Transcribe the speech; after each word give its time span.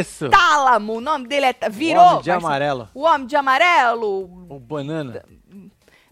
isso. 0.00 0.28
Tálamo, 0.28 0.94
o 0.94 1.00
nome 1.00 1.26
dele 1.28 1.46
é. 1.46 1.68
Virou. 1.70 2.02
O 2.02 2.06
homem 2.10 2.22
de 2.22 2.30
amarelo. 2.30 2.88
O 2.94 3.02
homem 3.02 3.26
de 3.26 3.36
amarelo. 3.36 4.46
O 4.48 4.58
banana. 4.58 5.24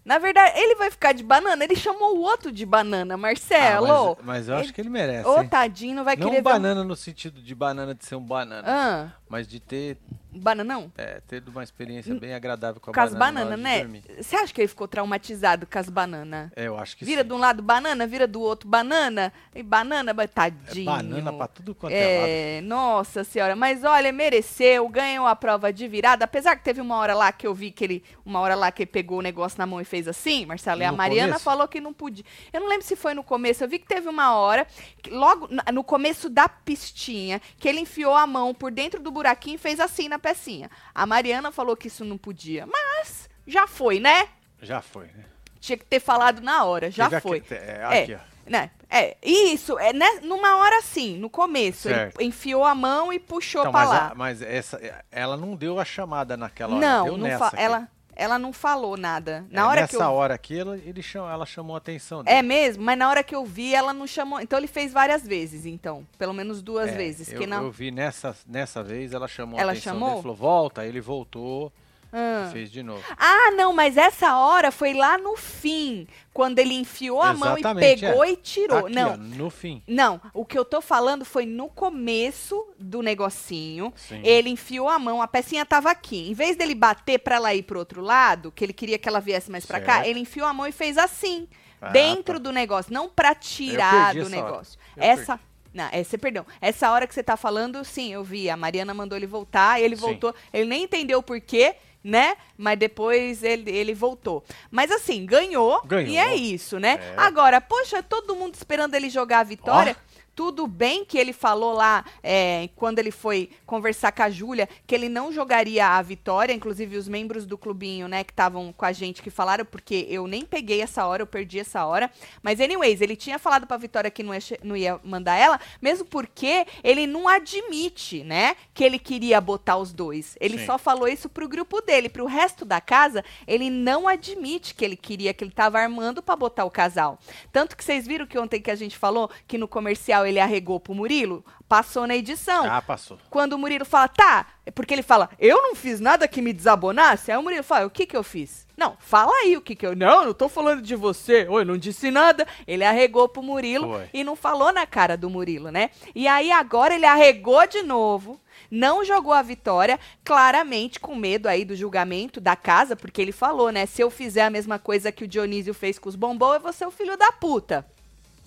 Na 0.05 0.17
verdade, 0.17 0.57
ele 0.57 0.73
vai 0.75 0.89
ficar 0.89 1.11
de 1.13 1.21
banana. 1.23 1.63
Ele 1.63 1.75
chamou 1.75 2.17
o 2.17 2.21
outro 2.21 2.51
de 2.51 2.65
banana, 2.65 3.15
Marcelo. 3.15 3.85
Ah, 4.13 4.15
mas, 4.23 4.25
mas 4.25 4.49
eu 4.49 4.55
acho 4.55 4.73
que 4.73 4.81
ele 4.81 4.89
merece. 4.89 5.27
Ô, 5.27 5.41
hein? 5.41 5.47
tadinho, 5.47 5.95
não 5.95 6.03
vai 6.03 6.15
Não 6.15 6.23
querer 6.29 6.41
ver 6.41 6.49
um- 6.49 6.51
banana 6.51 6.83
no 6.83 6.95
sentido 6.95 7.39
de 7.41 7.53
banana 7.53 7.93
de 7.93 8.03
ser 8.05 8.15
um 8.15 8.21
banana, 8.23 8.63
Ah, 8.67 9.11
mas 9.29 9.47
de 9.47 9.59
ter, 9.59 9.97
bananão? 10.31 10.91
é, 10.97 11.21
ter 11.27 11.43
uma 11.47 11.63
experiência 11.63 12.13
bem 12.15 12.33
agradável 12.33 12.79
com 12.79 12.91
a 12.91 12.93
Com 12.93 12.99
as 12.99 13.13
banana. 13.13 13.49
na 13.51 13.55
bananas, 13.57 13.79
hora 13.79 13.87
de 13.87 13.93
né? 14.17 14.23
Você 14.23 14.35
acha 14.35 14.53
que 14.53 14.61
ele 14.61 14.67
ficou 14.67 14.87
traumatizado 14.87 15.65
com 15.65 15.79
as 15.79 15.89
bananas? 15.89 16.51
É, 16.55 16.67
eu 16.67 16.77
acho 16.77 16.95
que 16.97 17.03
Vira 17.05 17.21
sim. 17.23 17.27
de 17.27 17.33
um 17.33 17.37
lado 17.37 17.61
banana, 17.63 18.05
vira 18.05 18.27
do 18.27 18.41
outro 18.41 18.67
banana, 18.69 19.33
e 19.55 19.63
banana, 19.63 20.13
ba- 20.13 20.23
É 20.23 20.27
tadinho. 20.27 20.85
banana 20.85 21.33
pra 21.33 21.47
tudo 21.47 21.73
quanto 21.73 21.93
é, 21.93 22.17
lado. 22.19 22.27
É, 22.29 22.61
nossa 22.61 23.23
senhora, 23.23 23.55
mas 23.55 23.83
olha, 23.83 24.11
mereceu, 24.11 24.87
ganhou 24.89 25.25
a 25.25 25.35
prova 25.35 25.73
de 25.73 25.87
virada, 25.87 26.25
apesar 26.25 26.55
que 26.55 26.63
teve 26.63 26.79
uma 26.81 26.97
hora 26.97 27.13
lá 27.15 27.31
que 27.31 27.47
eu 27.47 27.53
vi 27.53 27.71
que 27.71 27.83
ele, 27.83 28.03
uma 28.25 28.39
hora 28.39 28.55
lá 28.55 28.71
que 28.71 28.83
ele 28.83 28.91
pegou 28.91 29.19
o 29.19 29.21
negócio 29.21 29.57
na 29.57 29.65
mão 29.65 29.81
e 29.81 29.85
fez 29.85 30.07
assim, 30.07 30.45
Marcelo, 30.45 30.81
e 30.81 30.85
a 30.85 30.91
Mariana 30.91 31.29
começo? 31.29 31.43
falou 31.43 31.67
que 31.67 31.81
não 31.81 31.93
podia. 31.93 32.23
Eu 32.53 32.59
não 32.61 32.67
lembro 32.69 32.85
se 32.85 32.95
foi 32.95 33.13
no 33.13 33.23
começo, 33.23 33.63
eu 33.63 33.67
vi 33.67 33.79
que 33.79 33.87
teve 33.87 34.07
uma 34.07 34.35
hora, 34.35 34.67
que 35.01 35.09
logo 35.09 35.49
no 35.73 35.83
começo 35.83 36.29
da 36.29 36.47
pistinha, 36.47 37.41
que 37.57 37.67
ele 37.67 37.79
enfiou 37.79 38.13
a 38.13 38.27
mão 38.27 38.53
por 38.53 38.71
dentro 38.71 39.01
do 39.01 39.09
buraquinho 39.11 39.55
e 39.55 39.57
fez 39.57 39.79
assim 39.79 40.07
na 40.07 40.18
pecinha. 40.19 40.69
A 40.93 41.05
Mariana 41.05 41.51
falou 41.51 41.75
que 41.77 41.87
isso 41.87 42.03
não 42.05 42.17
podia, 42.17 42.65
mas 42.67 43.29
já 43.47 43.65
foi, 43.67 43.99
né? 43.99 44.27
Já 44.61 44.81
foi, 44.81 45.05
né? 45.07 45.25
Tinha 45.59 45.77
que 45.77 45.85
ter 45.85 45.99
falado 45.99 46.41
na 46.41 46.63
hora, 46.65 46.89
já 46.91 47.09
Teve 47.09 47.21
foi. 47.21 47.37
aquele- 47.39 47.59
é, 47.59 47.79
É, 47.81 48.01
aqui, 48.03 48.15
ó. 48.15 48.19
né? 48.49 48.71
É, 48.89 49.17
isso, 49.23 49.77
é 49.77 49.93
né, 49.93 50.19
numa 50.23 50.55
hora 50.57 50.79
assim, 50.79 51.17
no 51.17 51.29
começo. 51.29 51.89
Certo. 51.89 52.21
enfiou 52.21 52.63
a 52.65 52.73
mão 52.73 53.11
e 53.13 53.19
puxou 53.19 53.61
Então, 53.61 53.71
pra 53.71 53.81
mas, 53.81 53.89
lá. 53.89 54.07
a- 54.11 54.15
mas 54.15 54.41
essa, 54.41 54.79
ela 55.11 55.37
não 55.37 55.55
deu 55.55 55.79
a 55.79 55.85
chamada 55.85 56.35
naquela 56.37 56.75
hora. 56.75 56.85
não, 56.85 57.05
deu 57.05 57.17
não 57.17 57.27
nessa 57.27 57.47
aqui. 57.47 57.55
ela, 57.59 57.87
ela 58.19 58.37
não 58.37 58.51
falou 58.53 58.97
nada. 58.97 59.45
Na 59.49 59.61
É, 59.61 59.65
hora 59.65 59.81
nessa 59.81 59.97
que 59.97 60.03
eu 60.03 60.07
hora 60.11 60.33
aqui, 60.33 60.59
ela, 60.59 60.77
ele 60.77 61.01
cham- 61.01 61.29
ela 61.29 61.45
chamou 61.45 61.75
a 61.75 61.77
atenção 61.77 62.21
É 62.21 62.35
dele. 62.35 62.41
mesmo, 62.47 62.83
mas 62.83 62.97
na 62.97 63.09
hora 63.09 63.23
que 63.23 63.33
eu 63.35 63.45
vi, 63.45 63.73
ela 63.73 63.93
não 63.93 64.05
chamou. 64.05 64.39
Então 64.39 64.57
ele 64.59 64.67
fez 64.67 64.91
várias 64.93 65.25
vezes, 65.25 65.65
então. 65.65 66.05
Pelo 66.17 66.33
menos 66.33 66.61
duas 66.61 66.89
É, 66.89 66.91
vezes. 66.91 67.31
eu, 67.31 67.39
que 67.39 67.47
não. 67.47 67.63
eu 67.63 67.71
vi 67.71 67.91
nessa, 67.91 68.35
nessa 68.47 68.83
vez, 68.83 69.13
ela 69.13 69.27
chamou 69.27 69.59
Ela 69.59 69.71
a 69.71 69.73
atenção 69.73 69.93
chamou? 69.93 70.09
dele, 70.09 70.21
falou, 70.21 70.35
volta, 70.37 70.85
ele 70.85 71.01
voltou 71.01 71.71
Ah. 72.11 72.49
fez 72.51 72.71
de 72.71 72.81
novo. 72.81 73.03
Ah, 73.17 73.51
não, 73.51 73.71
mas 73.73 73.95
essa 73.97 74.35
hora 74.37 74.71
foi 74.71 74.93
lá 74.93 75.17
no 75.17 75.35
fim, 75.37 76.07
quando 76.33 76.59
ele 76.59 76.73
enfiou 76.73 77.21
a 77.21 77.33
mão 77.33 77.55
e 77.57 77.59
Exatamente, 77.61 78.01
pegou 78.01 78.23
é. 78.23 78.31
e 78.31 78.35
tirou. 78.35 78.85
Aqui, 78.85 78.95
não, 78.95 79.13
ó, 79.13 79.17
no 79.17 79.49
fim. 79.49 79.83
Não, 79.87 80.19
o 80.33 80.43
que 80.45 80.57
eu 80.57 80.65
tô 80.65 80.81
falando 80.81 81.23
foi 81.23 81.45
no 81.45 81.69
começo 81.69 82.65
do 82.79 83.01
negocinho. 83.01 83.93
Sim. 83.95 84.21
Ele 84.23 84.49
enfiou 84.49 84.89
a 84.89 84.97
mão, 84.97 85.21
a 85.21 85.27
pecinha 85.27 85.65
tava 85.65 85.91
aqui. 85.91 86.29
Em 86.29 86.33
vez 86.33 86.55
dele 86.55 86.73
bater 86.75 87.19
pra 87.19 87.35
ela 87.35 87.53
ir 87.53 87.63
pro 87.63 87.77
outro 87.79 88.01
lado, 88.01 88.51
que 88.51 88.63
ele 88.63 88.73
queria 88.73 88.97
que 88.97 89.07
ela 89.07 89.19
viesse 89.19 89.51
mais 89.51 89.65
pra 89.65 89.79
cá, 89.79 90.07
ele 90.07 90.19
enfiou 90.19 90.47
a 90.47 90.53
mão 90.53 90.65
e 90.65 90.71
fez 90.71 90.97
assim, 90.97 91.47
Ah, 91.81 91.89
dentro 91.89 92.35
tá. 92.35 92.39
do 92.39 92.51
negócio, 92.51 92.93
não 92.93 93.07
pra 93.07 93.35
tirar 93.35 94.13
perdi 94.13 94.19
do 94.21 94.25
essa 94.27 94.35
negócio. 94.35 94.79
Essa 94.97 95.39
não, 95.71 95.87
é, 95.91 96.03
você 96.03 96.17
perdeu. 96.17 96.45
Essa 96.59 96.89
hora 96.91 97.05
que 97.05 97.13
você 97.13 97.21
tá 97.21 97.37
falando, 97.37 97.85
sim, 97.85 98.11
eu 98.11 98.23
vi. 98.23 98.49
A 98.49 98.57
Mariana 98.57 98.91
mandou 98.91 99.15
ele 99.15 99.27
voltar, 99.27 99.79
ele 99.79 99.95
Sim. 99.95 100.01
voltou. 100.01 100.33
Ele 100.51 100.65
nem 100.65 100.83
entendeu 100.83 101.19
o 101.19 101.23
porquê, 101.23 101.75
né? 102.03 102.37
Mas 102.57 102.77
depois 102.79 103.43
ele, 103.43 103.69
ele 103.69 103.93
voltou. 103.93 104.43
Mas 104.71 104.91
assim, 104.91 105.25
ganhou, 105.25 105.81
Ganhou. 105.85 106.11
E 106.11 106.17
é 106.17 106.35
isso, 106.35 106.79
né? 106.79 106.99
É. 107.01 107.13
Agora, 107.17 107.59
poxa, 107.59 108.01
todo 108.01 108.35
mundo 108.35 108.55
esperando 108.55 108.95
ele 108.95 109.09
jogar 109.09 109.39
a 109.39 109.43
vitória. 109.43 109.95
Tudo 110.39 110.67
bem 110.67 111.03
que 111.03 111.17
ele 111.17 111.33
falou 111.33 111.73
lá, 111.73 112.05
é, 112.23 112.69
quando 112.77 112.97
ele 112.97 113.11
foi 113.11 113.49
conversar 113.65 114.13
com 114.13 114.23
a 114.23 114.29
Júlia, 114.29 114.69
que 114.87 114.95
ele 114.95 115.09
não 115.09 115.33
jogaria 115.33 115.85
a 115.85 116.01
vitória, 116.01 116.53
inclusive 116.53 116.95
os 116.95 117.09
membros 117.09 117.45
do 117.45 117.57
clubinho, 117.57 118.07
né, 118.07 118.23
que 118.23 118.31
estavam 118.31 118.71
com 118.71 118.85
a 118.85 118.93
gente, 118.93 119.21
que 119.21 119.29
falaram, 119.29 119.65
porque 119.65 120.07
eu 120.09 120.27
nem 120.27 120.45
peguei 120.45 120.81
essa 120.81 121.05
hora, 121.05 121.23
eu 121.23 121.27
perdi 121.27 121.59
essa 121.59 121.85
hora. 121.85 122.09
Mas, 122.41 122.61
anyways, 122.61 123.01
ele 123.01 123.17
tinha 123.17 123.37
falado 123.37 123.67
pra 123.67 123.75
Vitória 123.75 124.09
que 124.09 124.23
não 124.23 124.33
ia, 124.33 124.39
não 124.63 124.77
ia 124.77 124.97
mandar 125.03 125.35
ela, 125.35 125.59
mesmo 125.81 126.05
porque 126.05 126.65
ele 126.85 127.05
não 127.05 127.27
admite, 127.27 128.23
né, 128.23 128.55
que 128.73 128.85
ele 128.85 128.97
queria 128.97 129.41
botar 129.41 129.75
os 129.75 129.91
dois. 129.91 130.37
Ele 130.39 130.57
Sim. 130.57 130.67
só 130.67 130.77
falou 130.77 131.09
isso 131.09 131.27
pro 131.27 131.49
grupo 131.49 131.81
dele, 131.81 132.07
pro 132.07 132.25
resto 132.25 132.63
da 132.63 132.79
casa, 132.79 133.25
ele 133.45 133.69
não 133.69 134.07
admite 134.07 134.73
que 134.73 134.85
ele 134.85 134.95
queria, 134.95 135.33
que 135.33 135.43
ele 135.43 135.51
tava 135.51 135.79
armando 135.79 136.23
pra 136.23 136.37
botar 136.37 136.63
o 136.63 136.71
casal. 136.71 137.19
Tanto 137.51 137.75
que 137.75 137.83
vocês 137.83 138.07
viram 138.07 138.25
que 138.25 138.39
ontem 138.39 138.61
que 138.61 138.71
a 138.71 138.75
gente 138.75 138.97
falou 138.97 139.29
que 139.45 139.57
no 139.57 139.67
comercial 139.67 140.28
ele 140.29 140.39
arregou 140.39 140.79
pro 140.79 140.95
Murilo, 140.95 141.43
passou 141.67 142.07
na 142.07 142.15
edição. 142.15 142.65
Ah, 142.69 142.81
passou. 142.81 143.17
Quando 143.29 143.53
o 143.53 143.57
Murilo 143.57 143.85
fala, 143.85 144.07
tá, 144.07 144.47
é 144.65 144.71
porque 144.71 144.93
ele 144.93 145.03
fala, 145.03 145.29
eu 145.39 145.61
não 145.61 145.75
fiz 145.75 145.99
nada 145.99 146.27
que 146.27 146.41
me 146.41 146.53
desabonasse. 146.53 147.31
Aí 147.31 147.37
o 147.37 147.43
Murilo 147.43 147.63
fala, 147.63 147.85
o 147.85 147.89
que 147.89 148.05
que 148.05 148.15
eu 148.15 148.23
fiz? 148.23 148.67
Não, 148.79 148.95
fala 148.97 149.33
aí 149.43 149.57
o 149.57 149.61
que 149.61 149.75
que 149.75 149.85
eu. 149.85 149.93
Não, 149.93 150.25
não 150.25 150.33
tô 150.33 150.47
falando 150.47 150.81
de 150.81 150.95
você. 150.95 151.45
Oi, 151.49 151.65
não 151.65 151.77
disse 151.77 152.09
nada. 152.09 152.47
Ele 152.65 152.85
arregou 152.85 153.27
pro 153.27 153.43
Murilo 153.43 154.01
e 154.13 154.23
não 154.23 154.37
falou 154.37 154.71
na 154.71 154.87
cara 154.87 155.17
do 155.17 155.29
Murilo, 155.29 155.69
né? 155.69 155.89
E 156.15 156.29
aí 156.29 156.49
agora 156.49 156.95
ele 156.95 157.05
arregou 157.05 157.67
de 157.67 157.83
novo. 157.83 158.39
Não 158.71 159.03
jogou 159.03 159.33
a 159.33 159.41
vitória, 159.41 159.99
claramente 160.23 160.99
com 160.99 161.13
medo 161.15 161.47
aí 161.47 161.65
do 161.65 161.75
julgamento 161.75 162.39
da 162.39 162.55
casa, 162.55 162.95
porque 162.95 163.21
ele 163.21 163.31
falou, 163.31 163.69
né? 163.69 163.85
Se 163.85 164.01
eu 164.01 164.09
fizer 164.09 164.43
a 164.43 164.49
mesma 164.49 164.79
coisa 164.79 165.11
que 165.11 165.23
o 165.25 165.27
Dionísio 165.27 165.73
fez 165.73 165.99
com 165.99 166.07
os 166.07 166.15
bombons, 166.15 166.55
eu 166.55 166.61
vou 166.61 166.71
ser 166.71 166.85
o 166.85 166.91
filho 166.91 167.17
da 167.17 167.31
puta. 167.31 167.85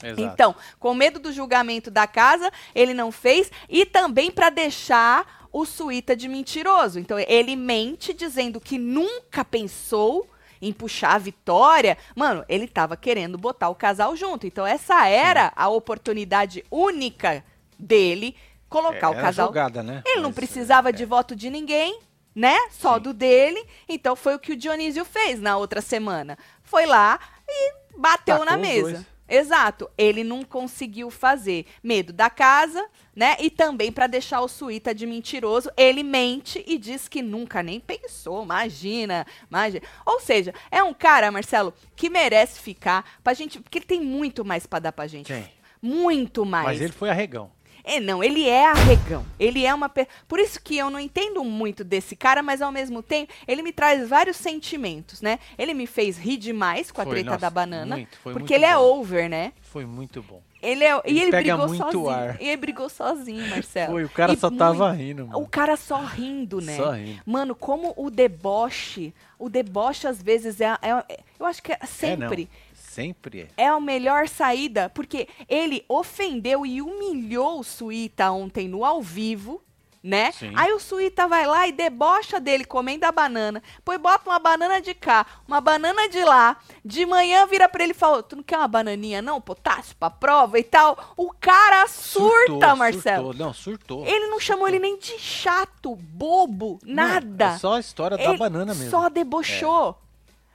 Exato. 0.02 0.20
Então, 0.20 0.54
com 0.78 0.94
medo 0.94 1.18
do 1.18 1.32
julgamento 1.32 1.90
da 1.90 2.06
casa, 2.06 2.50
ele 2.74 2.94
não 2.94 3.12
fez 3.12 3.50
e 3.68 3.84
também 3.86 4.30
para 4.30 4.50
deixar 4.50 5.46
o 5.52 5.64
Suíta 5.64 6.16
de 6.16 6.28
mentiroso. 6.28 6.98
Então, 6.98 7.18
ele 7.18 7.56
mente 7.56 8.12
dizendo 8.12 8.60
que 8.60 8.78
nunca 8.78 9.44
pensou 9.44 10.26
em 10.60 10.72
puxar 10.72 11.14
a 11.14 11.18
vitória. 11.18 11.98
Mano, 12.14 12.44
ele 12.48 12.66
tava 12.68 12.96
querendo 12.96 13.36
botar 13.36 13.68
o 13.68 13.74
casal 13.74 14.16
junto. 14.16 14.46
Então, 14.46 14.66
essa 14.66 15.06
era 15.08 15.52
a 15.56 15.68
oportunidade 15.68 16.64
única 16.70 17.44
dele 17.78 18.36
colocar 18.72 19.10
o 19.10 19.12
Era 19.12 19.22
casal 19.22 19.46
jogada, 19.48 19.82
né? 19.82 20.02
ele 20.06 20.22
não 20.22 20.30
Mas, 20.30 20.36
precisava 20.36 20.88
é, 20.88 20.92
de 20.92 21.04
voto 21.04 21.36
de 21.36 21.50
ninguém, 21.50 22.00
né? 22.34 22.56
Só 22.70 22.94
Sim. 22.94 23.02
do 23.02 23.12
dele. 23.12 23.62
Então 23.86 24.16
foi 24.16 24.34
o 24.34 24.38
que 24.38 24.52
o 24.52 24.56
Dionísio 24.56 25.04
fez 25.04 25.40
na 25.40 25.58
outra 25.58 25.82
semana. 25.82 26.38
Foi 26.62 26.86
lá 26.86 27.20
e 27.46 27.74
bateu 27.98 28.38
Tacou 28.38 28.46
na 28.46 28.56
mesa. 28.56 28.92
dois. 28.92 29.11
Exato. 29.32 29.90
Ele 29.96 30.22
não 30.22 30.44
conseguiu 30.44 31.10
fazer. 31.10 31.64
Medo 31.82 32.12
da 32.12 32.28
casa, 32.28 32.86
né? 33.16 33.34
E 33.40 33.48
também 33.48 33.90
para 33.90 34.06
deixar 34.06 34.42
o 34.42 34.48
Suíta 34.48 34.94
de 34.94 35.06
mentiroso. 35.06 35.70
Ele 35.74 36.02
mente 36.02 36.62
e 36.66 36.76
diz 36.76 37.08
que 37.08 37.22
nunca 37.22 37.62
nem 37.62 37.80
pensou. 37.80 38.42
Imagina, 38.42 39.26
imagina. 39.48 39.86
Ou 40.04 40.20
seja, 40.20 40.52
é 40.70 40.82
um 40.82 40.92
cara, 40.92 41.32
Marcelo, 41.32 41.72
que 41.96 42.10
merece 42.10 42.60
ficar 42.60 43.18
pra 43.24 43.32
gente. 43.32 43.58
Porque 43.58 43.78
ele 43.78 43.86
tem 43.86 44.02
muito 44.02 44.44
mais 44.44 44.66
pra 44.66 44.78
dar 44.78 44.92
pra 44.92 45.06
gente. 45.06 45.28
Quem? 45.28 45.48
Muito 45.80 46.44
mais. 46.44 46.66
Mas 46.66 46.80
ele 46.82 46.92
foi 46.92 47.08
arregão. 47.08 47.50
É, 47.84 47.98
não, 47.98 48.22
ele 48.22 48.48
é 48.48 48.66
arregão. 48.70 49.24
Ele 49.38 49.66
é 49.66 49.74
uma. 49.74 49.88
pe- 49.88 50.06
Por 50.28 50.38
isso 50.38 50.60
que 50.62 50.76
eu 50.78 50.88
não 50.90 51.00
entendo 51.00 51.42
muito 51.42 51.82
desse 51.82 52.14
cara, 52.14 52.42
mas 52.42 52.62
ao 52.62 52.70
mesmo 52.70 53.02
tempo, 53.02 53.32
ele 53.46 53.62
me 53.62 53.72
traz 53.72 54.08
vários 54.08 54.36
sentimentos, 54.36 55.20
né? 55.20 55.38
Ele 55.58 55.74
me 55.74 55.86
fez 55.86 56.16
rir 56.16 56.36
demais 56.36 56.90
com 56.90 57.00
a 57.00 57.04
Foi, 57.04 57.14
treta 57.14 57.30
nossa, 57.30 57.40
da 57.40 57.50
banana. 57.50 57.96
muito, 57.96 58.16
foi 58.18 58.32
porque 58.32 58.54
muito 58.54 58.54
ele 58.54 58.64
é 58.64 58.74
bom. 58.76 59.00
over, 59.00 59.28
né? 59.28 59.52
Foi 59.62 59.84
muito 59.84 60.22
bom. 60.22 60.40
Ele 60.62 60.84
é. 60.84 60.92
Ele 61.04 61.18
e 61.18 61.22
ele 61.22 61.30
pega 61.32 61.56
brigou 61.56 61.68
muito 61.68 61.82
sozinho. 61.92 62.08
ar. 62.08 62.40
E 62.40 62.46
ele 62.46 62.56
brigou 62.56 62.88
sozinho, 62.88 63.48
Marcelo. 63.50 63.92
Foi, 63.94 64.04
o 64.04 64.08
cara 64.08 64.32
E 64.32 64.36
só 64.36 64.48
muito- 64.48 64.58
tava 64.60 64.92
rindo, 64.92 65.26
mano. 65.26 65.40
O 65.40 65.48
cara 65.48 65.76
só 65.76 65.98
rindo, 65.98 66.60
né? 66.60 66.76
Só 66.76 66.90
rindo. 66.92 67.20
Mano, 67.26 67.54
como 67.56 67.92
o 67.96 68.08
deboche. 68.10 69.12
O 69.38 69.48
deboche, 69.48 70.06
às 70.06 70.22
vezes, 70.22 70.60
é. 70.60 70.66
é- 70.80 71.18
eu 71.40 71.46
acho 71.46 71.60
que 71.60 71.72
é 71.72 71.78
sempre. 71.84 72.42
É, 72.42 72.46
não. 72.46 72.71
Sempre 72.92 73.48
é. 73.56 73.64
é 73.64 73.68
a 73.68 73.80
melhor 73.80 74.28
saída, 74.28 74.90
porque 74.90 75.26
ele 75.48 75.82
ofendeu 75.88 76.66
e 76.66 76.82
humilhou 76.82 77.60
o 77.60 77.64
Suíta 77.64 78.30
ontem 78.30 78.68
no 78.68 78.84
ao 78.84 79.00
vivo, 79.00 79.62
né? 80.02 80.30
Sim. 80.32 80.52
Aí 80.54 80.70
o 80.74 80.78
Suíta 80.78 81.26
vai 81.26 81.46
lá 81.46 81.66
e 81.66 81.72
debocha 81.72 82.38
dele 82.38 82.66
comendo 82.66 83.06
a 83.06 83.12
banana, 83.12 83.62
depois 83.76 83.98
bota 83.98 84.28
uma 84.28 84.38
banana 84.38 84.78
de 84.78 84.92
cá, 84.92 85.24
uma 85.48 85.58
banana 85.58 86.06
de 86.06 86.22
lá, 86.22 86.58
de 86.84 87.06
manhã 87.06 87.46
vira 87.46 87.66
pra 87.66 87.82
ele 87.82 87.92
e 87.92 87.96
fala, 87.96 88.22
tu 88.22 88.36
não 88.36 88.42
quer 88.42 88.58
uma 88.58 88.68
bananinha 88.68 89.22
não, 89.22 89.40
potássio 89.40 89.96
pra 89.96 90.10
prova 90.10 90.58
e 90.58 90.64
tal? 90.64 91.14
O 91.16 91.32
cara 91.32 91.86
surta, 91.88 92.46
Surtou, 92.46 92.76
Marcelo. 92.76 93.26
Surtou. 93.28 93.46
Não, 93.46 93.54
surtou. 93.54 94.06
Ele 94.06 94.26
não 94.26 94.38
chamou 94.38 94.68
ele 94.68 94.78
nem 94.78 94.98
de 94.98 95.18
chato, 95.18 95.96
bobo, 95.96 96.78
nada. 96.84 97.48
Não, 97.48 97.54
é 97.54 97.58
só 97.58 97.74
a 97.76 97.80
história 97.80 98.18
da 98.18 98.24
Ele 98.24 98.36
banana 98.36 98.74
mesmo. 98.74 98.88
É. 98.88 98.90
Só 98.90 99.08
debochou 99.08 100.01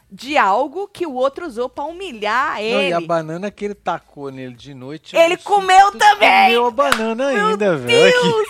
de 0.10 0.38
algo 0.38 0.88
que 0.88 1.06
o 1.06 1.14
outro 1.14 1.46
usou 1.46 1.68
pra 1.68 1.84
humilhar 1.84 2.54
Não, 2.54 2.62
ele. 2.62 2.90
e 2.90 2.94
a 2.94 3.02
banana 3.02 3.52
que 3.52 3.66
ele 3.66 3.76
tacou 3.76 4.32
nele 4.32 4.56
de 4.56 4.74
noite. 4.74 5.16
Ele 5.16 5.38
comeu 5.38 5.92
também! 5.92 6.48
Comeu 6.48 6.66
a 6.68 6.72
banana 6.72 7.34
Meu 7.34 7.48
ainda, 7.48 7.78
velho. 7.78 8.22
Deus! 8.22 8.48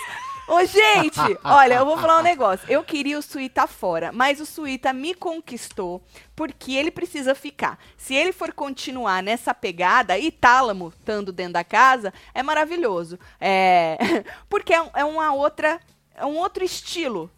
Ô, 0.48 0.64
gente, 0.64 1.20
olha, 1.44 1.74
eu 1.74 1.84
vou 1.84 1.98
falar 1.98 2.20
um 2.20 2.22
negócio. 2.22 2.66
Eu 2.70 2.82
queria 2.82 3.18
o 3.18 3.22
Suíta 3.22 3.66
fora, 3.66 4.10
mas 4.12 4.40
o 4.40 4.46
Suíta 4.46 4.94
me 4.94 5.12
conquistou 5.12 6.02
porque 6.34 6.72
ele 6.72 6.90
precisa 6.90 7.34
ficar. 7.34 7.78
Se 7.98 8.14
ele 8.14 8.32
for 8.32 8.52
continuar 8.54 9.22
nessa 9.22 9.52
pegada, 9.52 10.16
e 10.16 10.30
Tálamo 10.30 10.88
estando 10.88 11.32
dentro 11.32 11.52
da 11.52 11.64
casa, 11.64 12.14
é 12.32 12.42
maravilhoso. 12.42 13.18
É... 13.38 13.98
Porque 14.48 14.72
é, 14.72 14.90
é 14.94 15.04
uma 15.04 15.34
outra. 15.34 15.78
É 16.14 16.24
um 16.24 16.36
outro 16.38 16.64
estilo 16.64 17.30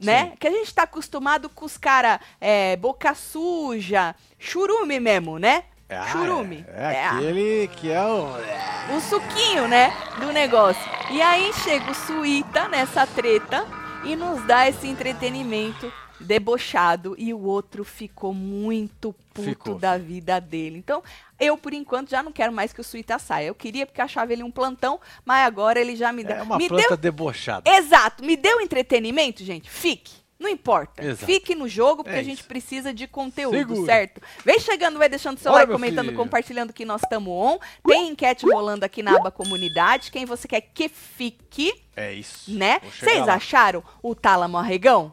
né? 0.00 0.24
Sim. 0.24 0.32
Que 0.38 0.48
a 0.48 0.50
gente 0.50 0.74
tá 0.74 0.82
acostumado 0.82 1.48
com 1.48 1.64
os 1.64 1.76
caras 1.76 2.18
é, 2.40 2.76
boca 2.76 3.14
suja, 3.14 4.14
churume 4.38 4.98
mesmo, 4.98 5.38
né? 5.38 5.64
Ah, 5.88 6.06
churume. 6.06 6.64
É, 6.68 6.94
é 6.94 7.06
aquele 7.08 7.68
que 7.76 7.90
é 7.90 8.00
o. 8.00 8.28
o 8.96 9.00
suquinho, 9.00 9.66
né, 9.66 9.92
do 10.20 10.32
negócio. 10.32 10.82
E 11.10 11.20
aí 11.20 11.52
chega 11.52 11.90
o 11.90 11.94
Suíta 11.94 12.68
nessa 12.68 13.06
treta 13.06 13.66
e 14.04 14.14
nos 14.14 14.44
dá 14.46 14.68
esse 14.68 14.86
entretenimento 14.86 15.92
debochado 16.20 17.14
e 17.18 17.32
o 17.32 17.40
outro 17.42 17.84
ficou 17.84 18.32
muito 18.34 19.14
puto 19.34 19.48
Ficou, 19.48 19.74
da 19.78 19.96
vida 19.96 20.40
dele. 20.40 20.78
Então, 20.78 21.02
eu 21.38 21.56
por 21.56 21.72
enquanto 21.72 22.10
já 22.10 22.22
não 22.22 22.32
quero 22.32 22.52
mais 22.52 22.72
que 22.72 22.80
o 22.80 22.84
Suíta 22.84 23.18
saia. 23.18 23.46
Eu 23.46 23.54
queria 23.54 23.86
porque 23.86 24.00
achava 24.00 24.32
ele 24.32 24.42
um 24.42 24.50
plantão, 24.50 25.00
mas 25.24 25.46
agora 25.46 25.80
ele 25.80 25.96
já 25.96 26.12
me 26.12 26.22
deu. 26.24 26.36
É 26.36 26.42
uma 26.42 26.58
me 26.58 26.68
planta 26.68 26.88
deu 26.88 26.96
debochada. 26.96 27.68
Exato, 27.70 28.24
me 28.24 28.36
deu 28.36 28.60
entretenimento, 28.60 29.44
gente. 29.44 29.68
Fique. 29.70 30.20
Não 30.38 30.48
importa. 30.48 31.04
Exato. 31.04 31.26
Fique 31.26 31.54
no 31.54 31.68
jogo, 31.68 32.02
porque 32.02 32.16
É 32.16 32.20
a 32.20 32.24
gente 32.24 32.42
precisa 32.44 32.94
de 32.94 33.06
conteúdo, 33.06 33.58
Segura. 33.58 33.84
certo? 33.84 34.22
Vem 34.42 34.58
chegando, 34.58 34.98
vai 34.98 35.06
deixando 35.06 35.36
seu 35.38 35.52
like, 35.52 35.70
comentando, 35.70 36.06
filho. 36.06 36.16
compartilhando 36.16 36.72
que 36.72 36.86
nós 36.86 37.02
estamos 37.02 37.30
on. 37.30 37.58
Tem 37.86 38.08
enquete 38.08 38.46
rolando 38.46 38.82
aqui 38.82 39.02
na 39.02 39.16
aba 39.16 39.30
comunidade. 39.30 40.10
Quem 40.10 40.24
você 40.24 40.48
quer 40.48 40.62
que 40.62 40.88
fique, 40.88 41.74
É 41.94 42.14
isso. 42.14 42.50
né? 42.54 42.80
Vocês 42.82 43.28
acharam 43.28 43.84
o 44.02 44.14
Tálamo 44.14 44.56
arregão 44.56 45.12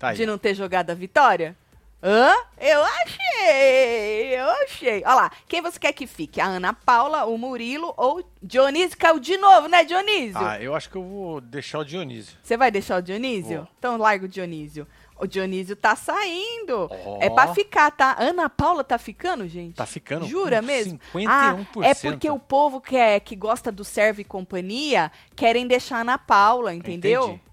Tá 0.00 0.14
de 0.14 0.24
não 0.24 0.38
ter 0.38 0.54
jogado 0.54 0.88
a 0.88 0.94
vitória? 0.94 1.54
Hã? 2.02 2.32
Eu 2.58 2.82
achei! 2.82 4.34
Eu 4.34 4.46
achei. 4.64 5.02
Olha 5.04 5.14
lá, 5.14 5.32
quem 5.46 5.60
você 5.60 5.78
quer 5.78 5.92
que 5.92 6.06
fique? 6.06 6.40
A 6.40 6.46
Ana 6.46 6.72
Paula, 6.72 7.26
o 7.26 7.36
Murilo 7.36 7.92
ou 7.98 8.24
Dionísio? 8.42 8.96
Caiu 8.96 9.20
de 9.20 9.36
novo, 9.36 9.68
né, 9.68 9.84
Dionísio? 9.84 10.40
Ah, 10.40 10.58
eu 10.58 10.74
acho 10.74 10.88
que 10.88 10.96
eu 10.96 11.02
vou 11.02 11.42
deixar 11.42 11.80
o 11.80 11.84
Dionísio. 11.84 12.38
Você 12.42 12.56
vai 12.56 12.70
deixar 12.70 12.98
o 12.98 13.02
Dionísio? 13.02 13.58
Vou. 13.58 13.68
Então 13.78 13.98
larga 13.98 14.24
o 14.24 14.28
Dionísio. 14.28 14.86
O 15.18 15.26
Dionísio 15.26 15.76
tá 15.76 15.94
saindo. 15.94 16.88
Ó. 16.90 17.18
É 17.20 17.28
pra 17.28 17.52
ficar, 17.52 17.90
tá? 17.90 18.16
Ana 18.18 18.48
Paula 18.48 18.82
tá 18.82 18.96
ficando, 18.96 19.46
gente? 19.46 19.74
Tá 19.74 19.84
ficando 19.84 20.26
Jura 20.26 20.62
mesmo? 20.62 20.98
51%. 21.14 21.26
Ah, 21.28 21.58
é 21.82 21.94
porque 21.94 22.30
o 22.30 22.38
povo 22.38 22.80
que, 22.80 22.96
é, 22.96 23.20
que 23.20 23.36
gosta 23.36 23.70
do 23.70 23.84
Servo 23.84 24.22
e 24.22 24.24
Companhia 24.24 25.12
querem 25.36 25.66
deixar 25.66 25.98
a 25.98 26.00
Ana 26.00 26.16
Paula, 26.16 26.72
entendeu? 26.72 27.24
Entendi. 27.24 27.49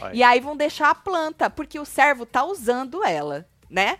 Olha. 0.00 0.14
E 0.14 0.22
aí 0.22 0.40
vão 0.40 0.56
deixar 0.56 0.90
a 0.90 0.94
planta, 0.94 1.50
porque 1.50 1.78
o 1.78 1.84
servo 1.84 2.24
tá 2.24 2.44
usando 2.44 3.04
ela, 3.04 3.48
né? 3.68 3.98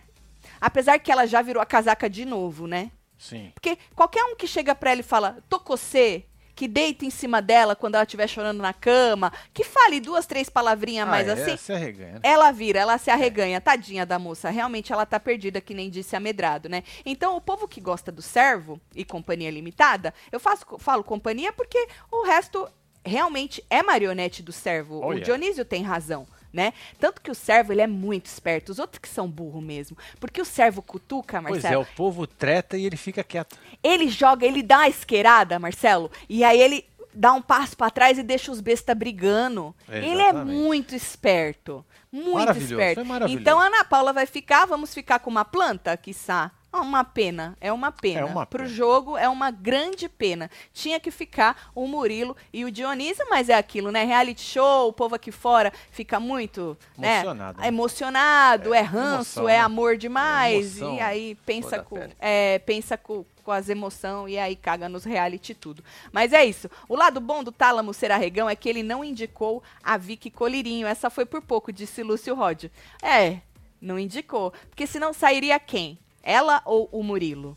Apesar 0.61 0.99
que 0.99 1.11
ela 1.13 1.27
já 1.27 1.43
virou 1.43 1.63
a 1.63 1.67
casaca 1.67 2.09
de 2.09 2.25
novo, 2.25 2.67
né? 2.67 2.91
Sim. 3.19 3.51
Porque 3.55 3.79
qualquer 3.95 4.25
um 4.25 4.37
que 4.37 4.47
chega 4.47 4.75
pra 4.75 4.93
ela 4.93 5.01
e 5.01 5.05
fala, 5.05 5.39
tô 5.49 5.59
com 5.59 5.77
você, 5.77 6.25
que 6.55 6.67
deita 6.67 7.05
em 7.05 7.11
cima 7.11 7.41
dela 7.41 7.77
quando 7.77 7.95
ela 7.95 8.03
estiver 8.03 8.27
chorando 8.27 8.61
na 8.61 8.73
cama, 8.73 9.33
que 9.55 9.63
fale 9.63 10.01
duas, 10.01 10.27
três 10.27 10.49
palavrinhas 10.49 11.07
mais 11.07 11.29
ah, 11.29 11.35
assim, 11.35 11.53
É, 11.53 11.57
se 11.57 11.73
arreganha. 11.73 12.15
né? 12.15 12.21
ela 12.25 12.51
vira, 12.51 12.81
ela 12.81 12.99
se 12.99 13.11
arreganha. 13.13 13.61
Tadinha 13.61 14.05
da 14.05 14.19
moça. 14.19 14.51
Realmente 14.51 14.93
ela 14.93 15.07
tá 15.07 15.21
perdida, 15.21 15.61
que 15.61 15.73
nem 15.73 15.89
disse 15.89 16.17
amedrado, 16.17 16.69
né? 16.69 16.83
Então, 17.07 17.37
o 17.37 17.41
povo 17.41 17.69
que 17.69 17.81
gosta 17.81 18.11
do 18.11 18.23
servo 18.23 18.81
e 18.93 19.05
companhia 19.05 19.53
limitada, 19.53 20.13
eu 20.33 20.41
faço, 20.41 20.65
falo 20.79 21.05
companhia 21.05 21.53
porque 21.53 21.87
o 22.11 22.25
resto 22.25 22.69
realmente 23.09 23.65
é 23.69 23.83
marionete 23.83 24.43
do 24.43 24.53
servo. 24.53 25.01
Oh, 25.03 25.09
o 25.09 25.13
yeah. 25.13 25.25
Dionísio 25.25 25.65
tem 25.65 25.83
razão. 25.83 26.27
Né? 26.51 26.73
Tanto 26.99 27.21
que 27.21 27.31
o 27.31 27.35
servo 27.35 27.73
ele 27.73 27.83
é 27.83 27.87
muito 27.87 28.25
esperto, 28.25 28.71
os 28.73 28.79
outros 28.79 28.99
que 28.99 29.09
são 29.09 29.29
burro 29.29 29.61
mesmo. 29.61 29.99
Porque 30.19 30.41
o 30.41 30.47
servo 30.47 30.81
cutuca, 30.81 31.43
Pois 31.43 31.63
Marcelo, 31.63 31.83
é, 31.83 31.87
o 31.87 31.95
povo 31.95 32.27
treta 32.27 32.79
e 32.79 32.87
ele 32.87 32.97
fica 32.97 33.23
quieto. 33.23 33.59
ele 33.83 34.09
joga, 34.09 34.47
ele 34.47 34.63
dá 34.63 34.79
uma 34.79 34.89
esquerada, 34.89 35.59
Marcelo, 35.59 36.11
e 36.27 36.43
aí 36.43 36.59
ele 36.59 36.87
dá 37.13 37.35
um 37.35 37.43
passo 37.43 37.77
pra 37.77 37.91
trás 37.91 38.17
e 38.17 38.23
deixa 38.23 38.51
os 38.51 38.61
bestas 38.61 38.97
brigando. 38.97 39.75
Ele 39.89 40.07
é 40.07 40.31
Exatamente. 40.31 40.57
muito 40.57 40.95
esperto. 40.95 41.85
Muito 42.11 42.39
Maravilhoso, 42.39 42.81
esperto. 42.81 43.29
Então 43.29 43.59
a 43.61 43.67
Ana 43.67 43.85
Paula 43.85 44.15
vai 44.15 44.25
ficar, 44.25 44.65
vamos 44.65 44.95
ficar 44.95 45.19
com 45.19 45.29
uma 45.29 45.45
planta, 45.45 45.97
quiçá. 45.99 46.51
Ah, 46.71 46.83
Uma 46.83 47.03
pena, 47.03 47.57
é 47.61 47.73
uma 47.73 47.91
pena. 47.91 48.21
É 48.21 48.25
uma 48.25 48.45
Pro 48.45 48.65
pena. 48.65 48.69
jogo 48.71 49.17
é 49.17 49.27
uma 49.29 49.51
grande 49.51 50.07
pena. 50.07 50.51
Tinha 50.73 51.01
que 51.01 51.11
ficar 51.11 51.71
o 51.75 51.87
Murilo 51.87 52.37
e 52.53 52.65
o 52.65 52.71
Dionísio, 52.71 53.25
mas 53.31 53.49
é 53.49 53.55
aquilo, 53.55 53.91
né? 53.91 54.05
Reality 54.05 54.43
show, 54.43 54.89
o 54.89 54.93
povo 54.93 55.15
aqui 55.15 55.33
fora 55.33 55.73
fica 55.91 56.21
muito 56.21 56.77
né? 56.97 57.21
Emocionado, 57.21 57.61
né? 57.61 57.69
emocionado, 57.69 58.75
é, 58.75 58.81
ranço, 58.83 59.41
emoção, 59.41 59.49
é 59.49 59.53
né? 59.55 59.61
amor 59.61 59.97
demais. 59.97 60.77
Emoção, 60.77 60.97
e 60.97 61.01
aí 61.01 61.35
pensa 61.47 61.79
com, 61.83 61.99
é, 62.19 62.59
pensa 62.59 62.99
com, 62.99 63.25
com 63.43 63.51
as 63.51 63.71
emoções 63.71 64.33
e 64.33 64.39
aí 64.39 64.55
caga 64.55 64.91
nos 64.91 65.05
reality 65.05 65.55
tudo. 65.55 65.83
Mas 66.13 66.35
é 66.35 66.45
isso. 66.45 66.71
O 66.87 66.95
lado 66.95 67.19
bom 67.19 67.43
do 67.43 67.51
Tálamo 67.51 67.95
ser 67.95 68.13
arregão 68.13 68.49
é 68.49 68.55
que 68.55 68.69
ele 68.69 68.83
não 68.83 69.03
indicou 69.03 69.63
a 69.83 69.97
Vicky 69.97 70.31
Colirinho. 70.31 70.87
Essa 70.87 71.09
foi 71.09 71.25
por 71.25 71.41
pouco, 71.41 71.73
disse 71.73 72.03
Lúcio 72.03 72.35
Rod. 72.35 72.67
É, 73.03 73.39
não 73.81 73.99
indicou. 73.99 74.53
Porque 74.69 74.87
senão 74.87 75.15
sairia 75.15 75.59
quem? 75.59 75.99
Ela 76.23 76.63
ou 76.65 76.89
o 76.93 77.03
Murilo? 77.03 77.57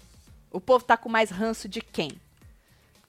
O 0.52 0.60
povo 0.60 0.84
tá 0.84 0.98
com 0.98 1.10
mais 1.10 1.30
ranço 1.30 1.68
de 1.68 1.82
quem? 1.82 2.12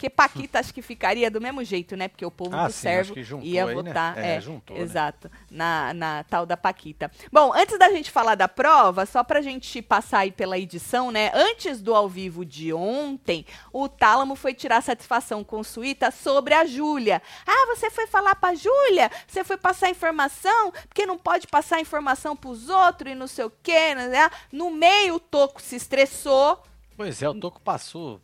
Porque 0.02 0.10
Paquita 0.10 0.58
acho 0.58 0.74
que 0.74 0.82
ficaria 0.82 1.30
do 1.30 1.40
mesmo 1.40 1.62
jeito, 1.62 1.96
né? 1.96 2.08
Porque 2.08 2.26
o 2.26 2.30
povo 2.30 2.56
Ah, 2.56 2.66
do 2.66 2.72
sim, 2.72 2.80
servo 2.80 3.14
ia 3.40 3.64
aí, 3.64 3.68
né? 3.68 3.74
votar. 3.74 4.18
É, 4.18 4.34
É, 4.36 4.40
juntou, 4.40 4.76
né? 4.76 4.82
exato. 4.82 5.30
Na, 5.48 5.94
na 5.94 6.24
tal 6.24 6.44
da 6.44 6.56
Paquita. 6.56 7.08
Bom, 7.30 7.52
antes 7.54 7.78
da 7.78 7.88
gente 7.90 8.10
falar 8.10 8.34
da 8.34 8.48
prova, 8.48 9.06
só 9.06 9.22
pra 9.22 9.40
gente 9.40 9.80
passar 9.80 10.20
aí 10.20 10.32
pela 10.32 10.58
edição, 10.58 11.12
né? 11.12 11.30
Antes 11.32 11.80
do 11.80 11.94
ao 11.94 12.08
vivo 12.08 12.44
de 12.44 12.72
ontem, 12.72 13.46
o 13.72 13.88
Tálamo 13.88 14.34
foi 14.34 14.54
tirar 14.54 14.82
satisfação 14.82 15.44
com 15.44 15.62
Suíta 15.62 16.10
sobre 16.10 16.52
a 16.54 16.64
Júlia. 16.66 17.22
Ah, 17.46 17.66
você 17.76 17.88
foi 17.88 18.08
falar 18.08 18.34
pra 18.34 18.54
Júlia? 18.56 19.08
Você 19.28 19.44
foi 19.44 19.56
passar 19.56 19.88
informação? 19.88 20.72
Porque 20.88 21.06
não 21.06 21.16
pode 21.16 21.46
passar 21.46 21.78
informação 21.80 22.34
pros 22.34 22.68
outros 22.68 23.12
e 23.12 23.14
não 23.14 23.28
sei 23.28 23.44
o 23.44 23.52
quê, 23.62 23.94
né? 23.94 24.28
No 24.50 24.68
meio, 24.70 25.14
o 25.14 25.20
Toco 25.20 25.62
se 25.62 25.76
estressou. 25.76 26.60
Pois 26.96 27.22
é, 27.22 27.28
o 27.28 27.34
Toco 27.34 27.60
passou 27.60 28.20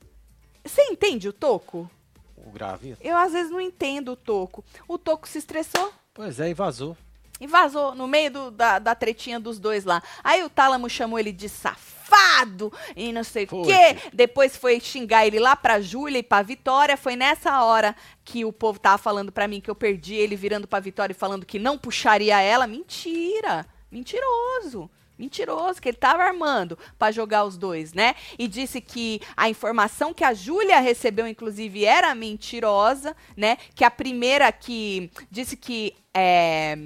Você 0.68 0.82
entende 0.82 1.28
o 1.28 1.32
Toco? 1.32 1.90
o 2.37 2.50
graveto. 2.50 2.98
Eu 3.02 3.16
às 3.16 3.32
vezes 3.32 3.50
não 3.50 3.60
entendo 3.60 4.12
o 4.12 4.16
Toco. 4.16 4.64
O 4.87 4.96
Toco 4.96 5.28
se 5.28 5.38
estressou 5.38 5.92
Pois 6.14 6.38
é, 6.40 6.48
e 6.50 6.54
vazou. 6.54 6.96
e 7.40 7.46
vazou 7.46 7.94
no 7.94 8.06
meio 8.08 8.30
do- 8.30 8.50
da, 8.50 8.78
da 8.78 8.94
tretinha 8.94 9.38
dos 9.38 9.58
dois 9.58 9.84
lá. 9.84 10.02
Aí 10.25 10.42
o 10.42 10.48
Tálamo 10.48 10.88
chamou 10.88 11.18
ele 11.18 11.30
de 11.32 11.48
safado 11.48 12.72
e 12.96 13.12
não 13.12 13.22
sei 13.25 13.46
o 13.50 13.62
quê. 13.64 13.96
Depois 14.14 14.56
foi 14.56 14.80
xingar 14.80 15.26
ele 15.26 15.38
lá 15.38 15.54
pra 15.56 15.80
Júlia 15.80 16.18
e 16.18 16.22
pra 16.22 16.40
Vitória. 16.42 16.96
Foi 16.96 17.16
nessa 17.16 17.62
hora 17.64 17.94
que 18.25 18.44
o 18.44 18.52
povo 18.52 18.78
tava 18.78 18.96
falando 18.98 19.30
pra 19.30 19.46
mim 19.48 19.60
que 19.60 19.70
eu 19.70 19.75
perdi 19.75 20.14
ele 20.14 20.34
virando 20.37 20.66
pra 20.66 20.80
Vitória 20.80 21.12
e 21.12 21.16
falando 21.16 21.44
que 21.46 21.58
não 21.58 21.76
puxaria 21.76 22.40
ela. 22.40 22.66
Mentira! 22.66 23.66
Mentiroso! 23.90 24.90
Mentiroso, 25.18 25.80
que 25.80 25.88
ele 25.88 25.96
tava 25.96 26.22
armando 26.22 26.78
pra 26.98 27.10
jogar 27.10 27.44
os 27.44 27.56
dois, 27.56 27.92
né? 27.92 28.14
E 28.38 28.46
disse 28.46 28.80
que 28.80 29.20
a 29.37 29.48
informação 29.48 30.14
que 30.14 30.25
a 30.25 30.32
Júlia 30.32 30.78
recebeu, 30.80 31.26
inclusive, 31.26 31.84
era 31.84 32.14
mentirosa, 32.14 33.16
né? 33.37 33.56
Que 33.75 33.84
a 33.84 33.90
primeira 33.90 34.50
que 34.52 35.10
disse 35.30 35.56
que 35.56 35.94
é, 36.14 36.76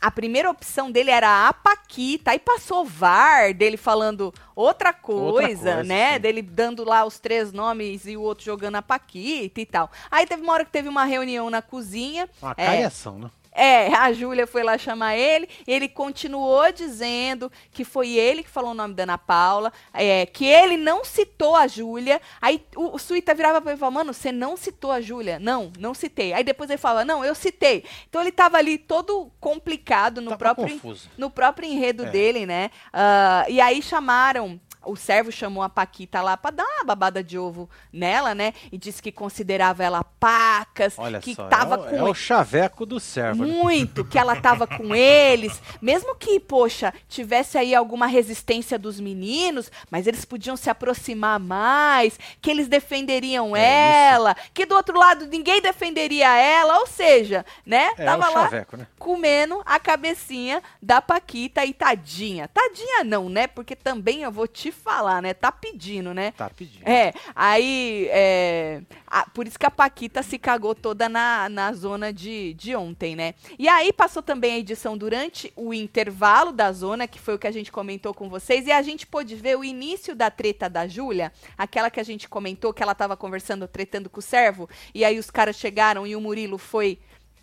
a 0.00 0.10
primeira 0.10 0.50
opção 0.50 0.90
dele 0.90 1.10
era 1.10 1.48
a 1.48 1.52
Paquita, 1.52 2.30
aí 2.30 2.38
passou 2.38 2.82
o 2.82 2.84
VAR 2.84 3.54
dele 3.54 3.76
falando 3.76 4.32
outra 4.54 4.92
coisa, 4.92 5.46
coisa, 5.46 5.82
né? 5.82 6.14
sim. 6.14 6.20
Dele 6.20 6.42
dando 6.42 6.84
lá 6.84 7.04
os 7.04 7.18
três 7.18 7.52
nomes 7.52 8.06
e 8.06 8.16
o 8.16 8.22
outro 8.22 8.44
jogando 8.44 8.76
a 8.76 8.82
Paquita 8.82 9.60
e 9.60 9.66
tal. 9.66 9.90
Aí 10.10 10.26
teve 10.26 10.42
uma 10.42 10.52
hora 10.52 10.64
que 10.64 10.70
teve 10.70 10.88
uma 10.88 11.04
reunião 11.04 11.50
na 11.50 11.62
cozinha. 11.62 12.28
Uma 12.40 12.54
é, 12.56 12.66
cariação, 12.66 13.18
né? 13.18 13.30
É, 13.56 13.94
a 13.94 14.12
Júlia 14.12 14.46
foi 14.46 14.62
lá 14.62 14.76
chamar 14.78 15.16
ele, 15.16 15.48
e 15.66 15.72
ele 15.72 15.88
continuou 15.88 16.70
dizendo 16.72 17.50
que 17.72 17.84
foi 17.84 18.10
ele 18.10 18.42
que 18.42 18.50
falou 18.50 18.70
o 18.70 18.74
nome 18.74 18.94
da 18.94 19.04
Ana 19.04 19.18
Paula, 19.18 19.72
é, 19.92 20.26
que 20.26 20.44
ele 20.44 20.76
não 20.76 21.04
citou 21.04 21.56
a 21.56 21.66
Júlia. 21.66 22.20
Aí 22.40 22.62
o, 22.76 22.94
o 22.94 22.98
Suíta 22.98 23.34
virava 23.34 23.60
pra 23.60 23.72
ele 23.72 23.78
e 23.78 23.80
falava, 23.80 23.94
mano, 23.98 24.12
você 24.14 24.30
não 24.30 24.56
citou 24.56 24.92
a 24.92 25.00
Júlia? 25.00 25.38
Não, 25.38 25.72
não 25.78 25.94
citei. 25.94 26.32
Aí 26.32 26.44
depois 26.44 26.68
ele 26.70 26.78
falava, 26.78 27.04
não, 27.04 27.24
eu 27.24 27.34
citei. 27.34 27.84
Então 28.08 28.20
ele 28.20 28.32
tava 28.32 28.58
ali 28.58 28.78
todo 28.78 29.30
complicado 29.40 30.20
no 30.20 30.30
Tava 30.30 30.38
próprio 30.38 30.68
confuso. 30.68 31.10
no 31.16 31.30
próprio 31.30 31.68
enredo 31.68 32.04
É. 32.04 32.10
dele, 32.10 32.46
né? 32.46 32.70
Ah, 32.92 33.44
e 33.48 33.60
aí 33.60 33.80
chamaram 33.82 34.60
o 34.86 34.96
servo 34.96 35.30
chamou 35.32 35.62
a 35.62 35.68
Paquita 35.68 36.22
lá 36.22 36.36
pra 36.36 36.50
dar 36.50 36.64
uma 36.64 36.84
babada 36.84 37.22
de 37.22 37.38
ovo 37.38 37.68
nela, 37.92 38.34
né? 38.34 38.54
E 38.70 38.78
disse 38.78 39.02
que 39.02 39.10
considerava 39.12 39.82
ela 39.82 40.04
pacas, 40.04 40.94
Olha 40.96 41.20
que 41.20 41.34
só, 41.34 41.48
tava 41.48 41.74
é, 41.74 41.78
o, 41.78 41.82
com 41.82 41.96
é 41.96 42.02
o 42.10 42.14
chaveco 42.14 42.86
do 42.86 43.00
servo. 43.00 43.44
né? 43.44 43.52
muito 43.52 44.04
que 44.04 44.18
ela 44.18 44.36
tava 44.36 44.66
com 44.66 44.94
eles, 44.94 45.60
mesmo 45.80 46.14
que, 46.14 46.38
poxa, 46.38 46.94
tivesse 47.08 47.58
aí 47.58 47.74
alguma 47.74 48.06
resistência 48.06 48.78
dos 48.78 49.00
meninos, 49.00 49.70
mas 49.90 50.06
eles 50.06 50.24
podiam 50.24 50.56
se 50.56 50.70
aproximar 50.70 51.40
mais, 51.40 52.18
que 52.40 52.50
eles 52.50 52.68
defenderiam 52.68 53.56
É, 53.56 54.10
ela, 54.10 54.34
que 54.54 54.64
do 54.64 54.74
outro 54.74 54.98
lado 54.98 55.26
ninguém 55.26 55.60
defenderia 55.60 56.36
ela, 56.36 56.78
ou 56.78 56.86
seja, 56.86 57.44
né? 57.64 57.90
É 57.96 58.04
tava 58.04 58.28
o 58.28 58.34
lá 58.34 58.42
chaveco, 58.44 58.76
né? 58.76 58.86
comendo 58.98 59.60
a 59.64 59.78
cabecinha 59.78 60.62
da 60.80 61.02
Paquita 61.02 61.64
e 61.64 61.72
tadinha. 61.72 62.48
Tadinha 62.48 63.04
não, 63.04 63.28
né? 63.28 63.46
Porque 63.46 63.74
também 63.74 64.22
eu 64.22 64.30
vou 64.30 64.46
te 64.46 64.70
falar, 64.76 65.20
né? 65.22 65.34
Tá 65.34 65.50
pedindo, 65.50 66.14
né? 66.14 66.30
Tá 66.32 66.48
pedindo. 66.48 66.86
É, 66.86 67.12
aí, 67.34 68.08
é, 68.10 68.82
a- 69.06 69.26
por 69.30 69.46
isso 69.46 69.58
que 69.58 69.66
a 69.66 69.70
Paquita 69.70 70.22
se 70.22 70.38
cagou 70.38 70.74
toda 70.74 71.08
na, 71.08 71.48
na 71.48 71.72
zona 71.72 72.12
de, 72.12 72.54
de 72.54 72.76
ontem, 72.76 73.16
né? 73.16 73.34
E 73.58 73.68
aí 73.68 73.92
passou 73.92 74.22
também 74.22 74.54
a 74.54 74.58
edição 74.58 74.96
durante 74.96 75.52
o 75.56 75.72
intervalo 75.74 76.52
da 76.52 76.72
zona, 76.72 77.06
que 77.08 77.18
foi 77.18 77.34
o 77.34 77.38
que 77.38 77.46
a 77.46 77.52
gente 77.52 77.72
comentou 77.72 78.14
com 78.14 78.28
vocês, 78.28 78.66
e 78.66 78.72
a 78.72 78.82
gente 78.82 79.06
pôde 79.06 79.34
ver 79.34 79.56
o 79.58 79.64
início 79.64 80.14
da 80.14 80.30
treta 80.30 80.68
da 80.68 80.86
Júlia, 80.86 81.32
aquela 81.58 81.90
que 81.90 82.00
a 82.00 82.04
gente 82.04 82.28
comentou 82.28 82.72
que 82.72 82.82
ela 82.82 82.94
tava 82.94 83.16
conversando, 83.16 83.66
tretando 83.66 84.08
com 84.10 84.20
o 84.20 84.22
servo, 84.22 84.68
e 84.94 85.04
aí 85.04 85.18
os 85.18 85.30
caras 85.30 85.56
chegaram 85.56 86.06
e 86.06 86.14
o 86.14 86.20
Murilo 86.20 86.58
foi 86.58 86.98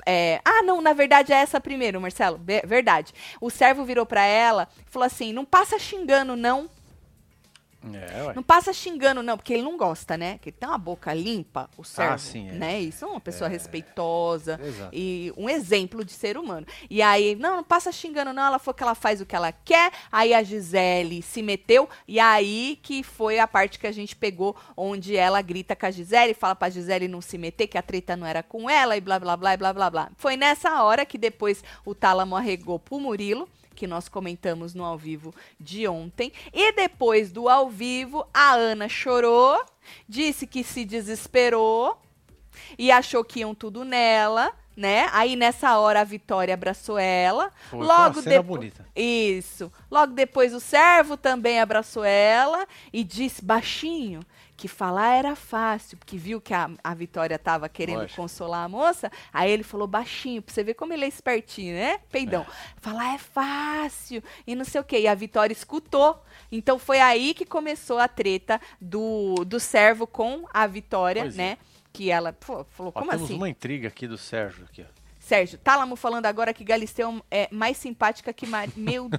é, 0.06 0.42
ah, 0.44 0.62
não, 0.64 0.82
na 0.82 0.92
verdade 0.92 1.32
é 1.32 1.38
essa 1.38 1.62
primeiro, 1.62 2.02
Marcelo. 2.02 2.38
Be- 2.38 2.62
verdade. 2.66 3.14
O 3.40 3.50
servo 3.50 3.86
virou 3.86 4.06
pra 4.06 4.26
ela 4.26 4.68
e 4.86 4.92
falou 4.92 5.06
assim: 5.06 5.32
não 5.32 5.46
passa 5.46 5.80
xingando, 5.80 6.36
não. 6.36 6.70
É. 7.92 8.34
Não 8.34 8.44
passa 8.44 8.72
xingando, 8.72 9.22
não, 9.22 9.38
porque 9.38 9.54
ele 9.54 9.64
não 9.64 9.78
gosta, 9.78 10.18
né? 10.18 10.38
Que 10.42 10.50
ele 10.50 10.58
tem 10.58 10.70
uma 10.70 10.78
boca 10.78 11.14
limpa, 11.14 11.70
o 11.78 11.84
servo. 11.84 12.20
sim, 12.20 12.50
é. 12.50 12.52
né? 12.54 12.82
Isso 12.82 13.04
é 13.04 13.08
uma 13.08 13.20
pessoa 13.20 13.50
respeitosa 13.50 14.60
Exato. 14.64 14.90
e 14.94 15.34
um 15.36 15.50
exemplo 15.50 16.06
de 16.06 16.12
ser 16.12 16.38
humano. 16.38 16.66
E 16.90 17.02
aí, 17.02 17.36
não, 17.36 17.58
não 17.58 17.64
passa 17.64 17.92
xingando, 17.92 18.32
não. 18.32 18.44
Ela 18.44 18.60
falou 18.60 18.76
que 18.76 18.84
ela 18.84 18.96
faz 18.96 19.22
o 19.22 19.26
que 19.26 19.36
ela 19.36 19.52
quer. 19.52 19.92
Aí 20.12 20.34
a 20.34 20.44
Gisele 20.44 21.22
se 21.22 21.42
meteu. 21.42 21.90
E 22.08 22.20
aí 22.20 22.80
que 22.82 23.04
foi 23.04 23.40
a 23.40 23.48
parte 23.48 23.80
que 23.80 23.88
a 23.88 23.92
gente 23.92 24.16
pegou, 24.16 24.56
onde 24.78 25.16
ela 25.16 25.42
grita 25.42 25.76
com 25.76 25.86
a 25.86 25.92
Gisele, 25.92 26.34
fala 26.34 26.56
pra 26.56 26.70
Gisele 26.70 27.08
não 27.08 27.22
se 27.22 27.38
meter, 27.38 27.68
que 27.68 27.78
a 27.78 27.82
treta 27.82 28.16
não 28.16 28.26
era 28.26 28.42
com 28.42 28.70
ela, 28.70 28.96
e 28.96 29.02
blá, 29.02 29.20
blá, 29.20 29.36
blá, 29.36 29.58
blá, 29.58 29.74
blá, 29.74 29.90
blá. 29.90 30.12
Foi 30.18 30.38
nessa 30.38 30.84
hora 30.84 31.06
que 31.06 31.18
depois 31.18 31.64
o 31.86 31.94
Tálamo 31.94 32.36
arregou 32.36 32.80
pro 32.80 33.00
Murilo 33.00 33.48
que 33.74 33.88
nós 33.88 34.08
comentamos 34.08 34.74
no 34.74 34.84
ao 34.84 34.98
vivo 34.98 35.34
de 35.60 35.88
ontem. 35.88 36.32
E 36.54 36.72
depois 36.74 37.32
do 37.32 37.50
ao 37.50 37.70
vivo, 37.70 38.26
a 38.34 38.54
Ana 38.54 38.88
chorou, 38.88 39.60
disse 40.08 40.48
que 40.48 40.64
se 40.64 40.86
desesperou 40.86 41.98
e 42.78 42.92
achou 42.92 43.24
que 43.24 43.40
iam 43.40 43.54
tudo 43.54 43.84
nela, 43.84 44.54
né? 44.76 45.08
Aí 45.12 45.36
nessa 45.36 45.78
hora 45.78 46.02
a 46.02 46.04
Vitória 46.04 46.54
abraçou 46.54 46.98
ela. 46.98 47.52
Foi, 47.70 47.86
Logo 47.86 48.22
depois. 48.22 48.46
bonita. 48.46 48.88
Isso. 48.96 49.72
Logo 49.90 50.14
depois 50.14 50.54
o 50.54 50.60
servo 50.60 51.18
também 51.18 51.60
abraçou 51.60 52.04
ela 52.04 52.68
e 52.92 53.04
disse 53.04 53.44
baixinho 53.44 54.22
que 54.56 54.68
falar 54.68 55.16
era 55.16 55.36
fácil, 55.36 55.98
porque 55.98 56.16
viu 56.18 56.40
que 56.40 56.54
a, 56.54 56.70
a 56.84 56.94
Vitória 56.94 57.38
tava 57.40 57.68
querendo 57.68 58.02
Lógico. 58.02 58.22
consolar 58.22 58.66
a 58.66 58.70
moça. 58.70 59.12
Aí 59.34 59.52
ele 59.52 59.64
falou 59.64 59.88
baixinho, 59.88 60.42
pra 60.42 60.54
você 60.54 60.64
ver 60.64 60.76
como 60.76 60.94
ele 60.94 61.06
é 61.06 61.08
espertinho, 61.08 61.74
né? 61.76 61.98
Peidão. 62.12 62.46
Falar 62.78 63.16
é 63.16 63.18
fácil 63.18 64.24
e 64.46 64.56
não 64.56 64.64
sei 64.64 64.80
o 64.80 64.84
quê. 64.84 65.00
E 65.00 65.08
a 65.08 65.16
Vitória 65.16 65.54
escutou. 65.54 66.24
Então 66.52 66.78
foi 66.78 67.00
aí 67.00 67.34
que 67.34 67.46
começou 67.46 67.98
a 67.98 68.08
treta 68.08 68.62
do, 68.80 69.36
do 69.46 69.60
servo 69.60 70.06
com 70.06 70.46
a 70.54 70.68
Vitória, 70.68 71.24
Pois 71.24 71.34
é. 71.34 71.38
né? 71.38 71.58
Que 71.92 72.10
ela 72.10 72.34
pô, 72.34 72.64
falou, 72.64 72.92
Ó, 72.96 73.00
como 73.00 73.12
temos 73.12 73.26
assim? 73.26 73.36
uma 73.36 73.50
intriga 73.50 73.88
aqui 73.88 74.08
do 74.08 74.18
Sérgio. 74.18 74.66
Aqui, 74.66 74.84
ó. 74.84 75.04
Sérgio, 75.20 75.58
Tálamo 75.58 75.96
falando 75.96 76.26
agora 76.26 76.54
que 76.54 76.64
Galisteu 76.64 77.24
é 77.32 77.48
mais 77.52 77.78
simpática 77.78 78.34
que 78.34 78.46
Mar... 78.46 78.68
Meu 78.76 79.10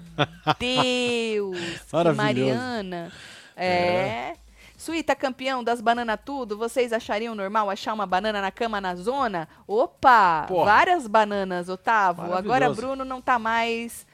Deus! 0.58 1.58
que 1.58 1.92
Maravilhoso. 1.92 2.16
Mariana. 2.16 3.12
É. 3.56 4.34
Suíta 4.76 5.14
campeão 5.14 5.62
das 5.62 5.80
bananas 5.80 6.18
tudo, 6.24 6.58
vocês 6.58 6.92
achariam 6.92 7.34
normal 7.34 7.70
achar 7.70 7.94
uma 7.94 8.06
banana 8.06 8.40
na 8.40 8.50
cama 8.50 8.80
na 8.80 8.94
zona? 8.94 9.48
Opa! 9.66 10.46
Porra. 10.48 10.64
Várias 10.64 11.06
bananas, 11.06 11.68
Otávio. 11.68 12.34
Agora. 12.34 12.70
Bruno 12.70 13.04
não 13.04 13.20
tá 13.20 13.38
mais. 13.38 14.06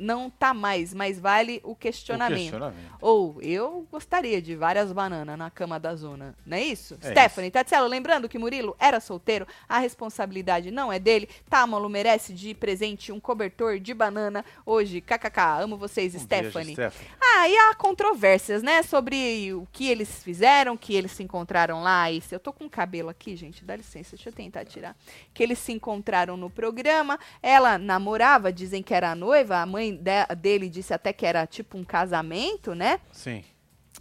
Não 0.00 0.30
tá 0.30 0.54
mais, 0.54 0.94
mas 0.94 1.20
vale 1.20 1.60
o 1.62 1.72
O 1.72 1.76
questionamento. 1.76 2.38
questionamento. 2.38 2.94
Ou 3.00 3.40
eu 3.42 3.86
gostaria 3.92 4.40
de 4.40 4.56
várias 4.56 4.92
bananas 4.92 5.36
na 5.38 5.50
cama 5.50 5.78
da 5.78 5.94
zona, 5.94 6.34
não 6.44 6.56
é 6.56 6.62
isso? 6.62 6.98
É 7.02 7.10
Stephanie, 7.10 7.50
Tatselo, 7.50 7.86
lembrando 7.86 8.28
que 8.28 8.38
Murilo 8.38 8.74
era 8.78 8.98
solteiro, 9.00 9.46
a 9.68 9.78
responsabilidade 9.78 10.70
não 10.70 10.92
é 10.92 10.98
dele. 10.98 11.28
Támalo 11.48 11.88
merece 11.88 12.32
de 12.32 12.54
presente 12.54 13.12
um 13.12 13.20
cobertor 13.20 13.78
de 13.78 13.92
banana 13.94 14.44
hoje. 14.64 15.00
KKK, 15.00 15.62
amo 15.62 15.76
vocês, 15.76 16.14
Um 16.14 16.18
Stephanie. 16.18 16.74
Beijo, 16.74 16.90
Stephanie. 16.92 17.10
Ah, 17.20 17.48
e 17.48 17.56
há 17.56 17.74
controvérsias, 17.74 18.62
né, 18.62 18.82
sobre 18.82 19.52
o 19.54 19.66
que 19.72 19.86
eles 19.88 20.22
fizeram, 20.22 20.76
que 20.76 20.94
eles 20.94 21.12
se 21.12 21.22
encontraram 21.22 21.82
lá. 21.82 22.10
E 22.10 22.20
se 22.20 22.34
eu 22.34 22.40
tô 22.40 22.52
com 22.52 22.68
cabelo 22.68 23.08
aqui, 23.10 23.36
gente, 23.36 23.64
dá 23.64 23.76
licença, 23.76 24.16
deixa 24.16 24.28
eu 24.28 24.32
tentar 24.32 24.64
tirar. 24.64 24.96
Que 25.34 25.42
eles 25.42 25.58
se 25.58 25.72
encontraram 25.72 26.36
no 26.36 26.48
programa. 26.50 27.18
Ela 27.42 27.78
namorava, 27.78 28.52
dizem 28.52 28.82
que 28.82 28.94
era 28.94 29.10
a 29.10 29.14
noiva. 29.14 29.58
A 29.58 29.66
mãe 29.66 29.89
de- 29.96 30.34
dele 30.36 30.68
disse 30.68 30.92
até 30.94 31.12
que 31.12 31.24
era 31.26 31.46
tipo 31.46 31.76
um 31.78 31.84
casamento, 31.84 32.74
né? 32.74 33.00
Sim. 33.12 33.44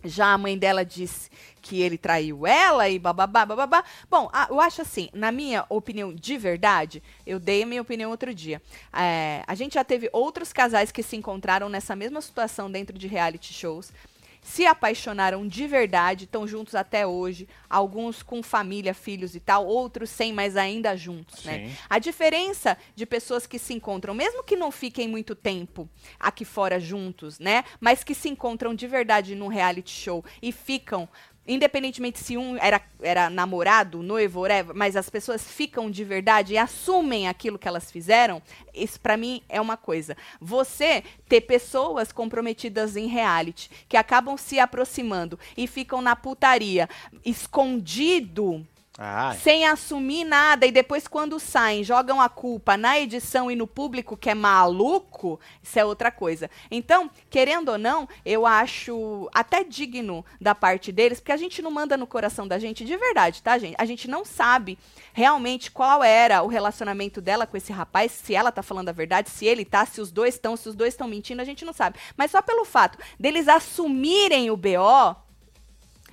Já 0.04 0.28
a 0.34 0.38
mãe 0.38 0.58
dela 0.58 0.86
disse 0.86 1.30
que 1.62 1.82
ele 1.82 1.98
traiu 1.98 2.48
ela 2.48 2.88
e 2.88 2.98
bababá, 2.98 3.46
bababá. 3.46 3.84
Bom, 4.10 4.30
a- 4.32 4.48
eu 4.50 4.62
acho 4.62 4.82
assim, 4.82 5.10
na 5.14 5.30
minha 5.30 5.66
opinião 5.68 6.14
de 6.14 6.38
verdade, 6.38 7.04
eu 7.26 7.38
dei 7.38 7.64
a 7.64 7.66
minha 7.66 7.82
opinião 7.82 8.10
outro 8.10 8.34
dia. 8.34 8.62
É, 8.94 9.44
a 9.46 9.56
gente 9.56 9.74
já 9.74 9.84
teve 9.84 10.10
outros 10.14 10.54
casais 10.54 10.90
que 10.92 11.04
se 11.04 11.18
encontraram 11.18 11.68
nessa 11.68 11.98
mesma 11.98 12.22
situação 12.22 12.72
dentro 12.72 12.98
de 12.98 13.08
reality 13.08 13.54
shows. 13.54 13.92
Se 14.42 14.66
apaixonaram 14.66 15.48
de 15.48 15.68
verdade, 15.68 16.26
estão 16.26 16.48
juntos 16.48 16.76
até 16.76 17.06
hoje, 17.06 17.48
alguns 17.70 18.24
com 18.24 18.42
família, 18.42 18.94
filhos 18.94 19.36
e 19.36 19.40
tal, 19.40 19.66
outros 19.66 20.10
sem, 20.10 20.34
mas 20.34 20.58
ainda 20.58 20.96
juntos, 20.96 21.44
né? 21.44 21.68
Sim. 21.68 21.76
A 21.90 22.00
diferença 22.00 22.78
de 22.96 23.06
pessoas 23.06 23.46
que 23.46 23.60
se 23.60 23.74
encontram, 23.74 24.14
mesmo 24.14 24.44
que 24.44 24.56
não 24.56 24.72
fiquem 24.72 25.08
muito 25.08 25.36
tempo 25.36 25.90
aqui 26.20 26.46
fora 26.46 26.80
juntos, 26.80 27.38
né? 27.40 27.64
Mas 27.80 28.04
que 28.04 28.16
se 28.16 28.30
encontram 28.30 28.74
de 28.74 28.88
verdade 28.88 29.36
num 29.36 29.48
reality 29.48 29.92
show 29.92 30.24
e 30.42 30.52
ficam. 30.52 31.08
Independentemente 31.52 32.20
se 32.20 32.38
um 32.38 32.58
era, 32.58 32.80
era 33.02 33.28
namorado, 33.28 34.04
noivo, 34.04 34.42
whatever, 34.42 34.76
mas 34.76 34.96
as 34.96 35.10
pessoas 35.10 35.50
ficam 35.50 35.90
de 35.90 36.04
verdade 36.04 36.54
e 36.54 36.58
assumem 36.60 37.28
aquilo 37.28 37.58
que 37.58 37.68
elas 37.68 37.92
fizeram, 37.92 38.40
isso 38.72 39.00
pra 39.02 39.18
mim 39.18 39.42
é 39.50 39.60
uma 39.60 39.76
coisa. 39.76 40.16
Você 40.40 41.04
ter 41.28 41.42
pessoas 41.42 42.12
comprometidas 42.12 42.96
em 42.96 43.08
reality 43.08 43.72
que 43.90 43.98
acabam 43.98 44.38
se 44.38 44.60
aproximando 44.60 45.40
e 45.58 45.66
ficam 45.66 46.04
na 46.04 46.16
putaria, 46.16 46.88
escondido, 47.26 48.64
Ah, 49.02 49.34
sem 49.42 49.66
assumir 49.66 50.26
nada 50.26 50.66
e 50.66 50.74
depois 50.74 51.08
quando 51.08 51.40
saem 51.40 51.86
jogam 51.86 52.20
a 52.20 52.28
culpa 52.28 52.76
na 52.76 53.00
edição 53.00 53.50
e 53.50 53.56
no 53.56 53.66
público 53.66 54.18
que 54.18 54.30
é 54.30 54.36
maluco, 54.36 55.40
isso 55.64 55.80
é 55.80 55.86
outra 55.86 56.12
coisa. 56.12 56.52
Então, 56.70 57.10
querendo 57.30 57.70
ou 57.70 57.78
não, 57.78 58.10
eu 58.26 58.46
acho 58.46 59.30
até 59.34 59.64
digno 59.64 60.26
da 60.42 60.54
parte 60.54 60.92
deles, 60.92 61.22
porque 61.22 61.32
a 61.32 61.38
gente 61.38 61.62
não 61.62 61.72
manda 61.72 61.96
no 61.96 62.06
coração 62.06 62.46
da 62.46 62.60
gente 62.60 62.84
de 62.84 62.98
verdade, 62.98 63.42
tá, 63.42 63.58
gente? 63.58 63.76
A 63.78 63.86
gente 63.86 64.10
não 64.10 64.26
sabe 64.26 64.78
realmente 65.14 65.72
qual 65.72 66.04
era 66.04 66.44
o 66.44 66.48
relacionamento 66.48 67.22
dela 67.22 67.48
com 67.48 67.56
esse 67.56 67.72
rapaz, 67.72 68.12
se 68.12 68.36
ela 68.36 68.52
tá 68.52 68.62
falando 68.62 68.90
a 68.90 68.92
verdade, 68.92 69.30
se 69.30 69.46
ele 69.46 69.64
tá, 69.64 69.86
se 69.86 70.02
os 70.02 70.12
dois 70.12 70.34
estão, 70.34 70.58
se 70.58 70.68
os 70.68 70.76
dois 70.76 70.94
estão 70.94 71.08
mentindo, 71.08 71.42
a 71.42 71.46
gente 71.46 71.64
não 71.64 71.72
sabe. 71.72 71.98
Mas 72.18 72.32
só 72.32 72.42
pelo 72.42 72.66
fato 72.66 72.98
deles 73.18 73.48
assumirem 73.48 74.52
o 74.52 74.58
BO, 74.58 75.29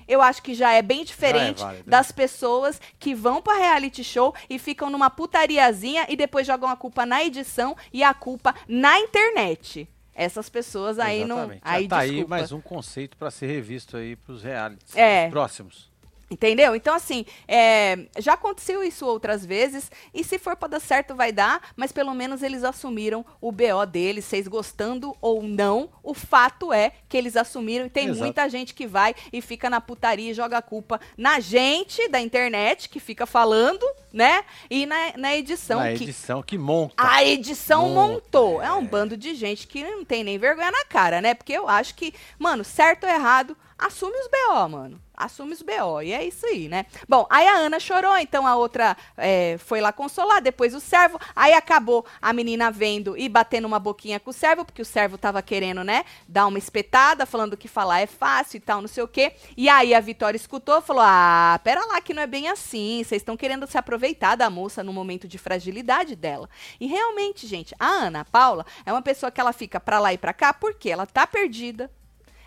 eu 0.09 0.21
acho 0.23 0.43
que 0.43 0.55
já 0.55 0.73
é 0.73 0.83
bem 0.83 1.05
diferente 1.05 1.61
válido. 1.63 1.89
das 1.91 2.13
pessoas 2.13 2.81
que 2.99 3.15
vão 3.15 3.41
pra 3.43 3.57
reality 3.57 4.03
show 4.05 4.35
e 4.49 4.59
ficam 4.59 4.91
numa 4.91 5.11
putariazinha 5.11 6.07
e 6.09 6.17
depois 6.17 6.47
jogam 6.47 6.69
a 6.69 6.77
culpa 6.77 7.05
na 7.07 7.23
edição 7.25 7.77
e 7.93 8.03
a 8.03 8.13
culpa 8.15 8.55
na 8.69 8.99
internet. 8.99 9.89
Essas 10.15 10.49
pessoas 10.49 10.99
aí 10.99 11.27
não. 11.27 11.37
exatamente. 11.37 11.63
Já 11.65 11.71
Aí 11.73 11.89
tá 11.89 11.99
aí 11.99 12.09
desculpa. 12.11 12.31
mais 12.31 12.51
um 12.53 12.61
conceito 12.61 13.17
para 13.19 13.31
ser 13.31 13.47
revisto 13.49 13.97
aí 13.99 14.17
pros 14.17 14.43
realities. 14.43 14.97
É. 14.97 15.27
os 15.27 15.31
próximos. 15.31 15.91
Entendeu? 16.29 16.75
Então, 16.75 16.93
assim, 16.93 17.25
é, 17.47 18.07
já 18.19 18.33
aconteceu 18.33 18.83
isso 18.83 19.07
outras 19.07 19.47
vezes, 19.47 19.91
e 20.13 20.25
se 20.25 20.39
for 20.39 20.57
para 20.57 20.69
dar 20.69 20.81
certo, 20.81 21.15
vai 21.15 21.31
dar, 21.31 21.71
mas 21.77 21.93
pelo 21.93 22.13
menos 22.15 22.43
eles 22.43 22.65
assumiram 22.65 23.25
o 23.41 23.53
BO 23.53 23.87
deles, 23.89 24.25
vocês 24.25 24.49
gostando 24.49 25.17
ou 25.21 25.43
não, 25.43 25.89
o 26.03 26.13
fato 26.13 26.73
é 26.73 26.93
que 27.09 27.17
eles 27.17 27.37
assumiram, 27.37 27.87
e 27.87 27.91
tem 27.91 28.09
Exato. 28.09 28.21
muita 28.21 28.49
gente 28.49 28.75
que 28.75 28.89
vai 28.89 29.15
e 29.33 29.41
fica 29.41 29.71
na 29.71 29.81
putaria 29.81 30.33
e 30.33 30.35
joga 30.35 30.59
a 30.59 30.63
culpa 30.63 31.01
na 31.17 31.39
gente 31.39 32.09
da 32.09 32.21
internet, 32.21 32.89
que 32.89 32.99
fica 32.99 33.25
falando, 33.25 33.87
né? 34.13 34.45
E 34.69 34.85
na, 34.85 35.13
na 35.17 35.37
edição. 35.37 35.79
Na 35.79 35.93
que 35.93 36.05
edição 36.05 36.43
que 36.43 36.59
monta. 36.59 36.95
a 36.97 37.23
edição 37.23 37.89
Monta, 37.91 38.13
montou. 38.15 38.63
É. 38.63 38.67
é. 38.67 38.73
um 38.73 38.85
bando 38.85 39.17
de 39.17 39.35
gente 39.35 39.67
que 39.67 39.85
não 39.85 40.05
tem 40.05 40.25
nem 40.25 40.39
vergonha 40.39 40.71
na 40.73 40.85
cara, 40.87 41.21
né? 41.21 41.35
Porque 41.35 41.53
eu 41.53 41.69
acho 41.69 41.95
que, 41.95 42.13
mano, 42.39 42.65
certo 42.65 43.05
ou 43.05 43.11
errado, 43.11 43.57
assume 43.79 44.17
os 44.19 44.29
BO, 44.29 44.69
mano. 44.69 45.01
Assume 45.17 45.55
os 45.55 45.63
BO. 45.63 46.03
E 46.03 46.13
é 46.13 46.23
isso 46.25 46.45
aí, 46.45 46.69
né? 46.69 46.85
Bom, 47.09 47.27
aí 47.31 47.47
a 47.47 47.55
Ana 47.55 47.81
chorou, 47.81 48.17
então 48.19 48.47
a 48.47 48.55
outra 48.55 48.95
é, 49.17 49.57
foi 49.59 49.81
lá 49.81 49.91
consolar, 49.91 50.43
depois 50.43 50.75
o 50.75 50.81
servo. 50.81 51.19
Aí 51.35 51.55
acabou 51.55 52.05
a 52.21 52.33
menina 52.35 52.71
vendo 52.71 53.17
e 53.17 53.27
batendo 53.29 53.67
uma 53.67 53.79
boquinha 53.79 54.21
com 54.21 54.31
o 54.31 54.33
servo, 54.33 54.65
porque 54.65 54.83
o 54.83 54.85
servo 54.85 55.17
tava 55.17 55.41
querendo, 55.41 55.83
né, 55.83 56.05
dar 56.29 56.47
uma 56.47 56.59
espetada, 56.59 57.25
falando 57.25 57.57
que 57.57 57.67
falar 57.67 58.01
é 58.01 58.07
fácil 58.07 58.59
e 58.59 58.61
tal, 58.61 58.83
não 58.83 58.89
sei 58.89 59.03
o 59.03 59.09
quê. 59.09 59.33
E 59.57 59.71
aí 59.71 59.95
a 59.95 60.01
Vitória 60.01 60.37
escutou 60.37 60.83
falou: 60.83 61.03
Ah, 61.05 61.59
pera 61.65 61.85
lá, 61.87 62.01
que 62.03 62.13
não 62.13 62.23
é 62.23 62.27
bem 62.27 62.49
assim. 62.49 63.03
Vocês 63.03 63.23
estão 63.23 63.37
querendo 63.37 63.67
se 63.67 63.79
aproveitar 63.79 64.37
da 64.37 64.51
moça 64.51 64.83
no 64.83 64.93
momento 64.93 65.27
de 65.27 65.39
fragilidade 65.39 66.15
dela. 66.15 66.49
E 66.79 66.87
realmente, 66.87 67.47
gente, 67.47 67.75
a 67.79 67.87
Ana 67.87 68.25
Paula 68.25 68.67
é 68.85 68.93
uma 68.93 69.03
pessoa 69.03 69.31
que 69.31 69.41
ela 69.41 69.53
fica 69.53 69.81
pra 69.81 69.99
lá 69.99 70.13
e 70.13 70.19
pra 70.19 70.35
cá 70.35 70.53
porque 70.53 70.91
ela 70.91 71.07
tá 71.07 71.27
perdida. 71.27 71.91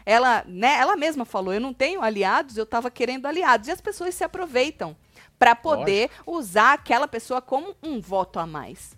Ela, 0.09 0.43
né, 0.47 0.75
ela 0.79 0.97
mesma 0.97 1.23
falou: 1.23 1.53
eu 1.53 1.61
não 1.61 1.71
tenho 1.71 2.01
aliados, 2.01 2.57
eu 2.57 2.65
tava 2.65 2.89
querendo 2.89 3.27
aliados. 3.27 3.67
E 3.67 3.71
as 3.71 3.79
pessoas 3.79 4.15
se 4.15 4.23
aproveitam 4.23 4.97
pra 5.37 5.55
poder 5.55 6.09
usar 6.25 6.73
aquela 6.73 7.07
pessoa 7.07 7.39
como 7.39 7.75
um 7.83 8.01
voto 8.01 8.39
a 8.39 8.47
mais. 8.47 8.97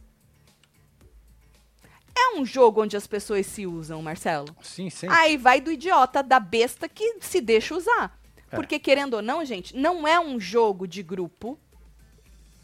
É 2.17 2.39
um 2.39 2.45
jogo 2.45 2.81
onde 2.81 2.95
as 2.95 3.07
pessoas 3.07 3.45
se 3.45 3.67
usam, 3.67 4.01
Marcelo. 4.01 4.55
Sim, 4.61 4.89
sim. 4.89 5.07
Aí 5.09 5.35
vai 5.35 5.59
do 5.59 5.69
idiota, 5.69 6.23
da 6.23 6.39
besta 6.39 6.87
que 6.87 7.17
se 7.19 7.41
deixa 7.41 7.75
usar. 7.75 8.17
É. 8.49 8.55
Porque, 8.55 8.79
querendo 8.79 9.15
ou 9.15 9.21
não, 9.21 9.43
gente, 9.43 9.75
não 9.75 10.07
é 10.07 10.17
um 10.17 10.39
jogo 10.39 10.87
de 10.87 11.03
grupo. 11.03 11.59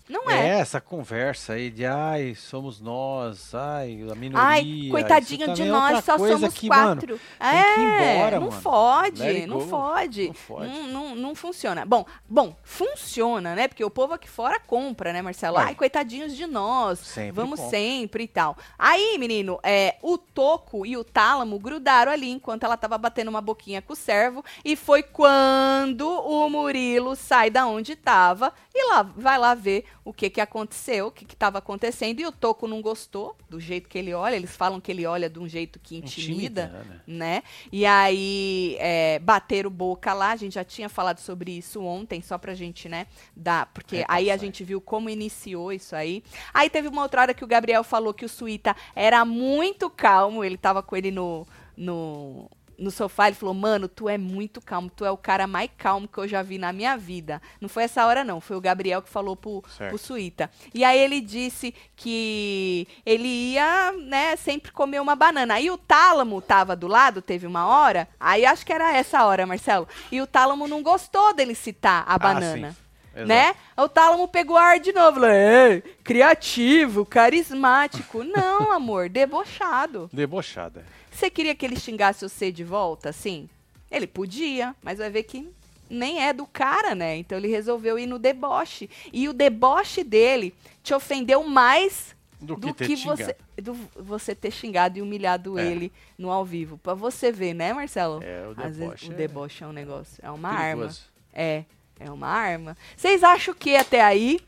Não 0.10 0.30
é. 0.30 0.50
é. 0.50 0.60
essa 0.60 0.80
conversa 0.80 1.54
aí 1.54 1.70
de 1.70 1.86
ai, 1.86 2.34
somos 2.34 2.80
nós, 2.80 3.54
ai, 3.54 4.06
a 4.10 4.16
minoria. 4.16 4.48
Ai, 4.48 4.88
coitadinho 4.90 5.54
de 5.54 5.64
é 5.64 5.66
nós, 5.66 5.96
outra 5.96 6.02
só 6.02 6.18
somos 6.18 6.54
que, 6.54 6.70
mano, 6.70 7.02
quatro. 7.02 7.20
tem 7.40 7.50
é, 7.50 8.16
embora, 8.16 8.40
não 8.40 8.50
mano. 8.50 8.62
fode, 8.62 9.48
não 9.48 9.62
fode. 9.62 10.28
Não 10.28 10.34
fode. 10.34 10.68
Não, 10.68 10.88
não, 10.88 11.16
não 11.16 11.36
funciona. 11.36 11.86
Bom, 11.86 12.06
bom, 12.28 12.56
funciona, 12.64 13.54
né? 13.54 13.68
Porque 13.68 13.84
o 13.84 13.90
povo 13.90 14.14
aqui 14.14 14.30
fora 14.30 14.60
compra, 14.60 15.12
né, 15.12 15.22
Marcelo? 15.22 15.58
Ué. 15.58 15.66
Ai, 15.66 15.76
coitadinhos 15.76 16.36
de 16.36 16.48
nós. 16.48 17.00
Sempre 17.00 17.32
vamos 17.32 17.60
compra. 17.60 17.78
sempre 17.78 18.24
e 18.24 18.28
tal. 18.28 18.56
Aí, 18.80 19.18
menino, 19.18 19.60
é, 19.62 19.96
o 20.02 20.18
toco 20.18 20.86
e 20.86 20.96
o 20.96 21.04
tálamo 21.04 21.60
grudaram 21.60 22.12
ali 22.12 22.32
enquanto 22.32 22.64
ela 22.64 22.78
tava 22.78 22.98
batendo 22.98 23.30
uma 23.30 23.42
boquinha 23.42 23.82
com 23.82 23.94
o 23.94 23.96
servo. 23.96 24.44
E 24.64 24.76
foi 24.76 25.04
quando 25.04 26.08
o 26.08 26.50
Murilo 26.50 27.16
sai 27.16 27.50
da 27.50 27.66
onde 27.68 27.96
tava 27.96 28.54
e 28.74 28.90
lá 28.90 29.02
vai 29.02 29.38
lá 29.38 29.54
ver 29.54 29.86
o 30.08 30.14
que 30.14 30.30
que 30.30 30.40
aconteceu, 30.40 31.08
o 31.08 31.12
que 31.12 31.26
que 31.26 31.36
tava 31.36 31.58
acontecendo. 31.58 32.22
E 32.22 32.26
o 32.26 32.32
toco 32.32 32.66
não 32.66 32.82
gostou 32.82 33.36
do 33.50 33.60
jeito 33.60 33.90
que 33.90 33.98
ele 33.98 34.14
olha. 34.14 34.38
Eles 34.38 34.56
falam 34.56 34.80
que 34.80 34.90
ele 34.90 35.06
olha 35.06 35.30
de 35.30 35.38
um 35.38 35.50
jeito 35.50 35.80
que 35.80 35.98
intimida 35.98 36.86
né? 37.06 37.26
né? 37.36 37.44
E 37.74 37.86
aí 37.86 38.78
é, 38.80 39.20
bateram 39.20 39.70
boca 39.70 40.14
lá, 40.14 40.32
a 40.32 40.36
gente 40.38 40.54
já 40.54 40.64
tinha 40.64 40.88
falado 40.88 41.20
sobre 41.20 41.52
isso 41.52 41.82
ontem, 41.84 42.22
só 42.22 42.38
pra 42.38 42.54
gente, 42.54 42.88
né, 42.88 43.06
dar, 43.36 43.66
porque 43.74 43.98
Repassar. 43.98 44.16
aí 44.16 44.32
a 44.32 44.38
gente 44.38 44.64
viu 44.64 44.80
como 44.80 45.10
iniciou 45.10 45.74
isso 45.74 45.94
aí. 45.94 46.24
Aí 46.54 46.70
teve 46.70 46.88
uma 46.88 47.02
outra 47.02 47.24
hora 47.24 47.34
que 47.34 47.44
o 47.44 47.48
Gabriel 47.48 47.84
falou 47.84 48.14
que 48.14 48.24
o 48.24 48.30
Suíta 48.30 48.74
era 48.96 49.26
muito 49.26 49.90
calmo, 49.90 50.42
ele 50.42 50.58
tava 50.58 50.82
com 50.82 50.96
ele 50.96 51.12
no, 51.12 51.46
no, 51.76 52.50
no 52.78 52.92
sofá, 52.92 53.28
ele 53.28 53.36
falou, 53.36 53.56
mano, 53.56 53.88
tu 53.88 54.08
é 54.08 54.18
muito 54.18 54.62
calmo, 54.62 54.90
tu 54.90 55.04
é 55.04 55.12
o 55.12 55.18
cara 55.18 55.48
mais 55.48 55.70
calmo 55.78 56.08
que 56.08 56.18
eu 56.18 56.28
já 56.28 56.42
vi 56.42 56.58
na 56.58 56.72
minha 56.72 56.96
vida. 56.96 57.42
Não 57.60 57.68
foi 57.68 57.84
essa 57.84 58.06
hora 58.06 58.24
não, 58.24 58.40
foi 58.40 58.56
o 58.56 58.62
Gabriel 58.62 59.02
que 59.02 59.10
falou 59.10 59.36
pro, 59.36 59.64
Certo. 59.76 59.90
pro 59.90 59.98
Suíta. 59.98 60.50
E 60.74 60.84
aí 60.84 61.00
ele 61.00 61.20
disse 61.20 61.74
que 61.96 62.88
ele 63.06 63.28
ia, 63.28 63.92
né, 63.94 64.36
sempre 64.36 64.72
comer 64.72 65.02
uma 65.02 65.16
banana. 65.16 65.56
Aí 65.56 65.70
o 65.72 65.78
Tálamo 65.78 66.42
tava 66.42 66.76
do 66.76 66.88
lado, 66.88 67.22
teve 67.22 67.48
uma 67.48 67.66
hora, 67.66 68.08
aí 68.20 68.46
acho 68.46 68.66
que 68.66 68.74
era 68.74 68.96
essa 68.96 69.26
hora, 69.26 69.46
Marcelo. 69.46 69.88
E 70.12 70.22
o 70.22 70.28
Tálamo 70.28 70.68
não 70.68 70.84
gostou 70.84 71.34
dele 71.34 71.56
citar 71.56 72.04
a 72.08 72.18
banana. 72.18 72.68
Ah, 72.70 72.72
sim. 72.72 72.87
Exato. 73.18 73.28
Né? 73.28 73.56
O 73.76 73.90
Tálamo 73.90 74.28
pegou 74.28 74.56
ar 74.58 74.80
de 74.80 74.92
novo. 74.94 75.16
Falou, 75.20 75.30
"É, 75.30 75.82
criativo, 76.04 77.06
carismático. 77.06 78.24
Não, 78.24 78.72
amor, 78.74 79.10
debochado. 79.10 80.10
Debochada. 80.14 80.86
Você 81.12 81.30
queria 81.30 81.56
que 81.56 81.66
ele 81.66 81.80
xingasse 81.80 82.28
você 82.28 82.52
de 82.52 82.64
volta, 82.64 83.10
assim? 83.10 83.50
Ele 83.90 84.06
podia, 84.06 84.76
mas 84.84 85.00
vai 85.00 85.10
ver 85.10 85.24
que 85.24 85.50
nem 85.90 86.22
é 86.22 86.34
do 86.34 86.46
cara, 86.46 86.94
né? 86.94 87.16
Então 87.18 87.38
ele 87.38 87.48
resolveu 87.48 87.98
ir 87.98 88.06
no 88.06 88.20
deboche. 88.20 88.90
E 89.12 89.28
o 89.30 89.34
deboche 89.34 90.04
dele 90.04 90.54
te 90.84 90.94
ofendeu 90.94 91.44
mais 91.44 92.16
Do 92.40 92.56
que 92.58 92.96
do 92.96 93.02
você, 93.04 93.36
do 93.62 93.74
você 93.96 94.36
ter 94.36 94.52
xingado 94.52 95.00
e 95.00 95.02
humilhado 95.02 95.58
É. 95.58 95.66
ele 95.66 95.92
no 96.18 96.30
ao 96.30 96.44
vivo. 96.46 96.78
Pra 96.78 96.94
você 96.94 97.32
ver, 97.32 97.54
né, 97.54 97.74
Marcelo? 97.74 98.22
É, 98.22 98.46
o 98.48 98.52
Às 98.52 98.78
vezes 98.78 98.78
deboche 98.80 99.10
o 99.10 99.12
é 99.12 99.16
deboche 99.16 99.64
é 99.64 99.68
um 99.68 99.72
negócio, 99.74 100.20
é 100.22 100.30
uma 100.30 100.50
arma. 100.50 100.82
Perigoso. 100.84 101.02
É, 101.34 101.64
é 102.00 102.12
uma 102.12 102.28
arma. 102.28 102.78
Vocês 102.96 103.24
acham 103.24 103.54
que 103.54 103.76
até 103.76 104.02
aí? 104.02 104.40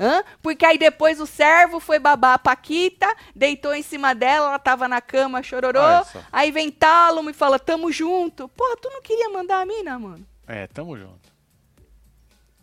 Hã? 0.00 0.22
Porque 0.40 0.64
aí 0.64 0.78
depois 0.78 1.20
o 1.20 1.26
servo 1.26 1.80
foi 1.80 1.98
babar 1.98 2.34
a 2.34 2.38
Paquita, 2.38 3.12
deitou 3.34 3.74
em 3.74 3.82
cima 3.82 4.14
dela, 4.14 4.46
ela 4.48 4.58
tava 4.58 4.86
na 4.86 5.00
cama, 5.00 5.42
chororô. 5.42 5.80
Aí 6.30 6.52
vem 6.52 6.70
Tálamo 6.70 7.30
e 7.30 7.32
fala, 7.34 7.58
tamo 7.58 7.90
junto. 7.90 8.48
Porra, 8.48 8.76
tu 8.76 8.88
não 8.90 9.02
queria 9.02 9.28
mandar 9.30 9.60
a 9.60 9.66
mina, 9.66 9.98
mano? 9.98 10.24
É, 10.46 10.66
tamo 10.68 10.96
junto. 10.96 11.36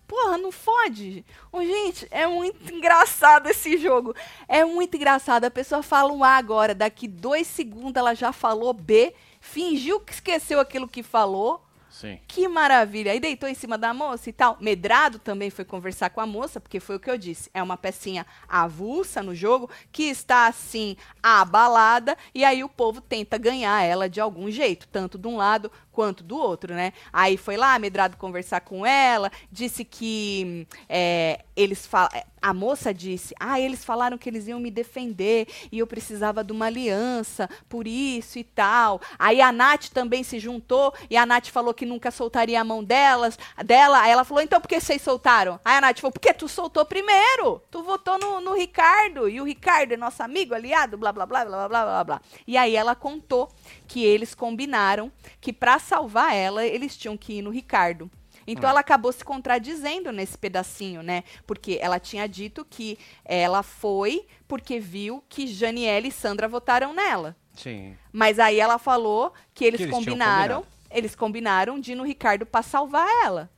Porra, 0.08 0.38
não 0.38 0.52
fode. 0.52 1.26
Ô, 1.52 1.62
gente, 1.62 2.08
é 2.12 2.28
muito 2.28 2.74
engraçado 2.74 3.48
esse 3.48 3.76
jogo. 3.78 4.16
É 4.48 4.64
muito 4.64 4.96
engraçado. 4.96 5.46
A 5.46 5.52
pessoa 5.52 5.82
fala 5.84 6.14
um 6.14 6.24
A 6.24 6.38
agora, 6.38 6.76
daqui 6.76 7.08
dois 7.08 7.48
segundos 7.48 7.96
ela 7.96 8.14
já 8.14 8.32
falou 8.32 8.72
B, 8.72 9.14
fingiu 9.42 10.00
que 10.00 10.14
esqueceu 10.14 10.60
aquilo 10.60 10.88
que 10.88 11.04
falou. 11.04 11.66
Sim. 11.96 12.20
Que 12.28 12.46
maravilha. 12.46 13.14
Aí 13.14 13.22
deitou 13.22 13.48
em 13.48 13.54
cima 13.54 13.78
da 13.78 13.94
moça 13.94 14.30
e 14.30 14.34
tal. 14.34 14.58
Medrado 14.60 15.18
também 15.18 15.50
foi 15.50 15.64
conversar 15.64 16.10
com 16.10 16.20
a 16.20 16.26
moça, 16.26 16.60
porque 16.60 16.82
foi 16.82 16.98
o 16.98 17.00
que 17.00 17.10
eu 17.10 17.18
disse. 17.18 17.50
É 17.54 17.64
uma 17.64 17.78
pecinha 17.78 18.26
avulsa 18.50 19.24
no 19.24 19.34
jogo, 19.34 19.70
que 19.94 20.04
está 20.04 20.48
assim, 20.48 20.98
abalada, 21.24 22.18
e 22.34 22.44
aí 22.44 22.66
o 22.66 22.70
povo 22.70 23.00
tenta 23.00 23.38
ganhar 23.38 23.82
ela 23.82 24.10
de 24.10 24.20
algum 24.20 24.52
jeito, 24.52 24.90
tanto 24.90 25.18
de 25.18 25.26
um 25.30 25.38
lado 25.38 25.72
quanto 25.96 26.26
do 26.26 26.38
outro, 26.38 26.74
né? 26.76 26.92
Aí 27.14 27.38
foi 27.38 27.56
lá, 27.56 27.80
medrado 27.80 28.18
conversar 28.18 28.60
com 28.60 28.86
ela, 28.86 29.32
disse 29.50 29.86
que 29.86 30.68
é, 30.90 31.40
eles 31.56 31.88
falam. 31.88 32.10
É, 32.14 32.26
a 32.42 32.54
moça 32.54 32.94
disse: 32.94 33.34
Ah, 33.40 33.60
eles 33.60 33.84
falaram 33.84 34.20
que 34.20 34.30
eles 34.30 34.46
iam 34.48 34.60
me 34.60 34.70
defender 34.70 35.48
e 35.72 35.80
eu 35.80 35.88
precisava 35.88 36.44
de 36.44 36.52
uma 36.52 36.66
aliança 36.66 37.50
por 37.68 37.88
isso 37.88 38.38
e 38.38 38.44
tal. 38.44 39.02
Aí 39.18 39.42
a 39.42 39.52
Nath 39.52 39.90
também 39.90 40.22
se 40.22 40.38
juntou 40.38 40.94
e 41.10 41.18
a 41.18 41.26
Nath 41.26 41.48
falou 41.48 41.74
que 41.74 41.88
nunca 41.88 42.12
soltaria 42.12 42.62
a 42.62 42.64
mão 42.64 42.84
delas, 42.84 43.40
dela. 43.64 44.02
Aí 44.02 44.12
ela 44.12 44.24
falou: 44.24 44.44
Então 44.44 44.62
por 44.62 44.68
que 44.68 44.80
vocês 44.80 45.02
soltaram? 45.02 45.60
Aí 45.66 45.78
a 45.78 45.82
Nath 45.82 46.00
falou: 46.00 46.12
Porque 46.12 46.34
tu 46.34 46.48
soltou 46.48 46.86
primeiro. 46.86 47.64
Tu 47.72 47.82
votou 47.82 48.20
no, 48.20 48.40
no 48.42 48.54
Ricardo 48.54 49.28
e 49.28 49.42
o 49.42 49.46
Ricardo 49.46 49.94
é 49.94 49.98
nosso 49.98 50.22
amigo, 50.22 50.54
aliado, 50.54 50.98
blá, 50.98 51.12
blá, 51.12 51.26
blá, 51.26 51.46
blá, 51.46 51.68
blá, 51.68 51.86
blá, 51.86 52.04
blá. 52.04 52.22
E 52.46 52.58
aí 52.58 52.76
ela 52.76 52.94
contou 52.94 53.50
que 53.88 54.04
eles 54.04 54.34
combinaram 54.36 55.12
que 55.40 55.54
para 55.54 55.80
salvar 55.80 56.36
ela 56.36 56.66
eles 56.66 56.98
tinham 56.98 57.16
que 57.18 57.34
ir 57.34 57.42
no 57.42 57.50
Ricardo. 57.50 58.10
Então 58.48 58.68
Ah. 58.68 58.72
ela 58.72 58.80
acabou 58.82 59.12
se 59.12 59.24
contradizendo 59.26 60.12
nesse 60.12 60.38
pedacinho, 60.38 61.02
né? 61.02 61.24
Porque 61.48 61.80
ela 61.82 62.00
tinha 62.00 62.28
dito 62.28 62.64
que 62.64 62.98
ela 63.24 63.64
foi 63.64 64.28
porque 64.48 64.80
viu 64.80 65.24
que 65.28 65.48
Janiele 65.48 66.10
e 66.10 66.12
Sandra 66.12 66.48
votaram 66.48 66.94
nela. 66.94 67.36
Sim. 67.54 67.96
Mas 68.12 68.38
aí 68.38 68.60
ela 68.60 68.78
falou 68.78 69.34
que 69.54 69.66
eles, 69.66 69.78
Que 69.78 69.84
eles 69.86 69.96
combinaram, 69.96 70.66
eles 70.92 71.16
combinaram 71.16 71.80
de 71.80 71.94
ir 71.94 71.96
no 71.96 72.04
Ricardo 72.04 72.46
para 72.46 72.62
salvar 72.62 73.08
ela, 73.24 73.50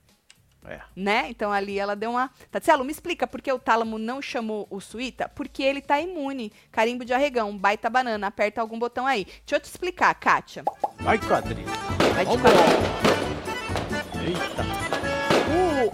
É. 0.67 0.81
né? 0.95 1.27
Então 1.29 1.51
ali 1.51 1.79
ela 1.79 1.95
deu 1.95 2.11
uma, 2.11 2.29
Tatselo, 2.51 2.83
me 2.83 2.91
explica 2.91 3.25
por 3.25 3.41
que 3.41 3.51
o 3.51 3.57
Tálamo 3.59 3.97
não 3.97 4.21
chamou 4.21 4.67
o 4.69 4.81
Suíta? 4.81 5.29
Porque 5.29 5.63
ele 5.63 5.81
tá 5.81 5.99
imune. 6.01 6.51
Carimbo 6.71 7.05
de 7.05 7.13
arregão, 7.13 7.57
baita 7.57 7.89
banana, 7.89 8.27
aperta 8.27 8.59
algum 8.59 8.77
botão 8.77 9.07
aí. 9.07 9.23
Deixa 9.25 9.55
eu 9.55 9.59
te 9.59 9.65
explicar, 9.65 10.13
Kátia. 10.15 10.63
Vai, 10.99 11.17
quadrilha. 11.19 11.65
Vai 12.13 12.25
te. 12.25 12.31
Eita. 14.25 14.67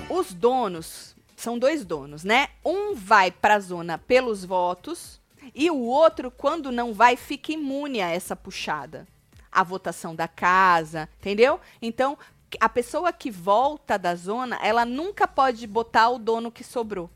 O- 0.10 0.20
os 0.20 0.34
donos, 0.34 1.16
são 1.36 1.60
dois 1.60 1.86
donos, 1.86 2.24
né? 2.24 2.48
Um 2.66 2.96
vai 2.96 3.30
pra 3.32 3.60
zona 3.60 3.98
pelos 3.98 4.44
votos 4.46 5.22
e 5.54 5.70
o 5.70 5.78
outro, 5.80 6.32
quando 6.32 6.72
não 6.72 6.94
vai, 6.94 7.16
fica 7.16 7.52
imune 7.52 8.02
a 8.02 8.10
essa 8.10 8.36
puxada. 8.36 9.06
A 9.52 9.62
votação 9.62 10.16
da 10.16 10.28
casa, 10.28 11.08
entendeu? 11.20 11.60
Então, 11.80 12.18
a 12.60 12.70
pessoa 12.70 13.12
que 13.12 13.32
volta 13.32 13.98
da 13.98 14.16
zona, 14.16 14.60
ela 14.62 14.86
nunca 14.86 15.28
pode 15.28 15.66
botar 15.68 16.10
o 16.10 16.20
dono 16.20 16.52
que 16.52 16.64
sobrou. 16.64 17.10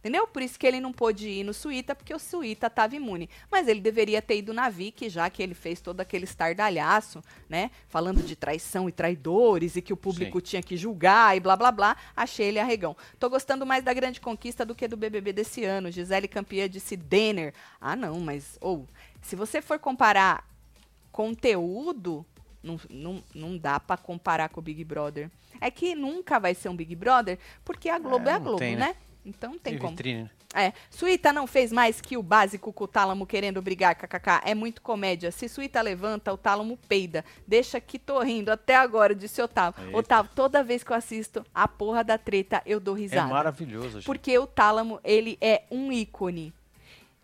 Entendeu? 0.00 0.26
Por 0.26 0.40
isso 0.40 0.58
que 0.58 0.66
ele 0.66 0.80
não 0.80 0.94
pôde 0.94 1.28
ir 1.28 1.44
no 1.44 1.52
Suíta, 1.52 1.94
porque 1.94 2.14
o 2.14 2.18
Suíta 2.18 2.68
estava 2.68 2.96
imune. 2.96 3.28
Mas 3.50 3.68
ele 3.68 3.80
deveria 3.80 4.22
ter 4.22 4.38
ido 4.38 4.54
na 4.54 4.70
Vic, 4.70 5.10
já 5.10 5.28
que 5.28 5.42
ele 5.42 5.52
fez 5.52 5.78
todo 5.78 6.00
aquele 6.00 6.24
estardalhaço, 6.24 7.22
né? 7.46 7.70
Falando 7.86 8.22
de 8.22 8.34
traição 8.34 8.88
e 8.88 8.92
traidores 8.92 9.76
e 9.76 9.82
que 9.82 9.92
o 9.92 9.96
público 9.98 10.38
Sim. 10.38 10.44
tinha 10.44 10.62
que 10.62 10.74
julgar 10.74 11.36
e 11.36 11.40
blá 11.40 11.54
blá 11.54 11.70
blá. 11.70 11.96
Achei 12.16 12.46
ele 12.46 12.58
arregão. 12.58 12.96
Tô 13.18 13.28
gostando 13.28 13.66
mais 13.66 13.84
da 13.84 13.92
grande 13.92 14.22
conquista 14.22 14.64
do 14.64 14.74
que 14.74 14.88
do 14.88 14.96
BBB 14.96 15.34
desse 15.34 15.64
ano. 15.64 15.90
Gisele 15.90 16.28
campeã 16.28 16.66
disse 16.66 16.96
Denner. 16.96 17.52
Ah, 17.78 17.94
não, 17.94 18.18
mas. 18.20 18.56
Ou, 18.58 18.88
se 19.20 19.36
você 19.36 19.60
for 19.60 19.78
comparar 19.78 20.48
conteúdo, 21.12 22.24
não, 22.62 22.80
não, 22.90 23.22
não 23.34 23.56
dá 23.58 23.78
pra 23.80 23.96
comparar 23.96 24.48
com 24.48 24.60
o 24.60 24.62
Big 24.62 24.82
Brother. 24.84 25.30
É 25.60 25.70
que 25.70 25.94
nunca 25.94 26.38
vai 26.38 26.54
ser 26.54 26.68
um 26.68 26.76
Big 26.76 26.94
Brother, 26.96 27.38
porque 27.64 27.88
a 27.88 27.98
Globo 27.98 28.28
é, 28.28 28.32
É, 28.32 28.34
a 28.34 28.38
Globo, 28.38 28.58
tem, 28.58 28.76
né? 28.76 28.88
né? 28.88 28.96
Então 29.24 29.50
não 29.52 29.58
tem 29.58 29.74
Tem 29.74 29.80
como. 29.80 29.90
vitrine. 29.90 30.30
É, 30.52 30.72
Suíta 30.90 31.32
não 31.32 31.46
fez 31.46 31.70
mais 31.70 32.00
que 32.00 32.16
o 32.16 32.22
básico 32.24 32.72
com 32.72 32.82
o 32.84 32.88
Tálamo 32.88 33.24
querendo 33.24 33.62
brigar, 33.62 33.94
kkk. 33.94 34.40
É 34.44 34.52
muito 34.54 34.82
comédia. 34.82 35.30
Se 35.30 35.48
Suíta 35.48 35.80
levanta, 35.80 36.32
o 36.32 36.36
Tálamo 36.36 36.76
peida. 36.88 37.24
Deixa 37.46 37.80
que 37.80 37.98
tô 38.00 38.18
rindo 38.20 38.50
até 38.50 38.74
agora, 38.74 39.14
disse 39.14 39.40
Otávio. 39.40 39.84
Eita. 39.84 39.96
Otávio, 39.98 40.30
toda 40.34 40.64
vez 40.64 40.82
que 40.82 40.90
eu 40.90 40.96
assisto 40.96 41.44
a 41.54 41.68
porra 41.68 42.02
da 42.02 42.18
treta, 42.18 42.62
eu 42.66 42.80
dou 42.80 42.96
É 42.96 43.00
risada. 43.00 43.28
maravilhoso, 43.32 43.98
gente. 44.00 44.06
porque 44.06 44.36
o 44.38 44.46
Tálamo, 44.46 44.98
ele 45.04 45.38
é 45.40 45.62
um 45.70 45.92
ícone. 45.92 46.52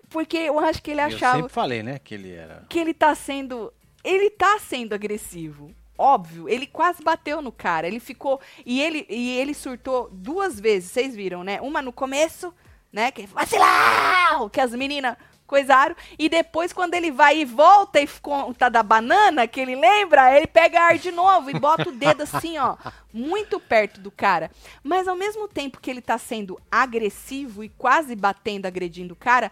Porque 0.09 0.37
eu 0.37 0.61
acho 0.61 0.81
que 0.81 0.93
ele 0.93 1.01
Eu 1.01 1.07
achava 1.07 1.37
sempre 1.39 1.53
falei, 1.53 1.83
né, 1.83 1.99
que 1.99 2.15
ele 2.15 2.31
era... 2.33 2.65
que 2.69 2.79
ele 2.79 2.95
tá 2.95 3.13
sendo. 3.15 3.73
Ele 4.07 4.31
tá 4.31 4.59
sendo 4.61 4.95
agressivo. 4.95 5.75
Óbvio, 5.99 6.49
ele 6.49 6.67
quase 6.67 7.03
bateu 7.03 7.43
no 7.43 7.51
cara. 7.51 7.87
Ele 7.89 7.99
ficou. 7.99 8.41
E 8.65 8.81
ele, 8.81 9.05
e 9.09 9.39
ele 9.39 9.53
surtou 9.55 10.09
duas 10.13 10.61
vezes, 10.61 10.91
vocês 10.93 11.17
viram, 11.17 11.43
né? 11.43 11.61
Uma 11.61 11.83
no 11.83 11.93
começo, 11.93 12.55
né? 12.93 13.11
Que 13.11 13.27
vacilau! 13.27 14.49
Que 14.51 14.61
as 14.61 14.73
meninas 14.73 15.17
coisaram. 15.47 15.97
E 16.19 16.29
depois, 16.29 16.73
quando 16.73 16.95
ele 16.95 17.11
vai 17.11 17.39
e 17.39 17.45
volta 17.45 18.01
e 18.01 18.07
conta 18.21 18.69
da 18.69 18.83
banana, 18.83 19.47
que 19.47 19.61
ele 19.61 19.75
lembra, 19.75 20.37
ele 20.37 20.47
pega 20.47 20.81
ar 20.83 20.99
de 20.99 21.11
novo 21.11 21.51
e 21.51 21.59
bota 21.59 21.89
o 21.89 21.93
dedo 21.93 22.23
assim, 22.25 22.59
ó, 22.59 22.77
muito 23.13 23.59
perto 23.59 24.01
do 24.01 24.11
cara. 24.11 24.51
Mas 24.83 25.09
ao 25.09 25.17
mesmo 25.17 25.49
tempo 25.49 25.81
que 25.81 25.91
ele 25.91 26.03
tá 26.03 26.19
sendo 26.19 26.61
agressivo 26.71 27.65
e 27.65 27.69
quase 27.71 28.15
batendo, 28.15 28.67
agredindo 28.67 29.15
o 29.15 29.17
cara, 29.17 29.51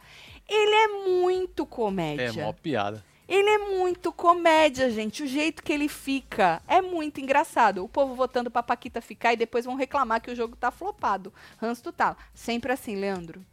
ele 0.48 0.74
é 0.74 0.88
muito 1.18 1.62
É, 1.62 1.66
comédia. 1.66 2.44
mó 2.44 2.52
piada. 2.52 3.04
Ele 3.28 3.48
é 3.48 3.58
muito 3.58 4.12
comédia, 4.12 4.90
gente. 4.90 5.22
O 5.22 5.26
jeito 5.26 5.62
que 5.62 5.72
ele 5.72 5.88
fica 5.88 6.62
é 6.68 6.80
muito 6.82 7.20
engraçado. 7.20 7.82
O 7.82 7.88
povo 7.88 8.14
votando 8.14 8.50
pra 8.50 8.62
Paquita 8.62 9.00
ficar 9.00 9.32
e 9.32 9.36
depois 9.36 9.64
vão 9.64 9.74
reclamar 9.74 10.20
que 10.20 10.30
o 10.30 10.36
jogo 10.36 10.56
tá 10.56 10.70
flopado. 10.70 11.32
Ranço 11.58 11.82
total. 11.82 12.16
Sempre 12.34 12.72
assim, 12.72 12.96
Leandro. 12.96 13.44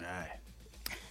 Ai, 0.00 0.32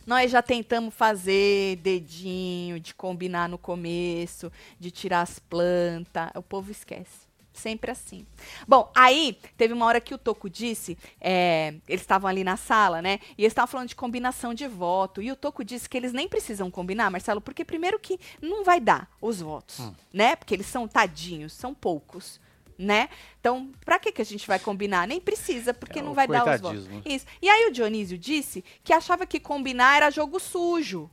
Nós 0.05 0.29
já 0.29 0.41
tentamos 0.41 0.93
fazer 0.93 1.77
dedinho, 1.77 2.79
de 2.79 2.93
combinar 2.93 3.49
no 3.49 3.57
começo, 3.57 4.51
de 4.79 4.91
tirar 4.91 5.21
as 5.21 5.39
plantas. 5.39 6.29
O 6.35 6.43
povo 6.43 6.69
esquece. 6.69 7.32
Sempre 7.53 7.91
assim. 7.91 8.25
Bom, 8.67 8.91
aí 8.95 9.37
teve 9.55 9.73
uma 9.73 9.85
hora 9.85 10.01
que 10.01 10.13
o 10.13 10.17
Toco 10.17 10.49
disse, 10.49 10.97
é, 11.21 11.75
eles 11.87 12.01
estavam 12.01 12.27
ali 12.27 12.43
na 12.43 12.57
sala, 12.57 13.01
né? 13.01 13.19
E 13.37 13.43
eles 13.43 13.51
estavam 13.51 13.67
falando 13.67 13.89
de 13.89 13.95
combinação 13.95 14.53
de 14.53 14.67
voto. 14.67 15.21
E 15.21 15.31
o 15.31 15.35
Toco 15.35 15.63
disse 15.63 15.87
que 15.87 15.95
eles 15.95 16.11
nem 16.13 16.27
precisam 16.27 16.71
combinar, 16.71 17.11
Marcelo, 17.11 17.39
porque 17.39 17.63
primeiro 17.63 17.99
que 17.99 18.19
não 18.41 18.63
vai 18.63 18.79
dar 18.79 19.07
os 19.21 19.39
votos, 19.39 19.79
né? 20.11 20.35
Porque 20.35 20.53
eles 20.53 20.65
são 20.65 20.87
tadinhos, 20.87 21.53
são 21.53 21.73
poucos, 21.75 22.41
né? 22.77 23.07
Então, 23.39 23.71
pra 23.85 23.99
que, 23.99 24.11
que 24.11 24.21
a 24.21 24.25
gente 24.25 24.47
vai 24.47 24.57
combinar? 24.57 25.07
Nem 25.07 25.21
precisa, 25.21 25.73
porque 25.73 25.99
É 25.99 26.01
não 26.01 26.13
vai 26.13 26.27
dar 26.27 26.43
os 26.55 26.61
votos. 26.61 26.87
Isso. 27.05 27.25
E 27.41 27.47
aí 27.47 27.67
o 27.67 27.71
Dionísio 27.71 28.17
disse 28.17 28.63
que 28.83 28.91
achava 28.91 29.27
que 29.27 29.39
combinar 29.39 29.97
era 29.97 30.09
jogo 30.09 30.39
sujo. 30.39 31.09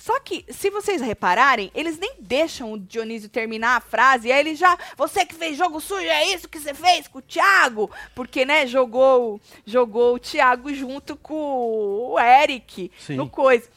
Só 0.00 0.18
que, 0.18 0.46
se 0.48 0.70
vocês 0.70 1.02
repararem, 1.02 1.70
eles 1.74 1.98
nem 1.98 2.14
deixam 2.18 2.72
o 2.72 2.78
Dionísio 2.78 3.28
terminar 3.28 3.76
a 3.76 3.80
frase. 3.80 4.28
E 4.28 4.32
aí 4.32 4.40
ele 4.40 4.54
já. 4.54 4.76
Você 4.96 5.26
que 5.26 5.34
fez 5.34 5.58
jogo 5.58 5.78
sujo, 5.78 6.06
é 6.06 6.26
isso 6.32 6.48
que 6.48 6.58
você 6.58 6.72
fez 6.72 7.06
com 7.06 7.18
o 7.18 7.22
Thiago? 7.22 7.90
Porque, 8.14 8.46
né, 8.46 8.66
jogou, 8.66 9.38
jogou 9.66 10.14
o 10.14 10.18
Thiago 10.18 10.72
junto 10.72 11.16
com 11.16 12.12
o 12.14 12.18
Eric 12.18 12.90
Sim. 12.98 13.16
no 13.16 13.28
coisa. 13.28 13.68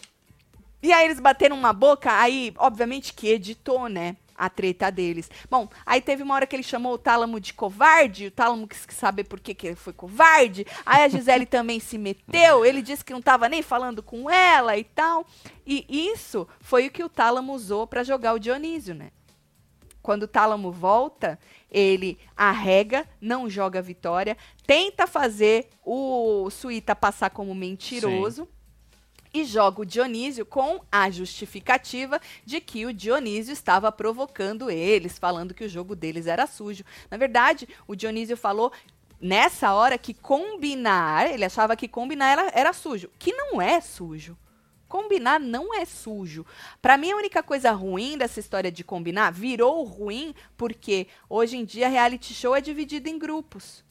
E 0.81 0.93
aí 0.93 1.05
eles 1.05 1.19
bateram 1.19 1.57
uma 1.57 1.73
boca, 1.73 2.17
aí, 2.17 2.53
obviamente 2.57 3.13
que 3.13 3.27
editou, 3.27 3.89
né? 3.89 4.15
A 4.43 4.49
treta 4.49 4.91
deles. 4.91 5.31
Bom, 5.49 5.69
aí 5.85 6.01
teve 6.01 6.21
uma 6.21 6.35
hora 6.35 6.45
que 6.45 6.53
ele 6.53 6.63
chamou 6.63 6.95
o 6.95 6.97
Tálamo 6.97 7.39
de 7.39 7.53
covarde, 7.53 8.27
o 8.27 8.31
Tálamo 8.31 8.67
quis 8.67 8.85
saber 8.89 9.23
por 9.23 9.39
que, 9.39 9.53
que 9.53 9.67
ele 9.67 9.75
foi 9.77 9.93
covarde. 9.93 10.67
Aí 10.85 11.05
a 11.05 11.07
Gisele 11.07 11.45
também 11.47 11.79
se 11.79 11.97
meteu, 11.97 12.65
ele 12.65 12.81
disse 12.81 13.05
que 13.05 13.13
não 13.13 13.21
tava 13.21 13.47
nem 13.47 13.61
falando 13.61 14.03
com 14.03 14.29
ela 14.29 14.77
e 14.77 14.83
tal. 14.83 15.25
E 15.65 15.85
isso 16.11 16.45
foi 16.59 16.87
o 16.87 16.91
que 16.91 17.05
o 17.05 17.07
Tálamo 17.07 17.53
usou 17.53 17.87
pra 17.87 18.03
jogar 18.03 18.33
o 18.33 18.39
Dionísio, 18.39 18.93
né? 18.93 19.11
Quando 20.01 20.23
o 20.23 20.27
Tálamo 20.27 20.73
volta, 20.73 21.39
ele 21.71 22.19
arrega, 22.35 23.07
não 23.21 23.49
joga 23.49 23.79
a 23.79 23.81
vitória, 23.81 24.35
tenta 24.67 25.07
fazer 25.07 25.69
o 25.85 26.49
Suíta 26.49 26.93
passar 26.93 27.29
como 27.29 27.55
mentiroso 27.55 28.45
e 29.33 29.43
joga 29.43 29.81
o 29.81 29.85
Dionísio 29.85 30.45
com 30.45 30.79
a 30.91 31.09
justificativa 31.09 32.21
de 32.45 32.61
que 32.61 32.85
o 32.85 32.93
Dionísio 32.93 33.51
estava 33.51 33.91
provocando 33.91 34.69
eles, 34.69 35.17
falando 35.17 35.53
que 35.53 35.63
o 35.63 35.69
jogo 35.69 35.95
deles 35.95 36.27
era 36.27 36.45
sujo. 36.45 36.83
Na 37.09 37.17
verdade, 37.17 37.67
o 37.87 37.95
Dionísio 37.95 38.37
falou 38.37 38.71
nessa 39.19 39.73
hora 39.73 39.97
que 39.97 40.13
combinar, 40.13 41.31
ele 41.31 41.45
achava 41.45 41.75
que 41.75 41.87
combinar 41.87 42.31
era, 42.31 42.51
era 42.53 42.73
sujo, 42.73 43.09
que 43.17 43.33
não 43.33 43.61
é 43.61 43.81
sujo. 43.81 44.37
Combinar 44.87 45.39
não 45.39 45.73
é 45.73 45.85
sujo. 45.85 46.45
Pra 46.79 46.97
mim, 46.97 47.11
a 47.11 47.15
única 47.15 47.41
coisa 47.41 47.71
ruim 47.71 48.15
dessa 48.15 48.39
história 48.39 48.71
de 48.71 48.83
combinar 48.83 49.31
virou 49.31 49.83
ruim 49.83 50.35
porque 50.55 51.07
hoje 51.27 51.57
em 51.57 51.65
dia 51.65 51.89
reality 51.89 52.31
show 52.31 52.55
é 52.55 52.61
dividido 52.61 53.09
em 53.09 53.17
grupos. 53.17 53.83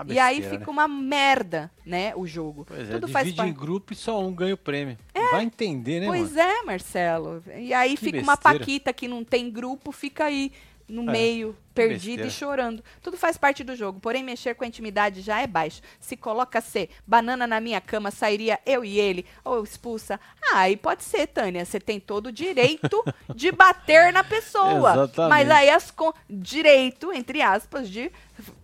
É, 0.00 0.04
uma 0.04 0.12
e 0.12 0.18
aí 0.18 0.42
fica 0.42 0.58
né? 0.58 0.66
uma 0.66 0.88
merda, 0.88 1.70
né, 1.84 2.12
o 2.16 2.26
jogo. 2.26 2.64
Pois 2.66 2.88
é, 2.88 2.94
Tudo 2.94 3.08
faz 3.08 3.26
divide 3.26 3.42
em 3.42 3.52
parte. 3.52 3.58
grupo 3.60 3.92
e 3.92 3.96
só 3.96 4.20
um 4.20 4.32
ganha 4.32 4.54
o 4.54 4.58
prêmio. 4.58 4.96
Vai 5.32 5.44
entender, 5.44 6.00
né, 6.00 6.06
Pois 6.06 6.32
mano? 6.32 6.40
é, 6.40 6.62
Marcelo. 6.64 7.42
E 7.56 7.72
aí 7.72 7.90
Que 7.96 8.04
fica 8.04 8.20
uma 8.20 8.34
besteira. 8.34 8.58
Paquita 8.58 8.92
que 8.92 9.06
não 9.06 9.22
tem 9.22 9.50
grupo, 9.50 9.92
fica 9.92 10.24
aí 10.24 10.50
no 10.90 11.08
É, 11.08 11.12
meio, 11.12 11.56
perdida 11.74 12.26
e 12.26 12.30
chorando. 12.30 12.82
Tudo 13.00 13.16
faz 13.16 13.36
parte 13.38 13.62
do 13.64 13.76
jogo, 13.76 14.00
porém 14.00 14.22
mexer 14.22 14.54
com 14.54 14.64
a 14.64 14.66
intimidade 14.66 15.20
já 15.22 15.40
é 15.40 15.46
baixo. 15.46 15.80
Se 16.00 16.16
coloca 16.16 16.60
C, 16.60 16.88
banana 17.06 17.46
na 17.46 17.60
minha 17.60 17.80
cama, 17.80 18.10
sairia 18.10 18.58
eu 18.66 18.84
e 18.84 18.98
ele, 18.98 19.24
ou 19.44 19.62
expulsa. 19.62 20.18
Ah, 20.42 20.58
aí 20.60 20.76
pode 20.76 21.04
ser, 21.04 21.26
Tânia, 21.28 21.64
você 21.64 21.78
tem 21.78 22.00
todo 22.00 22.26
o 22.26 22.32
direito 22.32 23.02
de 23.34 23.52
bater 23.52 24.12
na 24.12 24.24
pessoa. 24.24 24.92
Exatamente. 24.92 25.28
Mas 25.30 25.50
aí 25.50 25.70
as 25.70 25.90
con- 25.90 26.12
direito, 26.28 27.12
entre 27.12 27.40
aspas, 27.40 27.88
de 27.88 28.10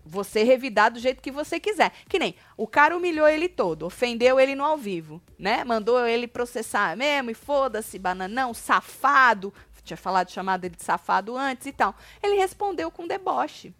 você 0.04 0.42
revidar 0.42 0.90
do 0.92 0.98
jeito 0.98 1.20
que 1.22 1.30
você 1.30 1.58
quiser. 1.60 1.92
Que 2.08 2.18
nem 2.18 2.34
o 2.56 2.66
cara 2.66 2.96
humilhou 2.96 3.28
ele 3.28 3.48
todo, 3.48 3.84
ofendeu 3.86 4.38
ele 4.40 4.54
no 4.54 4.64
ao 4.64 4.76
vivo, 4.76 5.20
né? 5.38 5.64
Mandou 5.64 6.06
ele 6.06 6.26
processar 6.26 6.96
mesmo 6.96 7.30
e 7.30 7.34
foda-se, 7.34 7.98
bananão, 7.98 8.52
safado. 8.54 9.52
Tinha 9.86 9.96
falado, 9.96 10.30
chamado 10.30 10.64
ele 10.64 10.74
de 10.76 10.82
safado 10.82 11.36
antes 11.36 11.66
e 11.66 11.72
tal. 11.72 11.94
Ele 12.22 12.34
respondeu 12.36 12.90
com 12.90 13.06
deboche, 13.06 13.72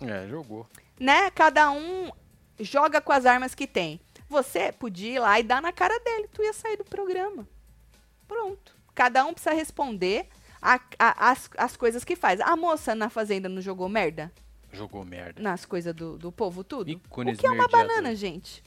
É, 0.00 0.28
jogou. 0.28 0.66
né? 1.00 1.30
Cada 1.30 1.70
um 1.70 2.10
joga 2.60 3.00
com 3.00 3.10
as 3.12 3.24
armas 3.26 3.54
que 3.54 3.66
tem. 3.66 3.98
Você 4.28 4.70
podia 4.72 5.10
ir 5.14 5.18
lá 5.18 5.40
e 5.40 5.42
dar 5.42 5.62
na 5.62 5.72
cara 5.72 5.98
dele, 6.00 6.28
tu 6.32 6.42
ia 6.42 6.52
sair 6.52 6.76
do 6.76 6.84
programa. 6.84 7.48
Pronto. 8.28 8.76
Cada 8.94 9.24
um 9.24 9.32
precisa 9.32 9.54
responder 9.54 10.28
a- 10.60 10.80
a- 10.98 11.30
as, 11.30 11.50
as 11.56 11.76
coisas 11.76 12.04
que 12.04 12.14
faz. 12.14 12.40
A 12.40 12.54
moça 12.56 12.94
na 12.94 13.08
fazenda 13.08 13.48
não 13.48 13.60
jogou 13.62 13.88
merda? 13.88 14.30
Jogou 14.72 15.04
merda. 15.04 15.40
nas 15.40 15.64
coisas 15.64 15.94
do, 15.94 16.18
do 16.18 16.32
povo 16.32 16.64
tudo? 16.64 16.90
Ícones 16.90 17.38
o 17.38 17.40
que 17.40 17.46
é 17.46 17.50
uma 17.50 17.68
banana, 17.68 18.14
gente? 18.14 18.62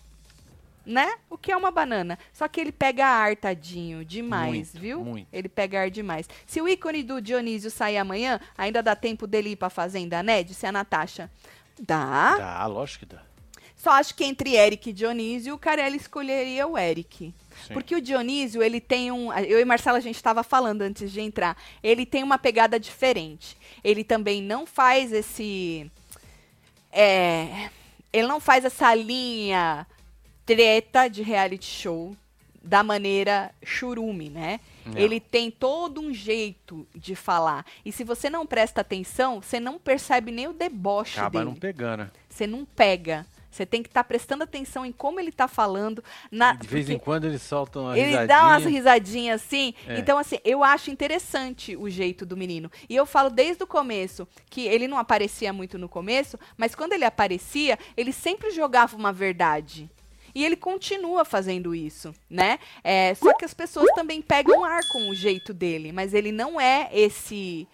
Né? 0.87 1.15
O 1.29 1.37
que 1.37 1.51
é 1.51 1.57
uma 1.57 1.69
banana? 1.69 2.17
Só 2.31 2.47
que 2.47 2.61
ele 2.61 2.71
pega 2.71 3.05
ar, 3.05 3.35
tadinho, 3.35 4.05
demais, 4.05 4.71
Muito, 4.71 4.79
viu? 4.79 5.03
muito. 5.03 5.27
Ele 5.33 5.49
pega 5.49 5.81
ar 5.81 5.91
demais. 5.91 6.29
Se 6.45 6.61
o 6.61 6.67
ícone 6.67 7.03
do 7.03 7.21
Dionísio 7.21 7.69
sair 7.69 7.97
amanhã, 7.97 8.39
ainda 8.57 8.81
dá 8.81 8.95
tempo 8.95 9.27
dele 9.27 9.49
ir 9.49 9.55
pra 9.57 9.69
fazenda, 9.69 10.23
né? 10.23 10.41
Disse 10.43 10.65
a 10.65 10.71
Natasha. 10.71 11.29
Dá. 11.77 12.37
Dá, 12.37 12.65
lógico 12.67 13.05
que 13.05 13.13
dá. 13.15 13.21
Só 13.75 13.91
acho 13.91 14.15
que 14.15 14.23
entre 14.23 14.55
Eric 14.55 14.89
e 14.89 14.93
Dionísio, 14.93 15.53
o 15.53 15.59
Carelli 15.59 15.97
escolheria 15.97 16.65
o 16.65 16.77
Eric. 16.77 17.33
Sim. 17.67 17.73
Porque 17.73 17.93
o 17.93 18.01
Dionísio, 18.01 18.63
ele 18.63 18.79
tem 18.79 19.11
um. 19.11 19.31
Eu 19.33 19.59
e 19.59 19.65
Marcela, 19.65 19.97
a 19.97 20.01
gente 20.01 20.15
estava 20.15 20.41
falando 20.41 20.83
antes 20.83 21.11
de 21.11 21.19
entrar. 21.19 21.57
Ele 21.83 22.05
tem 22.05 22.23
uma 22.23 22.37
pegada 22.37 22.79
diferente. 22.79 23.57
Ele 23.83 24.05
também 24.05 24.41
não 24.41 24.65
faz 24.65 25.11
esse. 25.11 25.91
É, 26.91 27.69
ele 28.13 28.25
não 28.27 28.39
faz 28.39 28.63
essa 28.63 28.95
linha 28.95 29.85
treta 30.47 31.07
de 31.07 31.21
reality 31.21 31.65
show. 31.65 32.15
da 32.63 32.83
maneira 32.83 33.51
churume, 33.63 34.29
né? 34.29 34.59
Não. 34.85 34.97
Ele 34.97 35.21
tem 35.21 35.49
todo 35.49 36.01
um 36.01 36.13
jeito 36.13 36.85
de 36.93 37.15
falar. 37.15 37.65
E 37.85 37.93
se 37.93 38.03
você 38.03 38.29
não 38.29 38.45
presta 38.45 38.81
atenção, 38.81 39.41
você 39.41 39.57
não 39.57 39.79
percebe 39.79 40.33
nem 40.33 40.47
o 40.49 40.53
deboche 40.53 41.17
Acaba 41.17 41.39
dele. 41.39 41.51
não 41.51 41.55
pegando. 41.55 42.11
Você 42.27 42.45
não 42.45 42.65
pega. 42.65 43.25
Você 43.49 43.65
tem 43.65 43.81
que 43.81 43.87
estar 43.87 44.03
prestando 44.03 44.43
atenção 44.43 44.85
em 44.85 44.91
como 44.91 45.17
ele 45.17 45.31
tá 45.31 45.47
falando. 45.47 46.03
Na, 46.29 46.53
De 46.53 46.67
vez 46.67 46.89
em 46.89 46.99
quando 46.99 47.23
ele 47.25 47.39
solta 47.39 47.79
uma 47.79 47.97
ele 47.97 48.07
risadinha. 48.07 48.27
dá 48.27 48.47
umas 48.47 48.65
risadinhas 48.65 49.41
assim. 49.41 49.73
É. 49.87 49.97
Então, 49.99 50.17
assim, 50.17 50.37
eu 50.43 50.61
acho 50.61 50.91
interessante 50.91 51.73
o 51.77 51.89
jeito 51.89 52.25
do 52.25 52.35
menino. 52.35 52.69
E 52.89 52.95
eu 52.97 53.05
falo 53.05 53.29
desde 53.29 53.63
o 53.63 53.67
começo 53.67 54.27
que 54.49 54.67
ele 54.67 54.89
não 54.89 54.97
aparecia 54.97 55.53
muito 55.53 55.77
no 55.77 55.87
começo, 55.87 56.37
mas 56.57 56.75
quando 56.75 56.91
ele 56.93 57.05
aparecia, 57.05 57.79
ele 57.95 58.11
sempre 58.11 58.51
jogava 58.51 58.97
uma 58.97 59.13
verdade. 59.13 59.89
E 60.37 60.45
ele 60.45 60.55
continua 60.55 61.25
fazendo 61.25 61.73
isso, 61.73 62.13
né? 62.29 62.59
É, 62.83 63.15
só 63.15 63.33
que 63.33 63.43
as 63.43 63.55
pessoas 63.55 63.87
também 63.95 64.21
pegam 64.21 64.63
ar 64.63 64.87
com 64.91 65.09
o 65.09 65.15
jeito 65.15 65.51
dele, 65.51 65.91
mas 65.91 66.13
ele 66.13 66.31
não 66.31 66.61
é 66.61 66.89
esse 66.93 67.67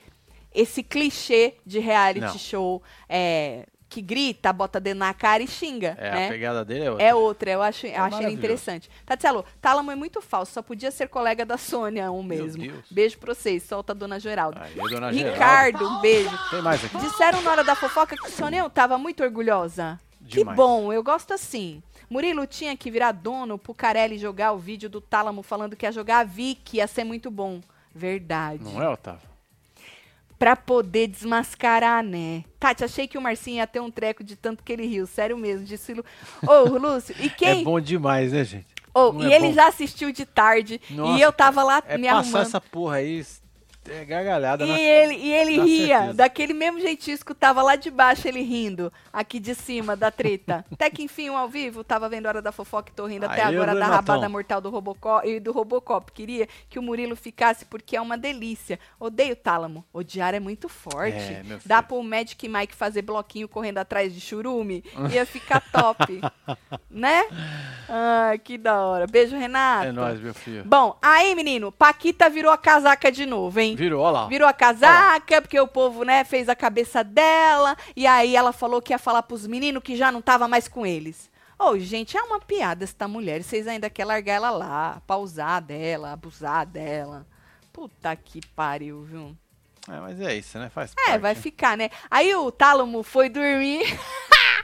esse 0.56 0.82
clichê 0.82 1.56
de 1.66 1.80
reality 1.80 2.22
Não. 2.22 2.38
show 2.38 2.82
é, 3.10 3.66
que 3.90 4.02
grita, 4.02 4.54
bota 4.54 4.80
dedo 4.80 4.98
na 5.00 5.14
cara 5.14 5.44
e 5.44 5.48
xinga, 5.48 5.98
É, 6.00 6.12
né? 6.12 6.26
a 6.28 6.30
pegada 6.30 6.64
dele 6.64 6.86
é 6.86 6.90
outra. 6.92 7.06
É 7.06 7.14
outra, 7.16 7.52
eu 7.52 7.62
acho, 7.62 7.86
eu 7.86 8.02
achei 8.02 8.28
interessante. 8.28 8.90
Tatielo, 9.06 9.44
Tálamo 9.60 9.92
é 9.92 9.96
muito 9.96 10.22
falso, 10.22 10.54
só 10.54 10.62
podia 10.62 10.90
ser 10.90 11.10
colega 11.10 11.46
da 11.46 11.58
Sônia 11.58 12.10
um 12.14 12.24
mesmo. 12.24 12.64
Deus. 12.64 12.86
Beijo 12.90 13.18
pra 13.18 13.34
vocês, 13.36 13.64
solta 13.64 13.92
a 13.92 13.96
dona 13.96 14.22
Geralda. 14.22 14.62
Aí, 14.64 14.74
dona 14.76 15.12
Geralda. 15.12 15.34
Ricardo, 15.34 15.86
um 15.86 16.00
beijo. 16.00 16.40
Tem 16.50 16.62
mais 16.62 16.86
aqui? 16.86 16.98
Disseram 16.98 17.42
na 17.42 17.52
hora 17.52 17.64
da 17.66 17.76
fofoca 17.76 18.16
que 18.16 18.26
o 18.26 18.32
Soneu 18.32 18.70
tava 18.70 18.98
muito 18.98 19.22
orgulhosa. 19.22 20.00
Que 20.26 20.38
Demais. 20.38 20.56
bom, 20.56 20.94
eu 20.94 21.04
gosto 21.04 21.34
assim. 21.34 21.84
Murilo 22.14 22.46
tinha 22.46 22.78
que 22.78 22.92
virar 22.92 23.12
dono 23.12 23.58
pro 23.58 23.74
Carelli 23.74 24.20
jogar 24.20 24.52
o 24.52 24.58
vídeo 24.60 24.88
do 24.88 25.02
Tálamo 25.02 25.42
falando 25.42 25.76
que 25.76 25.84
ia 25.84 25.92
jogar 25.92 26.20
a 26.20 26.24
Vicky, 26.24 26.78
ia 26.78 26.86
ser 26.86 27.04
muito 27.04 27.32
bom. 27.32 27.60
Verdade. 27.94 28.64
Não 28.64 28.80
é, 28.80 28.88
Otávio? 28.88 29.28
Pra 30.38 30.56
poder 30.56 31.08
desmascarar, 31.08 32.04
né? 32.04 32.44
Tati, 32.60 32.84
achei 32.84 33.08
que 33.08 33.18
o 33.18 33.22
Marcinho 33.22 33.58
ia 33.58 33.66
ter 33.66 33.80
um 33.80 33.90
treco 33.90 34.24
de 34.24 34.36
tanto 34.36 34.64
que 34.64 34.72
ele 34.72 34.86
riu. 34.86 35.08
Sério 35.08 35.36
mesmo, 35.36 35.66
disse 35.66 35.92
Lu... 35.92 36.06
Ô, 36.46 36.66
Lúcio, 36.78 37.16
e 37.20 37.32
quem... 37.32 37.62
É 37.62 37.64
bom 37.64 37.80
demais, 37.80 38.32
né, 38.32 38.44
gente? 38.44 38.68
Oh, 38.94 39.12
Não 39.12 39.28
e 39.28 39.34
é 39.34 39.36
ele 39.36 39.48
bom? 39.48 39.54
já 39.54 39.68
assistiu 39.70 40.12
de 40.12 40.24
tarde 40.24 40.80
Nossa, 40.92 41.18
e 41.18 41.22
eu 41.22 41.34
tava 41.34 41.64
lá 41.64 41.82
É 41.88 41.98
me 41.98 42.04
passar 42.08 42.20
arrumando. 42.20 42.42
essa 42.44 42.62
porra 42.62 42.98
aí, 42.98 43.26
é 43.90 44.06
gargalhada 44.06 44.66
E 44.66 44.68
na... 44.68 44.80
ele, 44.80 45.16
e 45.16 45.34
ele 45.34 45.60
ria, 45.64 45.98
certeza. 45.98 46.14
daquele 46.14 46.54
mesmo 46.54 46.80
jeitinho 46.80 47.18
que 47.18 47.34
tava 47.34 47.62
lá 47.62 47.76
de 47.76 47.90
baixo 47.92 48.28
ele 48.28 48.42
rindo, 48.42 48.92
aqui 49.12 49.40
de 49.40 49.54
cima 49.54 49.96
da 49.96 50.10
treta. 50.12 50.66
até 50.72 50.90
que 50.90 51.04
enfim, 51.04 51.30
um 51.30 51.38
ao 51.38 51.48
vivo, 51.48 51.84
tava 51.84 52.08
vendo 52.10 52.26
a 52.26 52.30
Hora 52.30 52.42
da 52.42 52.52
Fofoca 52.52 52.92
e 52.92 52.96
tô 52.96 53.06
rindo 53.06 53.26
até 53.26 53.44
Aí, 53.44 53.56
agora 53.56 53.76
da 53.76 53.86
rabada 53.86 54.28
mortal 54.30 54.60
do 54.62 54.70
Robocop 54.70 55.28
e 55.28 55.40
do 55.40 55.52
Robocop. 55.52 56.12
Queria 56.12 56.48
que 56.70 56.80
o 56.80 56.82
Murilo 56.82 57.16
ficasse 57.16 57.66
porque 57.66 57.96
é 57.96 58.02
uma 58.02 58.18
delícia. 58.18 58.80
Odeio 59.00 59.36
tálamo. 59.36 59.86
Odiar 59.94 60.34
é 60.34 60.40
muito 60.40 60.68
forte. 60.70 61.18
É, 61.18 61.44
meu 61.44 61.60
Dá 61.66 61.82
pro 61.84 62.02
Magic 62.04 62.48
Mike 62.48 62.76
fazer 62.76 63.02
bloquinho 63.02 63.48
correndo 63.48 63.78
atrás 63.78 64.14
de 64.14 64.20
churume, 64.20 64.84
ia 65.12 65.26
ficar 65.26 65.62
top. 65.72 66.22
né? 66.90 67.24
Ai, 67.90 68.40
que 68.40 68.58
da 68.58 68.82
hora. 68.82 69.08
Beijo, 69.08 69.36
Renato. 69.38 69.88
É 69.88 69.92
nóis, 69.92 70.20
meu 70.20 70.34
filho. 70.34 70.64
Bom, 70.66 70.98
aí, 71.02 71.36
menino, 71.36 71.72
Paquita 71.72 72.30
virou 72.30 72.52
a 72.52 72.58
casaca 72.58 73.12
de 73.12 73.26
novo, 73.26 73.60
hein? 73.60 73.73
Virou, 73.76 74.02
olha 74.04 74.12
lá. 74.12 74.28
Virou 74.28 74.48
a 74.48 74.54
casaca, 74.54 75.42
porque 75.42 75.60
o 75.60 75.68
povo, 75.68 76.04
né, 76.04 76.24
fez 76.24 76.48
a 76.50 76.56
cabeça 76.56 77.04
dela. 77.04 77.76
E 77.96 78.06
aí 78.08 78.36
ela 78.36 78.52
falou 78.54 78.82
que 78.82 78.94
ia 78.94 78.98
falar 79.00 79.24
pros 79.24 79.46
meninos 79.48 79.84
que 79.84 79.96
já 79.96 80.12
não 80.12 80.22
tava 80.22 80.48
mais 80.48 80.68
com 80.68 80.86
eles. 80.86 81.32
Ô, 81.58 81.78
gente, 81.80 82.18
é 82.18 82.22
uma 82.24 82.40
piada 82.40 82.84
esta 82.84 83.08
mulher. 83.08 83.42
Vocês 83.44 83.68
ainda 83.68 83.90
querem 83.90 84.08
largar 84.08 84.34
ela 84.34 84.50
lá, 84.50 85.02
pausar 85.08 85.62
dela, 85.62 86.12
abusar 86.14 86.66
dela. 86.66 87.26
Puta 87.72 88.16
que 88.16 88.42
pariu, 88.56 89.02
viu? 89.04 89.38
É, 89.90 90.00
mas 90.00 90.20
é 90.22 90.36
isso, 90.36 90.58
né? 90.58 90.70
Faz 90.70 90.92
É, 90.98 91.06
parte. 91.06 91.20
vai 91.20 91.36
ficar, 91.36 91.76
né? 91.78 91.90
Aí 92.10 92.34
o 92.36 92.52
Tálamo 92.52 93.04
foi 93.04 93.30
dormir. 93.30 93.84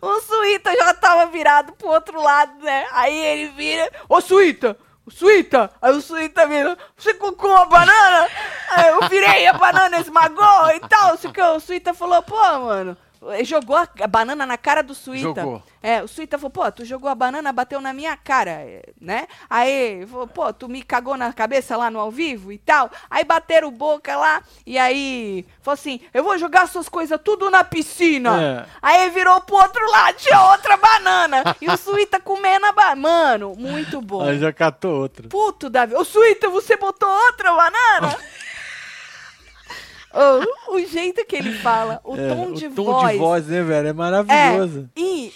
o, 0.00 0.06
o 0.06 0.20
Suíta 0.20 0.74
já 0.74 0.94
tava 0.94 1.30
virado 1.30 1.72
pro 1.74 1.88
outro 1.88 2.20
lado, 2.22 2.62
né? 2.64 2.86
Aí 2.92 3.14
ele 3.16 3.48
vira. 3.52 3.90
Ô, 4.08 4.20
Suíta! 4.20 4.76
Ô, 5.06 5.10
Suíta! 5.10 5.70
Aí 5.80 5.92
o 5.92 6.00
Suíta 6.00 6.46
vira. 6.46 6.78
Você 6.96 7.14
colocou 7.14 7.54
a 7.54 7.64
banana? 7.66 8.28
Aí 8.70 8.88
eu 8.88 9.08
virei 9.08 9.46
a 9.46 9.52
banana, 9.52 9.98
esmagou 9.98 10.70
e 10.70 10.80
tal. 10.80 11.14
O 11.56 11.60
Suíta 11.60 11.92
falou, 11.92 12.22
pô, 12.22 12.36
mano. 12.36 12.96
Jogou 13.44 13.76
a 13.76 14.06
banana 14.06 14.44
na 14.46 14.56
cara 14.56 14.82
do 14.82 14.94
Suíta. 14.94 15.42
Jogou. 15.42 15.62
É, 15.82 16.02
o 16.02 16.08
Suíta 16.08 16.38
falou, 16.38 16.50
pô, 16.50 16.70
tu 16.70 16.84
jogou 16.84 17.10
a 17.10 17.14
banana, 17.14 17.52
bateu 17.52 17.80
na 17.80 17.92
minha 17.92 18.16
cara, 18.16 18.50
é, 18.50 18.82
né? 19.00 19.26
Aí, 19.50 20.06
falou, 20.06 20.28
pô, 20.28 20.52
tu 20.52 20.68
me 20.68 20.82
cagou 20.82 21.16
na 21.16 21.32
cabeça 21.32 21.76
lá 21.76 21.90
no 21.90 21.98
ao 21.98 22.10
vivo 22.10 22.52
e 22.52 22.58
tal. 22.58 22.90
Aí 23.10 23.24
bateram 23.24 23.70
boca 23.70 24.16
lá, 24.16 24.42
e 24.64 24.78
aí 24.78 25.44
falou 25.60 25.74
assim, 25.74 26.00
eu 26.14 26.22
vou 26.22 26.38
jogar 26.38 26.68
suas 26.68 26.88
coisas 26.88 27.18
tudo 27.22 27.50
na 27.50 27.64
piscina. 27.64 28.42
É. 28.42 28.66
Aí 28.80 29.10
virou 29.10 29.40
pro 29.40 29.56
outro 29.56 29.90
lado, 29.90 30.16
tinha 30.16 30.40
outra 30.50 30.76
banana. 30.76 31.56
E 31.60 31.68
o 31.68 31.76
Suíta 31.76 32.20
comendo 32.20 32.66
a 32.66 32.72
banana. 32.72 33.02
Mano, 33.02 33.54
muito 33.56 34.00
bom. 34.00 34.22
Aí 34.22 34.38
já 34.38 34.52
catou 34.52 35.00
outro. 35.00 35.28
Puto, 35.28 35.68
Davi. 35.68 35.94
Ô, 35.94 36.04
Suíta, 36.04 36.48
você 36.48 36.76
botou 36.76 37.08
outra 37.08 37.52
banana? 37.52 38.16
Ô, 40.14 40.74
o 40.74 40.86
jeito 40.86 41.24
que 41.24 41.36
ele 41.36 41.52
fala, 41.58 42.00
o 42.04 42.16
É, 42.16 42.28
tom 42.28 42.52
de 42.52 42.66
o 42.66 42.74
tom 42.74 42.84
voz. 42.84 43.12
de 43.12 43.18
voz, 43.18 43.46
né, 43.46 43.62
velho? 43.62 43.86
É 43.86 43.90
É, 43.90 43.92
maravilhoso. 43.92 44.90
e 44.96 45.32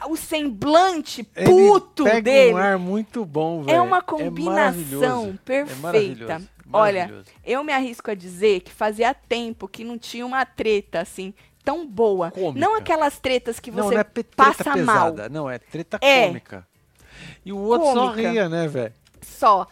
a- 0.00 0.08
o 0.08 0.16
semblante 0.16 1.28
Ele 1.36 1.46
puto 1.46 2.04
pega 2.04 2.22
dele 2.22 2.54
um 2.54 2.56
ar 2.56 2.78
muito 2.78 3.24
bom, 3.24 3.62
velho. 3.62 3.76
é 3.76 3.80
uma 3.80 4.02
combinação 4.02 5.30
É 5.34 5.38
perfeita. 5.44 5.80
maravilhoso, 5.80 6.48
Olha, 6.72 7.00
maravilhoso. 7.02 7.26
eu 7.44 7.62
me 7.64 7.72
arrisco 7.72 8.10
a 8.10 8.14
dizer 8.14 8.60
que 8.60 8.72
fazia 8.72 9.14
tempo 9.14 9.68
que 9.68 9.84
não 9.84 9.96
tinha 9.98 10.24
uma 10.26 10.44
treta 10.44 11.00
assim 11.00 11.32
tão 11.64 11.86
boa. 11.86 12.30
Cômica. 12.30 12.58
Não 12.58 12.74
aquelas 12.76 13.18
tretas 13.18 13.60
que 13.60 13.70
não, 13.70 13.84
você 13.84 13.94
não 13.94 14.00
é 14.00 14.04
pe- 14.04 14.22
treta 14.24 14.36
passa 14.36 14.76
mal. 14.76 15.12
pesada, 15.12 15.28
não, 15.28 15.48
é 15.48 15.58
treta 15.58 15.98
É. 16.00 16.26
cômica. 16.26 16.66
E 17.44 17.52
o 17.52 17.58
outro 17.58 17.86
só 17.92 18.10
Cômica. 18.10 18.30
ria, 18.30 18.48
né, 18.48 18.66
velho? 18.66 18.94
Só. 19.20 19.66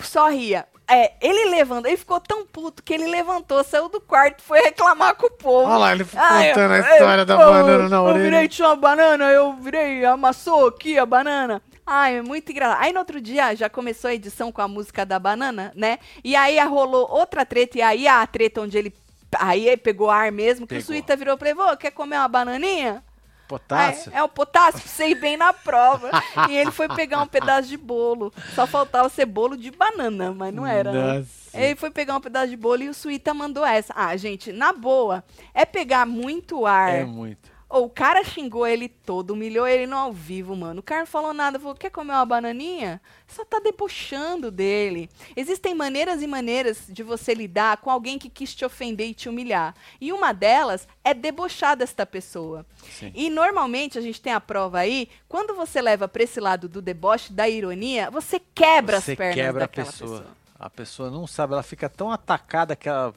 Só 0.00 0.28
ria. 0.28 0.66
É, 0.88 1.12
ele 1.20 1.48
levantou, 1.50 1.88
ele 1.88 1.96
ficou 1.96 2.20
tão 2.20 2.44
puto 2.44 2.82
que 2.82 2.92
ele 2.92 3.06
levantou, 3.06 3.62
saiu 3.64 3.88
do 3.88 4.00
quarto 4.00 4.40
e 4.40 4.42
foi 4.42 4.60
reclamar 4.60 5.14
com 5.14 5.26
o 5.26 5.30
povo. 5.30 5.68
Olha 5.70 5.78
lá, 5.78 5.92
ele 5.92 6.04
ficou 6.04 6.22
Ah, 6.22 6.44
eu- 6.44 6.54
contando 6.54 6.72
a 6.72 6.76
eu- 6.78 6.92
história 6.92 7.24
da 7.24 7.34
eu- 7.34 7.38
banana 7.38 7.88
na 7.88 7.96
Eu 7.96 8.02
orelha. 8.02 8.22
virei, 8.24 8.48
tinha 8.48 8.68
uma 8.68 8.76
banana, 8.76 9.24
eu 9.30 9.52
virei, 9.54 10.04
amassou 10.04 10.66
aqui 10.66 10.98
a 10.98 11.06
banana. 11.06 11.62
Ai, 11.86 12.18
é 12.18 12.22
muito 12.22 12.50
engraçado. 12.52 12.80
Aí 12.82 12.92
no 12.92 12.98
outro 12.98 13.20
dia 13.20 13.54
já 13.54 13.70
começou 13.70 14.08
a 14.10 14.14
edição 14.14 14.52
com 14.52 14.60
a 14.60 14.68
música 14.68 15.06
da 15.06 15.18
banana, 15.18 15.72
né? 15.74 15.98
E 16.22 16.36
aí 16.36 16.58
rolou 16.60 17.08
outra 17.10 17.44
treta, 17.46 17.78
e 17.78 17.82
aí 17.82 18.06
a 18.06 18.26
treta 18.26 18.60
onde 18.60 18.76
ele. 18.76 18.94
Aí 19.38 19.66
ele 19.66 19.78
pegou 19.78 20.10
ar 20.10 20.30
mesmo, 20.30 20.66
que 20.66 20.74
Pegou. 20.74 20.82
o 20.82 20.86
Suíta 20.86 21.16
virou 21.16 21.38
pra 21.38 21.48
ele, 21.50 21.58
"Vô, 21.58 21.76
quer 21.76 21.90
comer 21.90 22.16
uma 22.18 22.28
bananinha? 22.28 23.02
Potássio. 23.52 24.12
É, 24.14 24.18
é 24.18 24.22
o 24.22 24.28
potássio 24.28 24.88
ir 25.06 25.14
bem 25.16 25.36
na 25.36 25.52
prova. 25.52 26.10
e 26.48 26.56
ele 26.56 26.70
foi 26.70 26.88
pegar 26.88 27.20
um 27.20 27.26
pedaço 27.26 27.68
de 27.68 27.76
bolo. 27.76 28.32
Só 28.54 28.66
faltava 28.66 29.08
ser 29.10 29.26
bolo 29.26 29.56
de 29.58 29.70
banana, 29.70 30.32
mas 30.32 30.54
não 30.54 30.66
era. 30.66 30.90
né? 30.90 31.18
Nossa. 31.18 31.42
Ele 31.54 31.76
foi 31.76 31.90
pegar 31.90 32.16
um 32.16 32.20
pedaço 32.20 32.48
de 32.48 32.56
bolo 32.56 32.82
e 32.82 32.88
o 32.88 32.94
Suíta 32.94 33.34
mandou 33.34 33.64
essa. 33.64 33.92
Ah, 33.94 34.16
gente, 34.16 34.52
na 34.52 34.72
boa, 34.72 35.22
é 35.52 35.66
pegar 35.66 36.06
muito 36.06 36.64
ar. 36.64 36.94
É 36.94 37.04
muito. 37.04 37.51
Ou 37.72 37.86
o 37.86 37.88
cara 37.88 38.22
xingou 38.22 38.66
ele 38.66 38.86
todo, 38.86 39.30
humilhou 39.30 39.66
ele 39.66 39.86
no 39.86 39.96
ao 39.96 40.12
vivo, 40.12 40.54
mano. 40.54 40.80
O 40.80 40.82
cara 40.82 41.00
não 41.00 41.06
falou 41.06 41.32
nada, 41.32 41.58
falou, 41.58 41.74
quer 41.74 41.88
comer 41.88 42.12
uma 42.12 42.26
bananinha? 42.26 43.00
Só 43.26 43.46
tá 43.46 43.60
debochando 43.60 44.50
dele. 44.50 45.08
Existem 45.34 45.74
maneiras 45.74 46.20
e 46.20 46.26
maneiras 46.26 46.84
de 46.86 47.02
você 47.02 47.32
lidar 47.32 47.78
com 47.78 47.90
alguém 47.90 48.18
que 48.18 48.28
quis 48.28 48.54
te 48.54 48.62
ofender 48.62 49.08
e 49.08 49.14
te 49.14 49.26
humilhar. 49.26 49.74
E 49.98 50.12
uma 50.12 50.34
delas 50.34 50.86
é 51.02 51.14
debochar 51.14 51.74
desta 51.74 52.04
pessoa. 52.04 52.66
Sim. 52.90 53.10
E 53.14 53.30
normalmente 53.30 53.98
a 53.98 54.02
gente 54.02 54.20
tem 54.20 54.34
a 54.34 54.40
prova 54.40 54.80
aí, 54.80 55.08
quando 55.26 55.54
você 55.54 55.80
leva 55.80 56.06
pra 56.06 56.24
esse 56.24 56.40
lado 56.40 56.68
do 56.68 56.82
deboche, 56.82 57.32
da 57.32 57.48
ironia, 57.48 58.10
você 58.10 58.38
quebra 58.54 59.00
Você 59.00 59.12
as 59.12 59.16
pernas 59.16 59.34
quebra 59.34 59.64
a 59.64 59.66
daquela 59.66 59.86
pessoa. 59.86 60.18
pessoa. 60.20 60.36
A 60.60 60.68
pessoa 60.68 61.10
não 61.10 61.26
sabe, 61.26 61.54
ela 61.54 61.62
fica 61.62 61.88
tão 61.88 62.12
atacada 62.12 62.76
que 62.76 62.86
ela. 62.86 63.14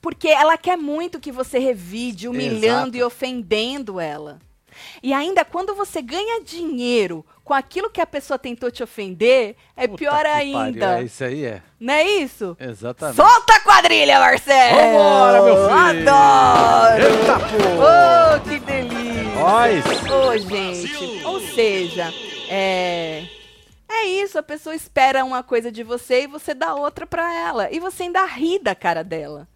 Porque 0.00 0.28
ela 0.28 0.56
quer 0.56 0.76
muito 0.76 1.20
que 1.20 1.32
você 1.32 1.58
revide, 1.58 2.28
humilhando 2.28 2.96
Exato. 2.96 2.96
e 2.96 3.02
ofendendo 3.02 4.00
ela. 4.00 4.38
E 5.02 5.12
ainda 5.12 5.44
quando 5.44 5.74
você 5.74 6.00
ganha 6.00 6.42
dinheiro 6.42 7.24
com 7.44 7.52
aquilo 7.52 7.90
que 7.90 8.00
a 8.00 8.06
pessoa 8.06 8.38
tentou 8.38 8.70
te 8.70 8.82
ofender, 8.82 9.54
é 9.76 9.86
Puta 9.86 9.98
pior 9.98 10.24
ainda. 10.26 10.86
pariu, 10.86 11.02
É 11.02 11.02
isso 11.04 11.24
aí, 11.24 11.44
é. 11.44 11.62
Não 11.78 11.92
é 11.92 12.04
isso? 12.08 12.56
Exatamente. 12.58 13.16
Solta 13.16 13.54
a 13.54 13.60
quadrilha, 13.60 14.18
Marcelo! 14.18 14.76
Vambora, 14.80 15.42
meu 15.42 15.56
filho! 15.56 16.10
Adoro! 16.10 17.02
Eita, 17.04 17.38
pô! 17.38 17.56
Oh, 17.82 18.48
que 18.48 18.58
delícia! 18.60 19.22
Nós! 19.34 19.84
Ô, 20.10 20.38
gente. 20.38 21.24
Ou 21.24 21.40
seja, 21.40 22.12
é. 22.48 23.24
É 23.90 24.04
isso, 24.06 24.38
a 24.38 24.42
pessoa 24.42 24.74
espera 24.74 25.22
uma 25.24 25.42
coisa 25.42 25.70
de 25.70 25.82
você 25.82 26.22
e 26.22 26.26
você 26.26 26.54
dá 26.54 26.74
outra 26.74 27.06
pra 27.06 27.32
ela. 27.34 27.68
E 27.70 27.78
você 27.78 28.04
ainda 28.04 28.24
ri 28.24 28.58
da 28.58 28.74
cara 28.74 29.04
dela. 29.04 29.46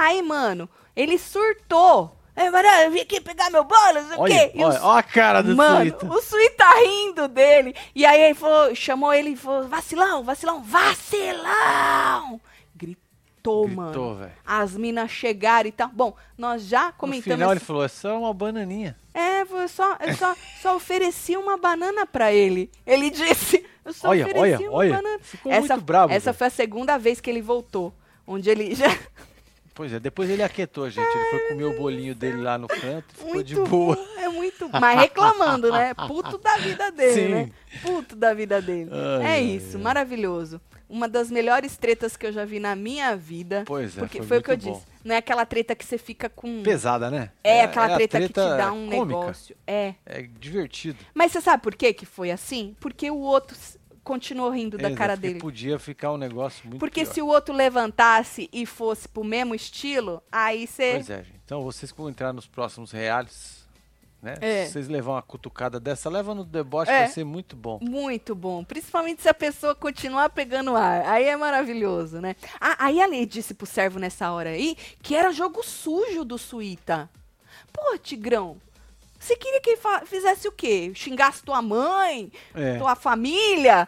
Aí, 0.00 0.22
mano, 0.22 0.68
ele 0.94 1.18
surtou. 1.18 2.14
Ei, 2.36 2.50
Mariana, 2.50 2.88
vim 2.90 3.00
aqui 3.00 3.20
pegar 3.20 3.50
meu 3.50 3.64
bolo, 3.64 3.94
não 3.94 4.08
sei 4.08 4.16
o 4.16 4.20
Olha, 4.20 4.48
quê. 4.48 4.52
O 4.54 4.62
olha, 4.62 4.80
olha 4.82 4.98
a 5.00 5.02
cara 5.02 5.42
do 5.42 5.56
Mano, 5.56 5.80
Suíta. 5.80 6.06
o 6.06 6.22
Sui 6.22 6.50
tá 6.50 6.70
rindo 6.78 7.26
dele. 7.26 7.74
E 7.94 8.06
aí 8.06 8.20
ele 8.22 8.34
falou, 8.34 8.72
chamou 8.76 9.12
ele 9.12 9.30
e 9.30 9.36
falou: 9.36 9.66
vacilão, 9.66 10.22
vacilão, 10.22 10.62
vacilão! 10.62 12.40
Gritou, 12.76 13.64
Gritou, 13.66 13.68
mano. 13.68 14.14
velho. 14.16 14.32
As 14.46 14.76
minas 14.76 15.10
chegaram 15.10 15.68
e 15.68 15.72
tal. 15.72 15.88
Bom, 15.88 16.14
nós 16.36 16.62
já 16.62 16.86
No 16.88 16.92
comentamos. 16.92 17.34
final 17.34 17.50
ele 17.50 17.60
falou, 17.60 17.84
é 17.84 17.88
só 17.88 18.16
uma 18.18 18.32
bananinha. 18.32 18.96
É, 19.14 19.44
foi 19.44 19.66
só, 19.66 19.96
eu 20.00 20.14
só, 20.14 20.34
só 20.62 20.76
ofereci 20.76 21.36
uma 21.36 21.56
banana 21.56 22.06
pra 22.06 22.32
ele. 22.32 22.70
Ele 22.86 23.10
disse, 23.10 23.64
eu 23.84 23.92
só 23.92 24.10
Olha, 24.10 24.24
ofereci 24.26 24.40
olha, 24.40 24.70
uma 24.70 24.76
olha. 24.78 24.94
banana. 24.96 25.18
Ficou 25.22 25.50
essa, 25.50 25.74
muito 25.74 25.84
bravo. 25.84 26.12
Essa 26.12 26.26
velho. 26.30 26.38
foi 26.38 26.46
a 26.46 26.50
segunda 26.50 26.98
vez 26.98 27.20
que 27.20 27.28
ele 27.30 27.42
voltou. 27.42 27.92
Onde 28.26 28.48
ele 28.50 28.74
já. 28.76 28.86
Pois 29.78 29.92
é, 29.92 30.00
depois 30.00 30.28
ele 30.28 30.42
aquietou, 30.42 30.90
gente. 30.90 31.06
Ele 31.06 31.24
foi 31.30 31.38
comer 31.50 31.64
o 31.66 31.76
bolinho 31.76 32.12
dele 32.12 32.42
lá 32.42 32.58
no 32.58 32.66
canto 32.66 33.14
e 33.14 33.16
ficou 33.16 33.42
de 33.44 33.54
Muito 33.54 33.70
boa. 33.70 33.94
bom, 33.94 34.20
é 34.20 34.28
muito. 34.28 34.68
Mas 34.72 34.98
reclamando, 34.98 35.70
né? 35.70 35.94
Puto 35.94 36.36
da 36.36 36.56
vida 36.56 36.90
dele, 36.90 37.12
Sim. 37.12 37.28
né? 37.28 37.50
Puto 37.80 38.16
da 38.16 38.34
vida 38.34 38.60
dele. 38.60 38.90
Ai, 39.22 39.26
é 39.36 39.40
isso, 39.40 39.76
ai. 39.76 39.82
maravilhoso. 39.84 40.60
Uma 40.88 41.06
das 41.08 41.30
melhores 41.30 41.76
tretas 41.76 42.16
que 42.16 42.26
eu 42.26 42.32
já 42.32 42.44
vi 42.44 42.58
na 42.58 42.74
minha 42.74 43.14
vida. 43.14 43.62
Pois 43.64 43.96
é, 43.96 44.00
porque 44.00 44.18
foi 44.18 44.26
foi, 44.26 44.38
o 44.38 44.42
que 44.42 44.50
eu 44.50 44.56
bom. 44.56 44.72
disse. 44.72 44.84
Não 45.04 45.14
é 45.14 45.18
aquela 45.18 45.46
treta 45.46 45.76
que 45.76 45.84
você 45.84 45.96
fica 45.96 46.28
com. 46.28 46.60
Pesada, 46.64 47.08
né? 47.08 47.30
É, 47.44 47.62
aquela 47.62 47.86
a 47.86 47.94
treta, 47.94 48.20
que 48.20 48.28
te 48.30 48.34
dá 48.34 48.72
um 48.72 48.90
cômica. 48.90 49.20
negócio. 49.20 49.56
É. 49.64 49.94
É 50.04 50.22
divertido. 50.22 50.98
Mas 51.14 51.30
você 51.30 51.40
sabe 51.40 51.62
por 51.62 51.76
que 51.76 51.92
que 51.92 52.04
foi 52.04 52.32
assim? 52.32 52.74
Porque 52.80 53.08
o 53.12 53.18
outro 53.18 53.56
continuou 54.08 54.50
rindo 54.50 54.78
da 54.78 54.88
Exato, 54.88 54.96
cara 54.98 55.16
dele. 55.16 55.38
podia 55.38 55.78
ficar 55.78 56.10
um 56.12 56.16
negócio 56.16 56.66
muito 56.66 56.80
Porque 56.80 57.02
pior. 57.04 57.12
se 57.14 57.20
o 57.22 57.26
outro 57.26 57.54
levantasse 57.54 58.48
e 58.52 58.64
fosse 58.64 59.06
pro 59.06 59.22
mesmo 59.22 59.54
estilo, 59.54 60.22
aí 60.32 60.66
você. 60.66 60.92
Pois 60.94 61.10
é, 61.10 61.16
gente. 61.22 61.40
Então 61.44 61.62
vocês 61.62 61.92
que 61.92 61.98
vão 61.98 62.08
entrar 62.08 62.32
nos 62.32 62.46
próximos 62.46 62.90
reais, 62.90 63.58
né? 64.22 64.34
É. 64.40 64.64
Se 64.66 64.72
vocês 64.72 64.88
levar 64.88 65.12
uma 65.12 65.22
cutucada 65.22 65.78
dessa, 65.78 66.08
leva 66.10 66.34
no 66.34 66.44
deboche, 66.44 66.90
É. 66.90 67.00
vai 67.00 67.08
ser 67.08 67.24
muito 67.24 67.54
bom. 67.54 67.78
Muito 67.82 68.34
bom. 68.34 68.64
Principalmente 68.64 69.22
se 69.22 69.28
a 69.28 69.34
pessoa 69.34 69.74
continuar 69.74 70.30
pegando 70.30 70.74
ar. 70.74 71.06
Aí 71.06 71.24
é 71.26 71.36
maravilhoso, 71.36 72.20
né? 72.20 72.34
Ah, 72.60 72.76
aí 72.86 73.00
a 73.00 73.06
lei 73.06 73.24
disse 73.26 73.54
pro 73.54 73.66
servo 73.66 73.98
nessa 73.98 74.32
hora 74.32 74.50
aí 74.50 74.74
que 75.02 75.14
era 75.14 75.30
jogo 75.30 75.62
sujo 75.62 76.24
do 76.24 76.36
Suíta. 76.38 77.08
Pô, 77.72 77.96
Tigrão, 77.98 78.56
você 79.18 79.36
queria 79.36 79.60
que 79.60 79.70
ele 79.70 79.80
fizesse 80.06 80.48
o 80.48 80.52
quê? 80.52 80.90
Xingasse 80.94 81.42
tua 81.42 81.60
mãe, 81.62 82.30
É. 82.54 82.76
tua 82.78 82.94
família? 82.96 83.86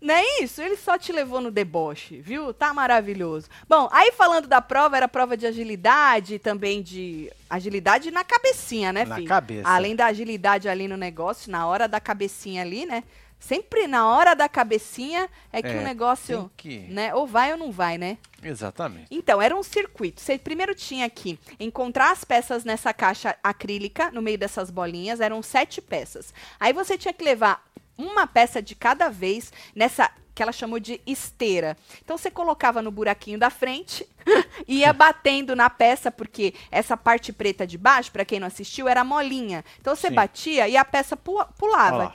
Não 0.00 0.14
é 0.14 0.42
isso? 0.42 0.62
Ele 0.62 0.76
só 0.76 0.96
te 0.96 1.12
levou 1.12 1.40
no 1.40 1.50
deboche, 1.50 2.20
viu? 2.20 2.54
Tá 2.54 2.72
maravilhoso. 2.72 3.48
Bom, 3.68 3.88
aí 3.92 4.12
falando 4.12 4.48
da 4.48 4.60
prova, 4.62 4.96
era 4.96 5.06
prova 5.06 5.36
de 5.36 5.46
agilidade, 5.46 6.38
também 6.38 6.80
de 6.82 7.30
agilidade 7.48 8.10
na 8.10 8.24
cabecinha, 8.24 8.92
né, 8.92 9.04
Na 9.04 9.16
filho? 9.16 9.28
cabeça. 9.28 9.68
Além 9.68 9.94
da 9.94 10.06
agilidade 10.06 10.68
ali 10.68 10.88
no 10.88 10.96
negócio, 10.96 11.50
na 11.52 11.66
hora 11.66 11.86
da 11.86 12.00
cabecinha 12.00 12.62
ali, 12.62 12.86
né? 12.86 13.04
Sempre 13.38 13.86
na 13.86 14.06
hora 14.06 14.34
da 14.34 14.48
cabecinha 14.50 15.26
é 15.50 15.62
que 15.62 15.68
É, 15.68 15.78
o 15.78 15.82
negócio, 15.82 16.50
que- 16.58 16.80
né? 16.90 17.14
Ou 17.14 17.26
vai 17.26 17.52
ou 17.52 17.58
não 17.58 17.72
vai, 17.72 17.96
né? 17.96 18.18
Exatamente. 18.42 19.06
Então, 19.10 19.40
era 19.40 19.56
um 19.56 19.62
circuito. 19.62 20.20
Você 20.20 20.36
primeiro 20.38 20.74
tinha 20.74 21.08
que 21.08 21.38
encontrar 21.58 22.10
as 22.10 22.22
peças 22.22 22.64
nessa 22.64 22.92
caixa 22.92 23.34
acrílica, 23.42 24.10
no 24.10 24.20
meio 24.20 24.36
dessas 24.36 24.70
bolinhas, 24.70 25.20
eram 25.20 25.42
sete 25.42 25.80
peças. 25.80 26.34
Aí 26.58 26.72
você 26.74 26.98
tinha 26.98 27.14
que 27.14 27.24
levar 27.24 27.64
uma 28.06 28.26
peça 28.26 28.62
de 28.62 28.74
cada 28.74 29.08
vez 29.08 29.52
nessa 29.74 30.10
que 30.34 30.42
ela 30.42 30.52
chamou 30.52 30.80
de 30.80 31.00
esteira. 31.06 31.76
Então 32.02 32.16
você 32.16 32.30
colocava 32.30 32.80
no 32.80 32.90
buraquinho 32.90 33.38
da 33.38 33.50
frente 33.50 34.06
e 34.66 34.78
ia 34.78 34.92
batendo 34.92 35.54
na 35.54 35.68
peça, 35.68 36.10
porque 36.10 36.54
essa 36.70 36.96
parte 36.96 37.32
preta 37.32 37.66
de 37.66 37.76
baixo, 37.76 38.10
para 38.10 38.24
quem 38.24 38.40
não 38.40 38.46
assistiu, 38.46 38.88
era 38.88 39.04
molinha. 39.04 39.64
Então 39.80 39.94
você 39.94 40.08
Sim. 40.08 40.14
batia 40.14 40.68
e 40.68 40.76
a 40.76 40.84
peça 40.84 41.16
pulava. 41.16 42.14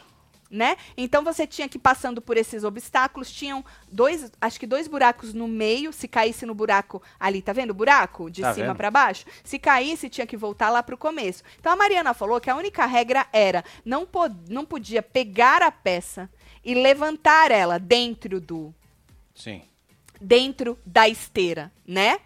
Né? 0.55 0.77
Então 0.95 1.23
você 1.23 1.45
tinha 1.45 1.67
que 1.67 1.77
ir 1.77 1.81
passando 1.81 2.21
por 2.21 2.37
esses 2.37 2.63
obstáculos, 2.63 3.31
tinham 3.31 3.63
dois, 3.91 4.31
acho 4.39 4.59
que 4.59 4.65
dois 4.65 4.87
buracos 4.87 5.33
no 5.33 5.47
meio, 5.47 5.91
se 5.91 6.07
caísse 6.07 6.45
no 6.45 6.55
buraco 6.55 7.03
ali, 7.19 7.41
tá 7.41 7.51
vendo 7.51 7.71
o 7.71 7.73
buraco 7.73 8.31
de 8.31 8.41
Tá 8.41 8.53
cima 8.53 8.73
para 8.73 8.89
baixo? 8.89 9.25
Se 9.43 9.59
caísse, 9.59 10.09
tinha 10.09 10.25
que 10.25 10.37
voltar 10.37 10.69
lá 10.69 10.81
pro 10.81 10.97
começo. 10.97 11.43
Então 11.59 11.71
a 11.71 11.75
Mariana 11.75 12.13
falou 12.13 12.39
que 12.39 12.49
a 12.49 12.55
única 12.55 12.85
regra 12.85 13.27
era 13.33 13.63
não 13.83 14.05
po 14.05 14.29
não 14.49 14.65
podia 14.65 15.03
pegar 15.03 15.61
a 15.61 15.71
peça 15.71 16.29
e 16.63 16.73
levantar 16.73 17.51
ela 17.51 17.77
dentro 17.77 18.39
do 18.39 18.73
Sim. 19.35 19.61
dentro 20.21 20.79
da 20.85 21.09
esteira, 21.09 21.71
né? 21.85 22.19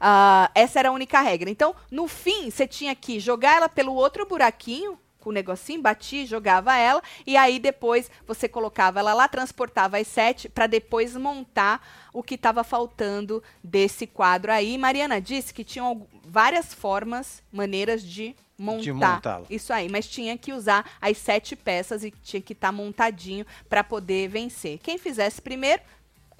Ah, 0.00 0.50
essa 0.54 0.78
era 0.78 0.90
a 0.90 0.92
única 0.92 1.20
regra. 1.20 1.50
Então, 1.50 1.74
no 1.90 2.06
fim, 2.06 2.50
você 2.50 2.66
tinha 2.66 2.94
que 2.94 3.18
jogar 3.18 3.56
ela 3.56 3.68
pelo 3.68 3.94
outro 3.94 4.26
buraquinho, 4.26 4.98
com 5.22 5.30
o 5.30 5.32
negocinho, 5.32 5.80
batia, 5.80 6.26
jogava 6.26 6.76
ela, 6.76 7.00
e 7.24 7.36
aí 7.36 7.58
depois 7.58 8.10
você 8.26 8.48
colocava 8.48 8.98
ela 8.98 9.14
lá, 9.14 9.28
transportava 9.28 9.98
as 9.98 10.08
sete, 10.08 10.48
para 10.48 10.66
depois 10.66 11.16
montar 11.16 11.80
o 12.12 12.22
que 12.22 12.34
estava 12.34 12.64
faltando 12.64 13.42
desse 13.62 14.06
quadro 14.06 14.50
aí. 14.50 14.76
Mariana 14.76 15.20
disse 15.20 15.54
que 15.54 15.64
tinham 15.64 16.06
várias 16.24 16.74
formas, 16.74 17.42
maneiras 17.52 18.02
de 18.02 18.34
montar. 18.58 19.16
montá-lo. 19.16 19.46
Isso 19.48 19.72
aí, 19.72 19.88
mas 19.88 20.06
tinha 20.08 20.36
que 20.36 20.52
usar 20.52 20.90
as 21.00 21.16
sete 21.18 21.54
peças 21.54 22.02
e 22.04 22.10
tinha 22.10 22.42
que 22.42 22.52
estar 22.52 22.72
montadinho 22.72 23.46
para 23.68 23.84
poder 23.84 24.28
vencer. 24.28 24.78
Quem 24.78 24.98
fizesse 24.98 25.40
primeiro, 25.40 25.82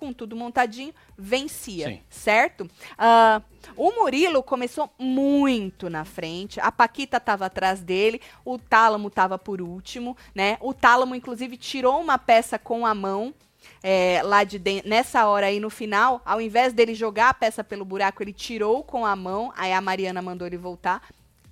com 0.03 0.13
tudo 0.13 0.35
montadinho, 0.35 0.93
vencia, 1.17 1.87
Sim. 1.87 2.01
certo? 2.11 2.69
Ah, 2.99 3.41
o 3.77 3.93
Murilo 3.93 4.43
começou 4.43 4.91
muito 4.99 5.89
na 5.89 6.05
frente, 6.05 6.59
a 6.59 6.73
Paquita 6.73 7.19
estava 7.19 7.47
atrás 7.47 7.81
dele, 7.81 8.21
o 8.45 8.59
Tálamo 8.59 9.07
estava 9.07 9.39
por 9.39 9.63
último, 9.63 10.17
né? 10.35 10.59
O 10.61 10.75
Tálamo, 10.75 11.15
inclusive, 11.15 11.57
tirou 11.57 12.01
uma 12.01 12.19
peça 12.19 12.59
com 12.59 12.85
a 12.85 12.93
mão. 12.93 13.33
é, 13.81 14.21
lá 14.25 14.43
de 14.43 14.59
dentro, 14.59 14.91
nessa 14.91 15.25
hora 15.27 15.47
aí 15.47 15.61
no 15.61 15.71
final, 15.71 16.21
ao 16.25 16.41
invés 16.41 16.73
dele 16.73 16.97
jogar 16.97 17.29
a 17.29 17.35
peça 17.35 17.63
pelo 17.63 17.85
buraco, 17.85 18.21
ele 18.21 18.33
tirou 18.33 18.83
com 18.83 19.07
a 19.07 19.15
mão, 19.15 19.53
aí 19.57 19.73
a 19.73 19.81
Mariana 19.81 20.21
mandou 20.21 20.49
ele 20.49 20.57
voltar. 20.57 21.01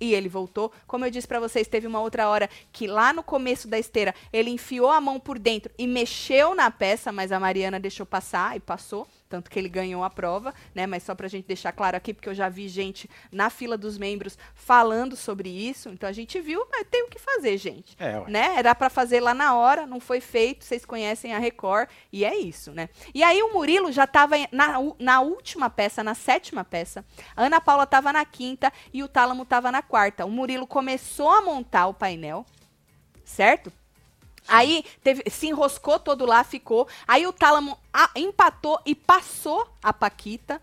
E 0.01 0.15
ele 0.15 0.27
voltou. 0.27 0.71
Como 0.87 1.05
eu 1.05 1.11
disse 1.11 1.27
pra 1.27 1.39
vocês, 1.39 1.67
teve 1.67 1.85
uma 1.85 2.01
outra 2.01 2.27
hora 2.27 2.49
que 2.73 2.87
lá 2.87 3.13
no 3.13 3.21
começo 3.21 3.67
da 3.67 3.77
esteira 3.77 4.15
ele 4.33 4.49
enfiou 4.49 4.89
a 4.89 4.99
mão 4.99 5.19
por 5.19 5.37
dentro 5.37 5.71
e 5.77 5.85
mexeu 5.85 6.55
na 6.55 6.71
peça, 6.71 7.11
mas 7.11 7.31
a 7.31 7.39
Mariana 7.39 7.79
deixou 7.79 8.05
passar 8.05 8.57
e 8.57 8.59
passou. 8.59 9.07
Tanto 9.31 9.49
que 9.49 9.57
ele 9.57 9.69
ganhou 9.69 10.03
a 10.03 10.09
prova, 10.09 10.53
né? 10.75 10.85
Mas 10.85 11.03
só 11.03 11.15
pra 11.15 11.29
gente 11.29 11.47
deixar 11.47 11.71
claro 11.71 11.95
aqui, 11.95 12.13
porque 12.13 12.27
eu 12.27 12.33
já 12.35 12.49
vi 12.49 12.67
gente 12.67 13.09
na 13.31 13.49
fila 13.49 13.77
dos 13.77 13.97
membros 13.97 14.37
falando 14.53 15.15
sobre 15.15 15.47
isso. 15.49 15.87
Então 15.87 16.09
a 16.09 16.11
gente 16.11 16.37
viu, 16.41 16.67
mas 16.69 16.85
tem 16.91 17.03
o 17.03 17.07
que 17.07 17.17
fazer, 17.17 17.57
gente 17.57 17.95
É, 17.97 18.19
né? 18.29 18.55
Era 18.57 18.75
pra 18.75 18.89
fazer 18.89 19.21
lá 19.21 19.33
na 19.33 19.55
hora, 19.55 19.87
não 19.87 20.01
foi 20.01 20.19
feito. 20.19 20.65
Vocês 20.65 20.83
conhecem 20.83 21.33
a 21.33 21.39
Record 21.39 21.87
e 22.11 22.25
é 22.25 22.35
isso, 22.37 22.73
né? 22.73 22.89
E 23.15 23.23
aí 23.23 23.41
o 23.41 23.53
Murilo 23.53 23.89
já 23.91 24.05
tava 24.05 24.37
em- 24.37 24.47
na, 24.51 24.75
na 24.99 25.21
última 25.21 25.69
peça, 25.69 26.03
na 26.03 26.13
sétima 26.13 26.65
peça. 26.65 27.05
A 27.35 27.43
Ana 27.45 27.61
Paula 27.61 27.85
tava 27.87 28.11
na 28.11 28.25
quinta 28.25 28.69
e 28.93 29.01
o 29.01 29.07
Tálamo 29.07 29.45
tava 29.45 29.71
na 29.71 29.81
quarta. 29.81 30.25
O 30.25 30.29
Murilo 30.29 30.67
começou 30.67 31.29
a 31.29 31.41
montar 31.41 31.87
o 31.87 31.93
painel, 31.93 32.45
certo? 33.23 33.71
Aí 34.47 34.83
teve- 35.03 35.23
se 35.29 35.47
enroscou 35.47 35.99
todo 35.99 36.25
lá, 36.25 36.43
ficou. 36.43 36.87
Aí 37.07 37.25
o 37.27 37.33
Tálamo 37.33 37.77
a- 37.93 38.09
empatou 38.15 38.79
e 38.85 38.93
passou 38.95 39.67
a 39.81 39.93
Paquita. 39.93 40.61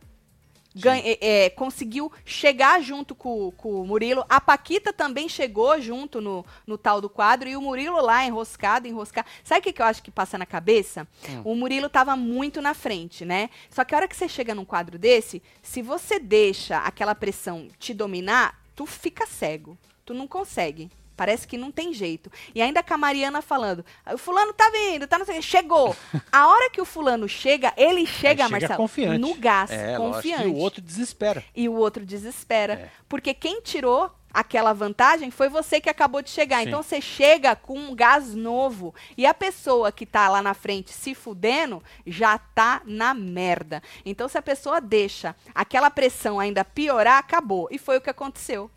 Ganha- 0.74 1.02
é, 1.04 1.46
é, 1.46 1.50
conseguiu 1.50 2.12
chegar 2.24 2.80
junto 2.80 3.12
com, 3.14 3.50
com 3.52 3.80
o 3.80 3.86
Murilo. 3.86 4.24
A 4.28 4.40
Paquita 4.40 4.92
também 4.92 5.28
chegou 5.28 5.80
junto 5.80 6.20
no, 6.20 6.44
no 6.66 6.78
tal 6.78 7.00
do 7.00 7.08
quadro. 7.08 7.48
E 7.48 7.56
o 7.56 7.62
Murilo 7.62 8.00
lá, 8.00 8.24
enroscado, 8.24 8.86
enroscado. 8.86 9.26
Sabe 9.42 9.60
o 9.60 9.62
que, 9.62 9.72
que 9.72 9.82
eu 9.82 9.86
acho 9.86 10.02
que 10.02 10.10
passa 10.10 10.38
na 10.38 10.46
cabeça? 10.46 11.08
O 11.44 11.54
Murilo 11.56 11.88
tava 11.88 12.14
muito 12.14 12.60
na 12.62 12.74
frente, 12.74 13.24
né? 13.24 13.50
Só 13.70 13.84
que 13.84 13.92
a 13.94 13.98
hora 13.98 14.06
que 14.08 14.14
você 14.16 14.28
chega 14.28 14.54
num 14.54 14.64
quadro 14.64 14.98
desse, 14.98 15.42
se 15.62 15.82
você 15.82 16.20
deixa 16.20 16.78
aquela 16.78 17.14
pressão 17.14 17.66
te 17.78 17.92
dominar, 17.92 18.60
tu 18.76 18.86
fica 18.86 19.26
cego. 19.26 19.76
Tu 20.04 20.14
não 20.14 20.28
consegue. 20.28 20.88
Parece 21.18 21.48
que 21.48 21.58
não 21.58 21.72
tem 21.72 21.92
jeito. 21.92 22.30
E 22.54 22.62
ainda 22.62 22.80
com 22.80 22.94
a 22.94 22.96
Mariana 22.96 23.42
falando, 23.42 23.84
"Ah, 24.06 24.14
o 24.14 24.18
fulano 24.18 24.52
tá 24.52 24.70
vindo, 24.70 25.08
tá 25.08 25.18
não 25.18 25.26
sei 25.26 25.34
o 25.34 25.36
quê." 25.38 25.42
Chegou. 25.42 25.96
A 26.30 26.46
hora 26.46 26.70
que 26.70 26.80
o 26.80 26.84
fulano 26.84 27.28
chega, 27.28 27.72
ele 27.76 28.06
chega, 28.06 28.44
Aí 28.44 28.50
Marcelo, 28.50 28.76
confiante. 28.76 29.18
no 29.18 29.34
gás, 29.34 29.68
é, 29.68 29.98
lógico, 29.98 30.14
confiante. 30.14 30.44
E 30.44 30.50
o 30.50 30.56
outro 30.56 30.80
desespera. 30.80 31.44
E 31.56 31.68
o 31.68 31.74
outro 31.74 32.06
desespera. 32.06 32.74
É. 32.74 32.90
Porque 33.08 33.34
quem 33.34 33.60
tirou 33.60 34.12
aquela 34.32 34.72
vantagem 34.72 35.32
foi 35.32 35.48
você 35.48 35.80
que 35.80 35.90
acabou 35.90 36.22
de 36.22 36.30
chegar. 36.30 36.62
Sim. 36.62 36.68
Então 36.68 36.82
você 36.82 37.00
chega 37.00 37.56
com 37.56 37.76
um 37.76 37.96
gás 37.96 38.32
novo. 38.34 38.94
E 39.16 39.26
a 39.26 39.34
pessoa 39.34 39.90
que 39.90 40.06
tá 40.06 40.28
lá 40.28 40.40
na 40.40 40.54
frente 40.54 40.92
se 40.92 41.16
fudendo 41.16 41.82
já 42.06 42.38
tá 42.38 42.80
na 42.84 43.12
merda. 43.12 43.82
Então 44.06 44.28
se 44.28 44.38
a 44.38 44.42
pessoa 44.42 44.80
deixa 44.80 45.34
aquela 45.52 45.90
pressão 45.90 46.38
ainda 46.38 46.64
piorar, 46.64 47.18
acabou. 47.18 47.66
E 47.72 47.78
foi 47.78 47.98
o 47.98 48.00
que 48.00 48.10
aconteceu. 48.10 48.70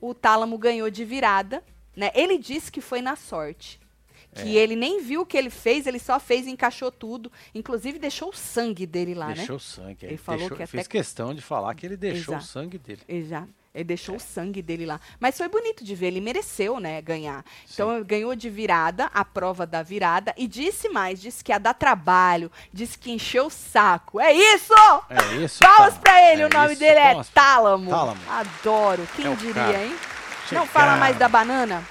O 0.00 0.12
Tálamo 0.12 0.58
ganhou 0.58 0.90
de 0.90 1.04
virada. 1.04 1.62
Né? 1.96 2.10
Ele 2.14 2.38
disse 2.38 2.70
que 2.72 2.80
foi 2.80 3.00
na 3.00 3.16
sorte. 3.16 3.80
Que 4.34 4.58
É. 4.58 4.62
ele 4.62 4.74
nem 4.74 5.00
viu 5.00 5.20
o 5.20 5.26
que 5.26 5.36
ele 5.36 5.48
fez, 5.50 5.86
ele 5.86 6.00
só 6.00 6.18
fez 6.18 6.44
e 6.46 6.50
encaixou 6.50 6.90
tudo. 6.90 7.30
Inclusive 7.54 8.00
deixou 8.00 8.30
o 8.30 8.32
sangue 8.36 8.84
dele 8.84 9.14
lá, 9.14 9.28
né? 9.28 9.34
deixou 9.34 9.56
o 9.56 9.60
sangue. 9.60 9.98
Ele 10.02 10.12
Ele 10.14 10.16
falou 10.18 10.40
deixou, 10.40 10.56
que 10.56 10.66
fez 10.66 10.86
até- 10.86 10.98
questão 10.98 11.32
de 11.32 11.40
falar 11.40 11.72
que 11.76 11.86
ele 11.86 11.96
deixou 11.96 12.34
Exato. 12.34 12.44
o 12.44 12.48
sangue 12.48 12.76
dele. 12.78 13.00
Ele 13.08 13.28
já 13.28 13.46
Ele 13.72 13.82
deixou 13.84 14.14
o 14.14 14.20
sangue 14.20 14.62
dele 14.62 14.86
lá. 14.86 15.00
Mas 15.18 15.36
foi 15.36 15.48
bonito 15.48 15.82
de 15.84 15.96
ver, 15.96 16.06
ele 16.06 16.20
mereceu, 16.20 16.78
né, 16.78 17.02
ganhar. 17.02 17.44
Então 17.72 18.02
ganhou 18.04 18.32
de 18.36 18.48
virada, 18.48 19.06
a 19.12 19.24
prova 19.24 19.66
da 19.66 19.82
virada, 19.82 20.32
e 20.36 20.46
disse 20.46 20.88
mais, 20.88 21.20
disse 21.20 21.42
que 21.42 21.50
ia 21.50 21.58
dar 21.58 21.74
trabalho, 21.74 22.52
disse 22.72 22.96
que 22.96 23.10
encheu 23.10 23.46
o 23.46 23.50
saco. 23.50 24.20
É 24.20 24.32
isso! 24.32 24.72
É 25.10 25.44
isso. 25.44 25.58
Palmas 25.58 25.98
pra 25.98 26.32
ele, 26.32 26.42
É 26.42 26.46
o 26.46 26.50
nome 26.50 26.70
isso, 26.74 26.78
dele 26.80 27.00
é 27.00 27.22
Tálamo. 27.34 27.90
Tálamo. 27.90 28.20
Adoro, 28.30 29.08
quem 29.16 29.26
É 29.26 29.34
diria, 29.34 29.54
cara. 29.54 30.13
Não 30.52 30.66
fala 30.66 30.96
mais 30.96 31.16
da 31.16 31.28
banana? 31.28 31.82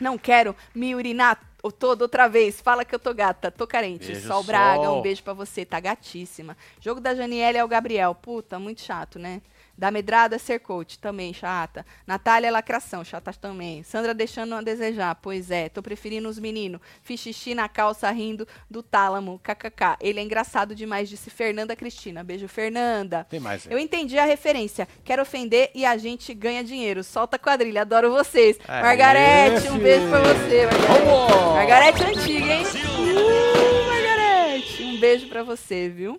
Não 0.00 0.16
quero 0.16 0.54
me 0.74 0.94
urinar 0.94 1.40
o 1.62 1.72
todo 1.72 2.02
outra 2.02 2.28
vez. 2.28 2.60
Fala 2.60 2.84
que 2.84 2.94
eu 2.94 2.98
tô 2.98 3.12
gata, 3.12 3.50
tô 3.50 3.66
carente. 3.66 4.06
Beijo, 4.06 4.26
Sol 4.26 4.42
Braga, 4.44 4.84
Sol. 4.84 4.98
um 4.98 5.02
beijo 5.02 5.22
pra 5.22 5.32
você, 5.32 5.64
tá 5.64 5.80
gatíssima. 5.80 6.56
Jogo 6.80 7.00
da 7.00 7.14
Janiele 7.14 7.58
é 7.58 7.64
o 7.64 7.68
Gabriel. 7.68 8.14
Puta, 8.14 8.58
muito 8.58 8.80
chato, 8.80 9.18
né? 9.18 9.40
Da 9.78 9.92
Medrada, 9.92 10.40
ser 10.40 10.58
coach, 10.58 10.98
também 10.98 11.32
chata. 11.32 11.86
Natália, 12.04 12.50
lacração, 12.50 13.04
chata 13.04 13.32
também. 13.32 13.84
Sandra 13.84 14.12
deixando 14.12 14.56
a 14.56 14.60
desejar, 14.60 15.14
pois 15.14 15.52
é. 15.52 15.68
Tô 15.68 15.80
preferindo 15.80 16.28
os 16.28 16.36
meninos. 16.36 16.80
Fiz 17.00 17.20
xixi 17.20 17.54
na 17.54 17.68
calça 17.68 18.10
rindo 18.10 18.46
do 18.68 18.82
tálamo, 18.82 19.38
kkk. 19.38 19.96
Ele 20.00 20.18
é 20.18 20.22
engraçado 20.24 20.74
demais, 20.74 21.08
disse 21.08 21.30
Fernanda 21.30 21.76
Cristina. 21.76 22.24
Beijo, 22.24 22.48
Fernanda. 22.48 23.24
Tem 23.30 23.38
mais 23.38 23.68
aí. 23.68 23.72
Eu 23.72 23.78
entendi 23.78 24.18
a 24.18 24.24
referência. 24.24 24.88
Quero 25.04 25.22
ofender 25.22 25.70
e 25.72 25.84
a 25.84 25.96
gente 25.96 26.34
ganha 26.34 26.64
dinheiro. 26.64 27.04
Solta 27.04 27.38
quadrilha, 27.38 27.82
adoro 27.82 28.10
vocês. 28.10 28.58
Aê, 28.66 28.82
Margarete, 28.82 29.68
um 29.68 29.78
beijo 29.78 30.08
pra 30.08 30.20
você, 30.20 30.66
Margarete. 30.66 31.38
Margarete 31.54 32.02
é 32.02 32.06
antiga, 32.06 32.52
hein? 32.52 32.64
Uh, 32.66 33.86
Margarete, 33.86 34.82
um 34.82 34.98
beijo 34.98 35.28
pra 35.28 35.44
você, 35.44 35.88
viu? 35.88 36.18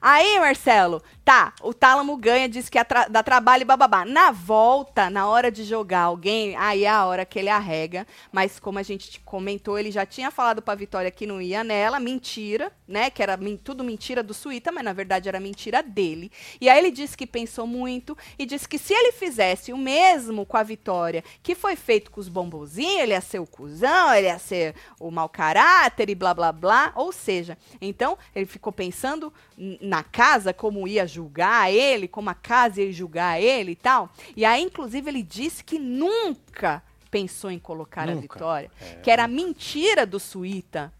Aí, 0.00 0.38
Marcelo, 0.38 1.02
tá, 1.26 1.52
o 1.60 1.74
Tálamo 1.74 2.16
ganha, 2.16 2.48
diz 2.48 2.68
que 2.68 2.78
atra- 2.78 3.08
dá 3.08 3.20
trabalho 3.20 3.62
e 3.62 3.64
bababá. 3.64 4.04
Na 4.04 4.30
volta, 4.30 5.10
na 5.10 5.26
hora 5.26 5.50
de 5.50 5.64
jogar 5.64 6.02
alguém, 6.02 6.54
aí 6.54 6.84
é 6.84 6.88
a 6.88 7.04
hora 7.04 7.24
que 7.26 7.36
ele 7.36 7.48
arrega. 7.48 8.06
Mas 8.30 8.60
como 8.60 8.78
a 8.78 8.82
gente 8.84 9.10
te 9.10 9.18
comentou, 9.18 9.76
ele 9.76 9.90
já 9.90 10.06
tinha 10.06 10.30
falado 10.30 10.62
pra 10.62 10.76
Vitória 10.76 11.10
que 11.10 11.26
não 11.26 11.42
ia 11.42 11.64
nela, 11.64 11.98
mentira, 11.98 12.70
né? 12.86 13.10
Que 13.10 13.24
era 13.24 13.36
men- 13.36 13.56
tudo 13.56 13.82
mentira 13.82 14.22
do 14.22 14.32
Suíta, 14.32 14.70
mas 14.70 14.84
na 14.84 14.92
verdade 14.92 15.28
era 15.28 15.40
mentira 15.40 15.82
dele. 15.82 16.30
E 16.60 16.68
aí 16.68 16.78
ele 16.78 16.92
disse 16.92 17.16
que 17.16 17.26
pensou 17.26 17.66
muito 17.66 18.16
e 18.38 18.46
disse 18.46 18.68
que 18.68 18.78
se 18.78 18.94
ele 18.94 19.10
fizesse 19.10 19.72
o 19.72 19.76
mesmo 19.76 20.46
com 20.46 20.56
a 20.56 20.62
Vitória, 20.62 21.24
que 21.42 21.56
foi 21.56 21.74
feito 21.74 22.08
com 22.08 22.20
os 22.20 22.28
bombozinhos, 22.28 23.02
ele 23.02 23.12
ia 23.12 23.20
ser 23.20 23.40
o 23.40 23.46
cuzão, 23.48 24.14
ele 24.14 24.28
ia 24.28 24.38
ser 24.38 24.76
o 25.00 25.10
mau 25.10 25.28
caráter 25.28 26.08
e 26.08 26.14
blá 26.14 26.32
blá 26.32 26.52
blá. 26.52 26.92
Ou 26.94 27.10
seja, 27.10 27.58
então 27.80 28.16
ele 28.32 28.46
ficou 28.46 28.72
pensando 28.72 29.34
na 29.80 30.04
casa, 30.04 30.54
como 30.54 30.86
ia 30.86 31.04
julgar 31.16 31.72
ele, 31.72 32.06
como 32.06 32.28
a 32.30 32.34
casa 32.34 32.82
ia 32.82 32.92
julgar 32.92 33.40
ele 33.40 33.72
e 33.72 33.76
tal. 33.76 34.10
E 34.36 34.44
aí, 34.44 34.62
inclusive, 34.62 35.08
ele 35.10 35.22
disse 35.22 35.64
que 35.64 35.78
nunca 35.78 36.82
pensou 37.10 37.50
em 37.50 37.58
colocar 37.58 38.02
a 38.02 38.06
Nunca. 38.14 38.20
Vitória, 38.34 38.70
É. 38.80 38.96
que 39.02 39.10
era 39.10 39.26
mentira 39.26 40.04
do 40.04 40.20
Suíta. 40.20 40.92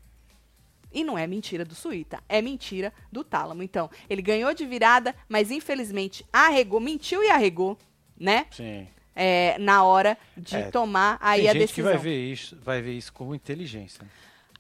E 0.92 1.04
não 1.04 1.18
é 1.18 1.26
mentira 1.26 1.62
do 1.64 1.74
Suíta, 1.74 2.22
é 2.28 2.40
mentira 2.40 2.90
do 3.12 3.22
Tálamo. 3.22 3.62
Então, 3.62 3.90
ele 4.08 4.22
ganhou 4.22 4.54
de 4.54 4.64
virada, 4.64 5.14
mas 5.28 5.50
infelizmente 5.50 6.24
arregou, 6.32 6.80
mentiu 6.80 7.22
e 7.22 7.28
arregou, 7.28 7.76
né? 8.18 8.46
Sim. 8.50 8.88
É, 9.14 9.56
na 9.58 9.82
hora 9.84 10.16
de 10.36 10.56
É, 10.56 10.70
tomar 10.70 11.18
aí 11.20 11.42
Tem 11.42 11.50
a 11.50 11.52
gente 11.52 11.60
decisão. 11.62 11.84
que 11.84 11.96
vai 11.96 12.02
ver 12.02 12.32
isso, 12.32 12.58
vai 12.62 12.80
ver 12.82 12.92
isso 12.92 13.12
como 13.12 13.34
inteligência. 13.34 14.02
né? 14.04 14.08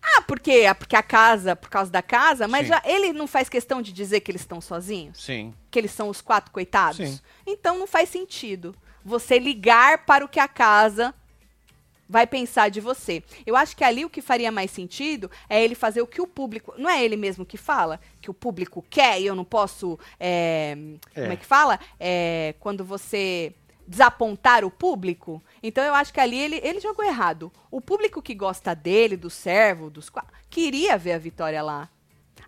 Ah, 0.08 0.22
porque, 0.22 0.62
porque 0.78 0.94
a 0.94 1.02
casa, 1.02 1.56
por 1.56 1.68
causa 1.68 1.90
da 1.90 2.00
casa, 2.02 2.46
mas 2.46 2.62
Sim. 2.62 2.68
já 2.68 2.82
ele 2.84 3.12
não 3.12 3.26
faz 3.26 3.48
questão 3.48 3.82
de 3.82 3.92
dizer 3.92 4.20
que 4.20 4.30
eles 4.30 4.42
estão 4.42 4.60
sozinhos? 4.60 5.22
Sim. 5.22 5.52
Que 5.70 5.78
eles 5.78 5.90
são 5.90 6.08
os 6.08 6.20
quatro 6.20 6.52
coitados? 6.52 6.96
Sim. 7.08 7.20
Então 7.46 7.78
não 7.78 7.86
faz 7.86 8.08
sentido 8.08 8.74
você 9.04 9.38
ligar 9.38 10.04
para 10.04 10.24
o 10.24 10.28
que 10.28 10.38
a 10.40 10.48
casa 10.48 11.14
vai 12.08 12.26
pensar 12.26 12.68
de 12.70 12.80
você. 12.80 13.22
Eu 13.44 13.56
acho 13.56 13.76
que 13.76 13.82
ali 13.82 14.04
o 14.04 14.10
que 14.10 14.22
faria 14.22 14.52
mais 14.52 14.70
sentido 14.70 15.28
é 15.48 15.62
ele 15.62 15.74
fazer 15.74 16.00
o 16.02 16.06
que 16.06 16.20
o 16.20 16.26
público. 16.26 16.72
Não 16.78 16.88
é 16.88 17.04
ele 17.04 17.16
mesmo 17.16 17.44
que 17.44 17.56
fala? 17.56 18.00
Que 18.20 18.30
o 18.30 18.34
público 18.34 18.84
quer 18.88 19.20
e 19.20 19.26
eu 19.26 19.34
não 19.34 19.44
posso. 19.44 19.98
é, 20.20 20.76
É. 21.14 21.20
Como 21.20 21.32
é 21.32 21.36
que 21.36 21.44
fala? 21.46 21.80
É, 21.98 22.54
quando 22.60 22.84
você 22.84 23.52
desapontar 23.86 24.64
o 24.64 24.70
público. 24.70 25.42
Então 25.62 25.82
eu 25.84 25.94
acho 25.94 26.12
que 26.12 26.20
ali 26.20 26.38
ele, 26.38 26.60
ele 26.62 26.80
jogou 26.80 27.04
errado. 27.04 27.52
O 27.70 27.80
público 27.80 28.22
que 28.22 28.34
gosta 28.34 28.74
dele, 28.74 29.16
do 29.16 29.30
servo, 29.30 29.90
dos 29.90 30.10
queria 30.50 30.96
ver 30.96 31.12
a 31.12 31.18
vitória 31.18 31.62
lá. 31.62 31.88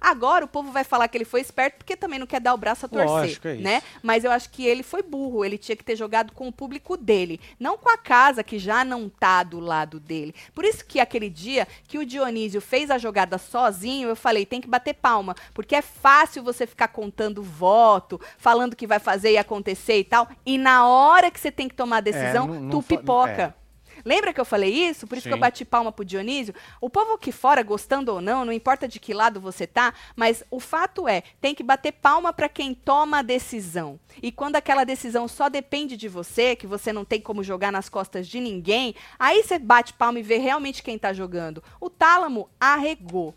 Agora 0.00 0.44
o 0.44 0.48
povo 0.48 0.70
vai 0.70 0.84
falar 0.84 1.08
que 1.08 1.16
ele 1.18 1.24
foi 1.24 1.40
esperto 1.40 1.76
porque 1.78 1.96
também 1.96 2.18
não 2.18 2.26
quer 2.26 2.40
dar 2.40 2.54
o 2.54 2.56
braço 2.56 2.86
a 2.86 2.88
torcer, 2.88 3.08
Lógico, 3.08 3.48
é 3.48 3.54
né? 3.56 3.82
Mas 4.02 4.24
eu 4.24 4.30
acho 4.30 4.50
que 4.50 4.64
ele 4.64 4.82
foi 4.82 5.02
burro, 5.02 5.44
ele 5.44 5.58
tinha 5.58 5.74
que 5.76 5.84
ter 5.84 5.96
jogado 5.96 6.32
com 6.32 6.46
o 6.48 6.52
público 6.52 6.96
dele, 6.96 7.40
não 7.58 7.76
com 7.76 7.88
a 7.88 7.96
casa 7.98 8.42
que 8.44 8.58
já 8.58 8.84
não 8.84 9.08
tá 9.08 9.42
do 9.42 9.58
lado 9.58 9.98
dele. 9.98 10.34
Por 10.54 10.64
isso 10.64 10.84
que 10.84 11.00
aquele 11.00 11.28
dia 11.28 11.66
que 11.88 11.98
o 11.98 12.06
Dionísio 12.06 12.60
fez 12.60 12.90
a 12.90 12.98
jogada 12.98 13.38
sozinho, 13.38 14.08
eu 14.08 14.16
falei, 14.16 14.46
tem 14.46 14.60
que 14.60 14.68
bater 14.68 14.94
palma, 14.94 15.34
porque 15.52 15.74
é 15.74 15.82
fácil 15.82 16.42
você 16.42 16.66
ficar 16.66 16.88
contando 16.88 17.42
voto, 17.42 18.20
falando 18.36 18.76
que 18.76 18.86
vai 18.86 18.98
fazer 18.98 19.32
e 19.32 19.38
acontecer 19.38 19.98
e 19.98 20.04
tal, 20.04 20.28
e 20.46 20.56
na 20.58 20.86
hora 20.86 21.30
que 21.30 21.40
você 21.40 21.50
tem 21.50 21.68
que 21.68 21.74
tomar 21.74 21.98
a 21.98 22.00
decisão, 22.00 22.46
não- 22.46 22.60
não 22.60 22.70
tu 22.70 22.82
pipoca. 22.82 23.30
é. 23.42 23.67
Lembra 24.04 24.32
que 24.32 24.40
eu 24.40 24.44
falei 24.44 24.72
isso? 24.72 25.06
Por 25.06 25.18
isso 25.18 25.26
que 25.26 25.32
eu 25.32 25.36
Sim. 25.36 25.40
bati 25.40 25.64
palma 25.64 25.92
pro 25.92 26.04
Dionísio. 26.04 26.54
O 26.80 26.90
povo 26.90 27.14
aqui 27.14 27.32
fora, 27.32 27.62
gostando 27.62 28.12
ou 28.12 28.20
não, 28.20 28.44
não 28.44 28.52
importa 28.52 28.86
de 28.86 28.98
que 29.00 29.14
lado 29.14 29.40
você 29.40 29.66
tá, 29.66 29.94
mas 30.16 30.42
o 30.50 30.60
fato 30.60 31.08
é, 31.08 31.22
tem 31.40 31.54
que 31.54 31.62
bater 31.62 31.92
palma 31.92 32.32
para 32.32 32.48
quem 32.48 32.74
toma 32.74 33.18
a 33.18 33.22
decisão. 33.22 33.98
E 34.22 34.30
quando 34.32 34.56
aquela 34.56 34.84
decisão 34.84 35.28
só 35.28 35.48
depende 35.48 35.96
de 35.96 36.08
você, 36.08 36.56
que 36.56 36.66
você 36.66 36.92
não 36.92 37.04
tem 37.04 37.20
como 37.20 37.42
jogar 37.42 37.72
nas 37.72 37.88
costas 37.88 38.26
de 38.26 38.40
ninguém, 38.40 38.94
aí 39.18 39.42
você 39.42 39.58
bate 39.58 39.92
palma 39.92 40.18
e 40.18 40.22
vê 40.22 40.38
realmente 40.38 40.82
quem 40.82 40.98
tá 40.98 41.12
jogando. 41.12 41.62
O 41.80 41.90
Tálamo 41.90 42.48
arregou. 42.60 43.34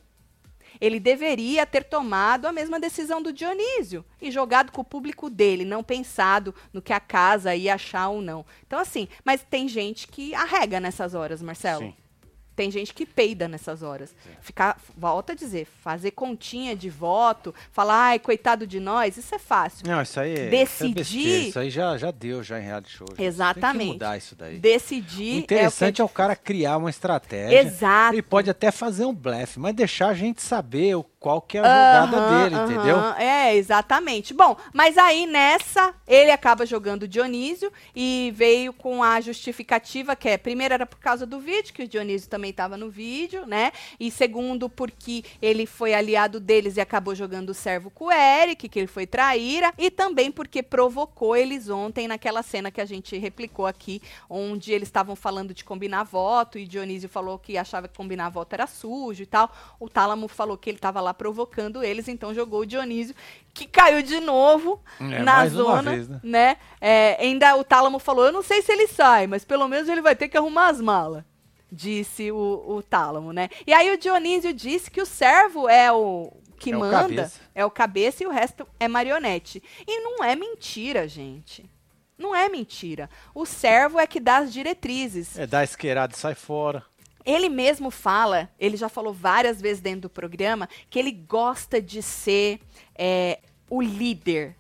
Ele 0.81 0.99
deveria 0.99 1.65
ter 1.65 1.83
tomado 1.83 2.47
a 2.47 2.51
mesma 2.51 2.79
decisão 2.79 3.21
do 3.21 3.31
Dionísio 3.31 4.03
e 4.19 4.31
jogado 4.31 4.71
com 4.71 4.81
o 4.81 4.85
público 4.85 5.29
dele, 5.29 5.63
não 5.63 5.83
pensado 5.83 6.53
no 6.73 6.81
que 6.81 6.91
a 6.91 6.99
casa 6.99 7.55
ia 7.55 7.75
achar 7.75 8.09
ou 8.09 8.21
não. 8.21 8.43
Então, 8.65 8.79
assim, 8.79 9.07
mas 9.23 9.45
tem 9.47 9.67
gente 9.67 10.07
que 10.07 10.33
arrega 10.33 10.79
nessas 10.79 11.13
horas, 11.13 11.39
Marcelo. 11.39 11.81
Sim. 11.83 12.00
Tem 12.61 12.69
gente 12.69 12.93
que 12.93 13.07
peida 13.07 13.47
nessas 13.47 13.81
horas. 13.81 14.13
Ficar, 14.39 14.79
volta 14.95 15.33
a 15.33 15.35
dizer, 15.35 15.65
fazer 15.81 16.11
continha 16.11 16.75
de 16.75 16.91
voto, 16.91 17.55
falar, 17.71 18.09
ai, 18.09 18.19
coitado 18.19 18.67
de 18.67 18.79
nós, 18.79 19.17
isso 19.17 19.33
é 19.33 19.39
fácil. 19.39 19.87
Não, 19.87 19.99
isso 19.99 20.19
aí 20.19 20.35
é. 20.35 20.47
Decidir- 20.49 20.61
Isso, 20.61 20.83
é 20.83 20.93
besteira, 20.93 21.47
isso 21.47 21.59
aí 21.59 21.69
já, 21.71 21.97
já 21.97 22.11
deu 22.11 22.43
já 22.43 22.59
em 22.59 22.63
reality 22.63 22.91
show. 22.91 23.07
já. 23.09 23.15
Tem 23.15 23.25
Exatamente. 23.25 23.87
que 23.87 23.93
mudar 23.93 24.17
isso 24.17 24.35
daí. 24.35 24.59
Decidir. 24.59 25.37
O 25.37 25.39
interessante 25.39 25.99
é 25.99 26.03
é 26.03 26.03
o 26.03 26.07
o, 26.07 26.09
cara 26.09 26.35
criar 26.35 26.77
uma 26.77 26.91
estratégia. 26.91 27.61
Exato. 27.63 28.13
Ele 28.13 28.21
pode 28.21 28.47
até 28.51 28.69
fazer 28.69 29.05
um 29.05 29.15
blefe, 29.15 29.59
mas 29.59 29.73
deixar 29.73 30.09
a 30.09 30.13
gente 30.13 30.39
saber 30.43 30.95
o, 30.95 31.03
qual 31.21 31.39
que 31.39 31.55
é 31.55 31.61
a 31.61 32.07
jogada 32.07 32.49
dele, 32.49 32.55
entendeu? 32.55 32.97
É, 33.15 33.55
exatamente. 33.55 34.33
Bom, 34.33 34.57
mas 34.73 34.97
aí 34.97 35.27
nessa, 35.27 35.93
ele 36.07 36.31
acaba 36.31 36.65
jogando 36.65 37.03
o 37.03 37.07
Dionísio 37.07 37.71
e 37.95 38.33
veio 38.35 38.73
com 38.73 39.03
a 39.03 39.21
justificativa 39.21 40.15
que 40.15 40.27
é, 40.27 40.35
primeiro 40.35 40.73
era 40.73 40.85
por 40.87 40.97
causa 40.97 41.23
do 41.23 41.39
vídeo, 41.39 41.75
que 41.75 41.83
o 41.83 41.87
Dionísio 41.87 42.27
também 42.27 42.49
estava 42.49 42.75
no 42.75 42.89
vídeo, 42.89 43.45
né? 43.45 43.71
E 43.99 44.09
segundo, 44.09 44.67
porque 44.67 45.23
ele 45.39 45.67
foi 45.67 45.93
aliado 45.93 46.39
deles 46.39 46.75
e 46.75 46.81
acabou 46.81 47.13
jogando 47.13 47.51
o 47.51 47.53
servo 47.53 47.91
com 47.91 48.05
o 48.05 48.11
Eric, 48.11 48.67
que 48.67 48.79
ele 48.79 48.87
foi 48.87 49.05
traíra, 49.05 49.71
e 49.77 49.91
também 49.91 50.31
porque 50.31 50.63
provocou 50.63 51.35
eles 51.35 51.69
ontem 51.69 52.07
naquela 52.07 52.41
cena 52.41 52.71
que 52.71 52.81
a 52.81 52.85
gente 52.85 53.15
replicou 53.19 53.67
aqui, 53.67 54.01
onde 54.27 54.73
eles 54.73 54.87
estavam 54.87 55.15
falando 55.15 55.53
de 55.53 55.63
combinar 55.63 56.03
voto, 56.03 56.57
e 56.57 56.65
Dionísio 56.65 57.07
falou 57.07 57.37
que 57.37 57.59
achava 57.59 57.87
que 57.87 57.95
combinar 57.95 58.29
voto 58.29 58.53
era 58.53 58.65
sujo 58.65 59.21
e 59.21 59.27
tal. 59.27 59.51
O 59.79 59.87
Tálamo 59.87 60.27
falou 60.27 60.57
que 60.57 60.67
ele 60.67 60.79
estava 60.79 60.99
lá 60.99 61.10
provocando 61.13 61.83
eles, 61.83 62.07
então 62.07 62.33
jogou 62.33 62.61
o 62.61 62.65
Dionísio, 62.65 63.15
que 63.53 63.65
caiu 63.67 64.01
de 64.01 64.19
novo 64.19 64.81
É, 64.99 65.19
na 65.23 65.45
zona, 65.47 65.91
vez, 65.91 66.07
né? 66.09 66.19
né? 66.23 66.57
É, 66.79 67.17
ainda 67.19 67.55
o 67.55 67.63
Tálamo 67.63 67.99
falou, 67.99 68.25
eu 68.25 68.31
não 68.31 68.41
sei 68.43 68.61
se 68.61 68.71
ele 68.71 68.87
sai, 68.87 69.27
mas 69.27 69.43
pelo 69.45 69.67
menos 69.67 69.87
ele 69.89 70.01
vai 70.01 70.15
ter 70.15 70.27
que 70.29 70.37
arrumar 70.37 70.69
as 70.69 70.79
malas. 70.81 71.23
Disse 71.71 72.31
o, 72.31 72.63
o 72.67 72.83
Tálamo, 72.83 73.31
né? 73.31 73.49
E 73.65 73.73
aí 73.73 73.91
o 73.93 73.97
Dionísio 73.97 74.53
disse 74.53 74.91
que 74.91 75.01
o 75.01 75.05
servo 75.05 75.69
é 75.69 75.91
o 75.91 76.31
que 76.59 76.71
É 76.71 76.75
o 76.75 76.79
manda, 76.79 76.99
cabeça. 76.99 77.39
é 77.55 77.65
o 77.65 77.71
cabeça 77.71 78.23
e 78.23 78.27
o 78.27 78.29
resto 78.29 78.67
é 78.79 78.87
marionete. 78.87 79.63
E 79.87 79.99
não 80.01 80.23
é 80.23 80.35
mentira, 80.35 81.07
gente. 81.07 81.65
Não 82.17 82.35
é 82.35 82.47
mentira. 82.49 83.09
O 83.33 83.45
servo 83.47 83.97
é 83.99 84.05
que 84.05 84.19
dá 84.19 84.37
as 84.37 84.53
diretrizes. 84.53 85.39
É 85.39 85.47
dar 85.47 85.63
esquerda 85.63 86.09
e 86.13 86.17
sai 86.17 86.35
fora. 86.35 86.83
Ele 87.25 87.49
mesmo 87.49 87.91
fala, 87.91 88.49
ele 88.59 88.77
já 88.77 88.89
falou 88.89 89.13
várias 89.13 89.61
vezes 89.61 89.81
dentro 89.81 90.01
do 90.01 90.09
programa, 90.09 90.67
que 90.89 90.97
ele 90.97 91.11
gosta 91.11 91.81
de 91.81 92.01
ser 92.01 92.59
é, 92.95 93.39
o 93.69 93.81
líder. 93.81 94.55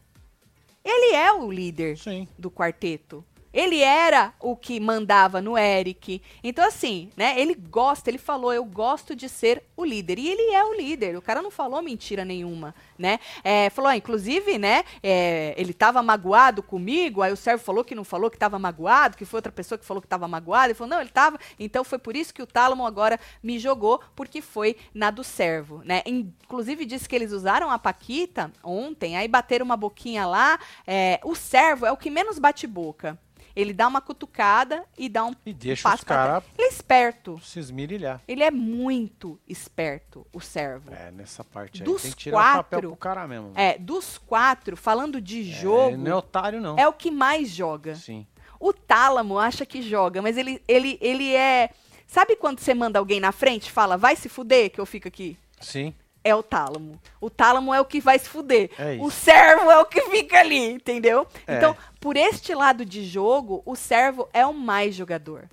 Ele 0.83 1.13
é 1.15 1.31
o 1.31 1.51
líder 1.51 1.97
Sim. 1.97 2.27
do 2.37 2.49
quarteto. 2.49 3.23
Ele 3.53 3.81
era 3.81 4.33
o 4.39 4.55
que 4.55 4.79
mandava 4.79 5.41
no 5.41 5.57
Eric. 5.57 6.21
Então, 6.43 6.65
assim, 6.65 7.09
né? 7.17 7.39
Ele 7.39 7.53
gosta, 7.53 8.09
ele 8.09 8.17
falou, 8.17 8.53
eu 8.53 8.63
gosto 8.63 9.15
de 9.15 9.27
ser 9.27 9.63
o 9.75 9.83
líder. 9.83 10.19
E 10.19 10.29
ele 10.29 10.53
é 10.53 10.63
o 10.63 10.73
líder. 10.73 11.17
O 11.17 11.21
cara 11.21 11.41
não 11.41 11.51
falou 11.51 11.81
mentira 11.81 12.23
nenhuma, 12.23 12.73
né? 12.97 13.19
É, 13.43 13.69
falou, 13.69 13.89
ah, 13.89 13.97
inclusive, 13.97 14.57
né? 14.57 14.83
É, 15.03 15.53
ele 15.57 15.73
tava 15.73 16.01
magoado 16.01 16.63
comigo. 16.63 17.21
Aí 17.21 17.31
o 17.31 17.37
servo 17.37 17.63
falou 17.63 17.83
que 17.83 17.95
não 17.95 18.03
falou 18.03 18.29
que 18.29 18.37
tava 18.37 18.57
magoado, 18.57 19.17
que 19.17 19.25
foi 19.25 19.37
outra 19.39 19.51
pessoa 19.51 19.77
que 19.77 19.85
falou 19.85 20.01
que 20.01 20.07
tava 20.07 20.27
magoado. 20.27 20.67
Ele 20.67 20.73
falou, 20.73 20.89
não, 20.89 21.01
ele 21.01 21.09
tava. 21.09 21.39
Então 21.59 21.83
foi 21.83 21.99
por 21.99 22.15
isso 22.15 22.33
que 22.33 22.41
o 22.41 22.47
Tálamo 22.47 22.85
agora 22.85 23.19
me 23.41 23.59
jogou, 23.59 24.01
porque 24.15 24.41
foi 24.41 24.75
na 24.93 25.11
do 25.11 25.23
servo, 25.23 25.81
né? 25.83 26.01
Inclusive 26.05 26.85
disse 26.85 27.07
que 27.07 27.15
eles 27.15 27.31
usaram 27.31 27.69
a 27.69 27.79
Paquita 27.79 28.51
ontem, 28.63 29.17
aí 29.17 29.27
bateram 29.27 29.65
uma 29.65 29.77
boquinha 29.77 30.25
lá. 30.25 30.59
É, 30.85 31.19
o 31.23 31.35
servo 31.35 31.85
é 31.85 31.91
o 31.91 31.97
que 31.97 32.09
menos 32.09 32.39
bate 32.39 32.67
boca. 32.67 33.17
Ele 33.55 33.73
dá 33.73 33.87
uma 33.87 34.01
cutucada 34.01 34.83
e 34.97 35.09
dá 35.09 35.25
um 35.25 35.33
E 35.45 35.53
deixa 35.53 35.93
os 35.93 36.03
caras. 36.03 36.43
Ele 36.57 36.67
é 36.67 36.69
esperto. 36.69 37.39
se 37.43 37.59
esmirilhar. 37.59 38.21
Ele 38.27 38.43
é 38.43 38.51
muito 38.51 39.39
esperto, 39.47 40.25
o 40.33 40.39
servo. 40.39 40.91
É, 40.93 41.11
nessa 41.11 41.43
parte 41.43 41.81
aí. 41.81 41.85
Dos 41.85 42.01
Tem 42.03 42.11
que 42.11 42.17
tirar 42.17 42.37
o 42.37 42.39
papel 42.39 42.63
quatro, 42.63 42.87
pro 42.89 42.97
cara 42.97 43.27
mesmo. 43.27 43.51
É, 43.55 43.77
dos 43.77 44.17
quatro, 44.17 44.75
falando 44.77 45.19
de 45.21 45.41
É, 45.41 45.43
jogo, 45.43 45.89
Ele 45.89 45.97
não 45.97 46.11
é 46.11 46.15
otário, 46.15 46.61
não. 46.61 46.77
é 46.77 46.87
o 46.87 46.93
que 46.93 47.11
mais 47.11 47.49
joga. 47.49 47.95
Sim. 47.95 48.25
O 48.59 48.71
Tálamo 48.71 49.39
acha 49.39 49.65
que 49.65 49.81
joga, 49.81 50.21
mas 50.21 50.37
ele, 50.37 50.61
ele, 50.67 50.97
ele 51.01 51.33
é. 51.33 51.69
Sabe 52.05 52.35
quando 52.35 52.59
você 52.59 52.73
manda 52.73 52.99
alguém 52.99 53.19
na 53.19 53.31
frente 53.31 53.67
e 53.67 53.71
fala, 53.71 53.97
vai 53.97 54.15
se 54.15 54.27
fuder 54.29 54.69
que 54.69 54.79
eu 54.79 54.85
fico 54.85 55.07
aqui? 55.07 55.37
Sim. 55.59 55.93
É 56.23 56.35
o 56.35 56.43
Tálamo. 56.43 56.99
O 57.19 57.29
Tálamo 57.29 57.73
é 57.73 57.81
o 57.81 57.85
que 57.85 57.99
vai 57.99 58.19
se 58.19 58.29
fuder. 58.29 58.69
É. 58.77 58.97
O 59.01 59.09
servo 59.09 59.71
é 59.71 59.79
o 59.79 59.85
que 59.85 60.01
fica 60.09 60.39
ali, 60.39 60.71
entendeu? 60.71 61.25
É. 61.47 61.57
Então, 61.57 61.75
por 61.99 62.15
este 62.15 62.53
lado 62.53 62.85
de 62.85 63.03
jogo, 63.03 63.63
o 63.65 63.75
servo 63.75 64.29
é 64.31 64.45
o 64.45 64.53
mais 64.53 64.93
jogador. 64.93 65.49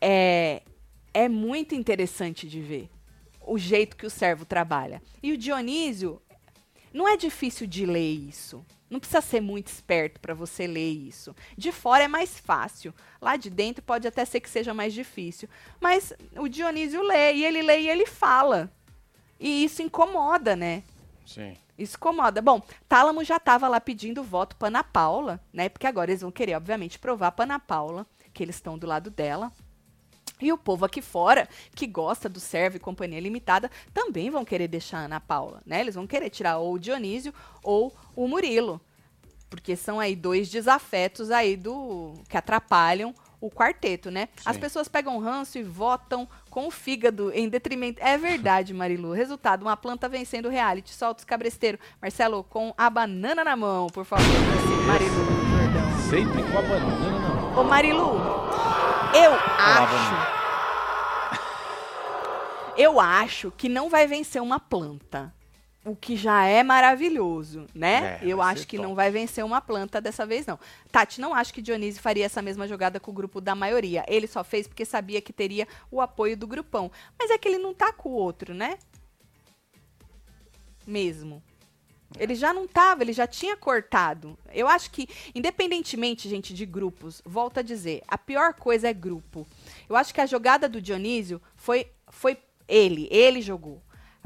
É, 0.00 0.62
é 1.14 1.28
muito 1.28 1.74
interessante 1.74 2.48
de 2.48 2.60
ver 2.60 2.90
o 3.46 3.58
jeito 3.58 3.96
que 3.96 4.06
o 4.06 4.10
servo 4.10 4.44
trabalha. 4.44 5.00
E 5.22 5.32
o 5.32 5.38
Dionísio, 5.38 6.20
não 6.92 7.08
é 7.08 7.16
difícil 7.16 7.66
de 7.66 7.86
ler 7.86 8.12
isso. 8.12 8.64
Não 8.90 9.00
precisa 9.00 9.22
ser 9.22 9.40
muito 9.40 9.68
esperto 9.68 10.20
para 10.20 10.34
você 10.34 10.66
ler 10.66 10.90
isso. 10.90 11.34
De 11.56 11.72
fora 11.72 12.04
é 12.04 12.08
mais 12.08 12.38
fácil. 12.38 12.92
Lá 13.20 13.36
de 13.36 13.48
dentro 13.48 13.82
pode 13.82 14.06
até 14.06 14.24
ser 14.24 14.40
que 14.40 14.50
seja 14.50 14.74
mais 14.74 14.92
difícil. 14.92 15.48
Mas 15.80 16.12
o 16.36 16.46
Dionísio 16.46 17.02
lê, 17.02 17.32
e 17.34 17.44
ele 17.44 17.62
lê 17.62 17.80
e 17.80 17.88
ele 17.88 18.04
fala. 18.04 18.70
E 19.42 19.64
isso 19.64 19.82
incomoda, 19.82 20.54
né? 20.54 20.84
Sim. 21.26 21.56
Isso 21.76 21.96
incomoda. 21.96 22.40
Bom, 22.40 22.62
Tálamo 22.88 23.24
já 23.24 23.38
estava 23.38 23.66
lá 23.66 23.80
pedindo 23.80 24.22
voto 24.22 24.54
para 24.54 24.68
Ana 24.68 24.84
Paula, 24.84 25.40
né? 25.52 25.68
Porque 25.68 25.86
agora 25.86 26.12
eles 26.12 26.20
vão 26.20 26.30
querer, 26.30 26.54
obviamente, 26.54 26.96
provar 26.96 27.32
para 27.32 27.44
Ana 27.44 27.58
Paula 27.58 28.06
que 28.32 28.40
eles 28.40 28.54
estão 28.54 28.78
do 28.78 28.86
lado 28.86 29.10
dela. 29.10 29.50
E 30.40 30.52
o 30.52 30.58
povo 30.58 30.84
aqui 30.84 31.02
fora, 31.02 31.48
que 31.74 31.88
gosta 31.88 32.28
do 32.28 32.38
Servo 32.38 32.76
e 32.76 32.80
Companhia 32.80 33.18
Limitada, 33.20 33.68
também 33.92 34.30
vão 34.30 34.44
querer 34.44 34.68
deixar 34.68 34.98
a 34.98 35.04
Ana 35.06 35.20
Paula, 35.20 35.60
né? 35.66 35.80
Eles 35.80 35.96
vão 35.96 36.06
querer 36.06 36.30
tirar 36.30 36.58
ou 36.58 36.74
o 36.74 36.78
Dionísio 36.78 37.34
ou 37.64 37.92
o 38.14 38.28
Murilo. 38.28 38.80
Porque 39.50 39.74
são 39.74 39.98
aí 39.98 40.14
dois 40.14 40.48
desafetos 40.48 41.32
aí 41.32 41.56
do 41.56 42.14
que 42.28 42.36
atrapalham 42.36 43.12
o 43.42 43.50
quarteto, 43.50 44.08
né? 44.08 44.28
As 44.46 44.54
Sim. 44.54 44.60
pessoas 44.60 44.86
pegam 44.86 45.18
ranço 45.18 45.58
e 45.58 45.64
votam 45.64 46.28
com 46.48 46.68
o 46.68 46.70
fígado 46.70 47.32
em 47.34 47.48
detrimento. 47.48 48.00
É 48.00 48.16
verdade, 48.16 48.72
Marilu. 48.72 49.10
Resultado: 49.12 49.62
uma 49.62 49.76
planta 49.76 50.08
vencendo 50.08 50.46
o 50.46 50.48
reality. 50.48 50.94
Solta 50.94 51.18
os 51.18 51.24
cabresteiros. 51.24 51.80
Marcelo, 52.00 52.44
com 52.44 52.72
a 52.78 52.88
banana 52.88 53.42
na 53.42 53.56
mão, 53.56 53.88
por 53.88 54.04
favor. 54.04 54.24
Assim, 54.24 54.86
Marilu. 54.86 55.42
Sempre 56.08 56.42
com 56.44 56.58
a 56.58 56.62
banana 56.62 57.10
na 57.10 57.18
mão. 57.18 57.58
Ô, 57.58 57.64
Marilu, 57.64 58.16
eu 59.12 59.34
acho. 59.58 60.32
Eu 62.74 62.98
acho 62.98 63.50
que 63.50 63.68
não 63.68 63.90
vai 63.90 64.06
vencer 64.06 64.40
uma 64.40 64.58
planta. 64.58 65.30
O 65.84 65.96
que 65.96 66.16
já 66.16 66.44
é 66.44 66.62
maravilhoso, 66.62 67.66
né? 67.74 68.20
É, 68.22 68.26
eu 68.26 68.40
acho 68.40 68.66
que 68.68 68.76
top. 68.76 68.88
não 68.88 68.94
vai 68.94 69.10
vencer 69.10 69.44
uma 69.44 69.60
planta 69.60 70.00
dessa 70.00 70.24
vez, 70.24 70.46
não. 70.46 70.58
Tati, 70.92 71.20
não 71.20 71.34
acho 71.34 71.52
que 71.52 71.60
Dionísio 71.60 72.00
faria 72.00 72.24
essa 72.24 72.40
mesma 72.40 72.68
jogada 72.68 73.00
com 73.00 73.10
o 73.10 73.14
grupo 73.14 73.40
da 73.40 73.54
maioria. 73.54 74.04
Ele 74.06 74.28
só 74.28 74.44
fez 74.44 74.68
porque 74.68 74.84
sabia 74.84 75.20
que 75.20 75.32
teria 75.32 75.66
o 75.90 76.00
apoio 76.00 76.36
do 76.36 76.46
grupão. 76.46 76.90
Mas 77.18 77.30
é 77.30 77.38
que 77.38 77.48
ele 77.48 77.58
não 77.58 77.74
tá 77.74 77.92
com 77.92 78.10
o 78.10 78.12
outro, 78.12 78.54
né? 78.54 78.78
Mesmo. 80.86 81.42
Ele 82.16 82.36
já 82.36 82.52
não 82.52 82.68
tava, 82.68 83.02
ele 83.02 83.12
já 83.12 83.26
tinha 83.26 83.56
cortado. 83.56 84.38
Eu 84.52 84.68
acho 84.68 84.88
que, 84.90 85.08
independentemente, 85.34 86.28
gente, 86.28 86.54
de 86.54 86.64
grupos, 86.64 87.20
volto 87.24 87.58
a 87.58 87.62
dizer, 87.62 88.02
a 88.06 88.16
pior 88.16 88.54
coisa 88.54 88.88
é 88.88 88.92
grupo. 88.92 89.46
Eu 89.88 89.96
acho 89.96 90.14
que 90.14 90.20
a 90.20 90.26
jogada 90.26 90.68
do 90.68 90.80
Dionísio 90.80 91.40
foi, 91.56 91.88
foi 92.08 92.38
ele, 92.68 93.08
ele 93.10 93.40
jogou. 93.40 93.82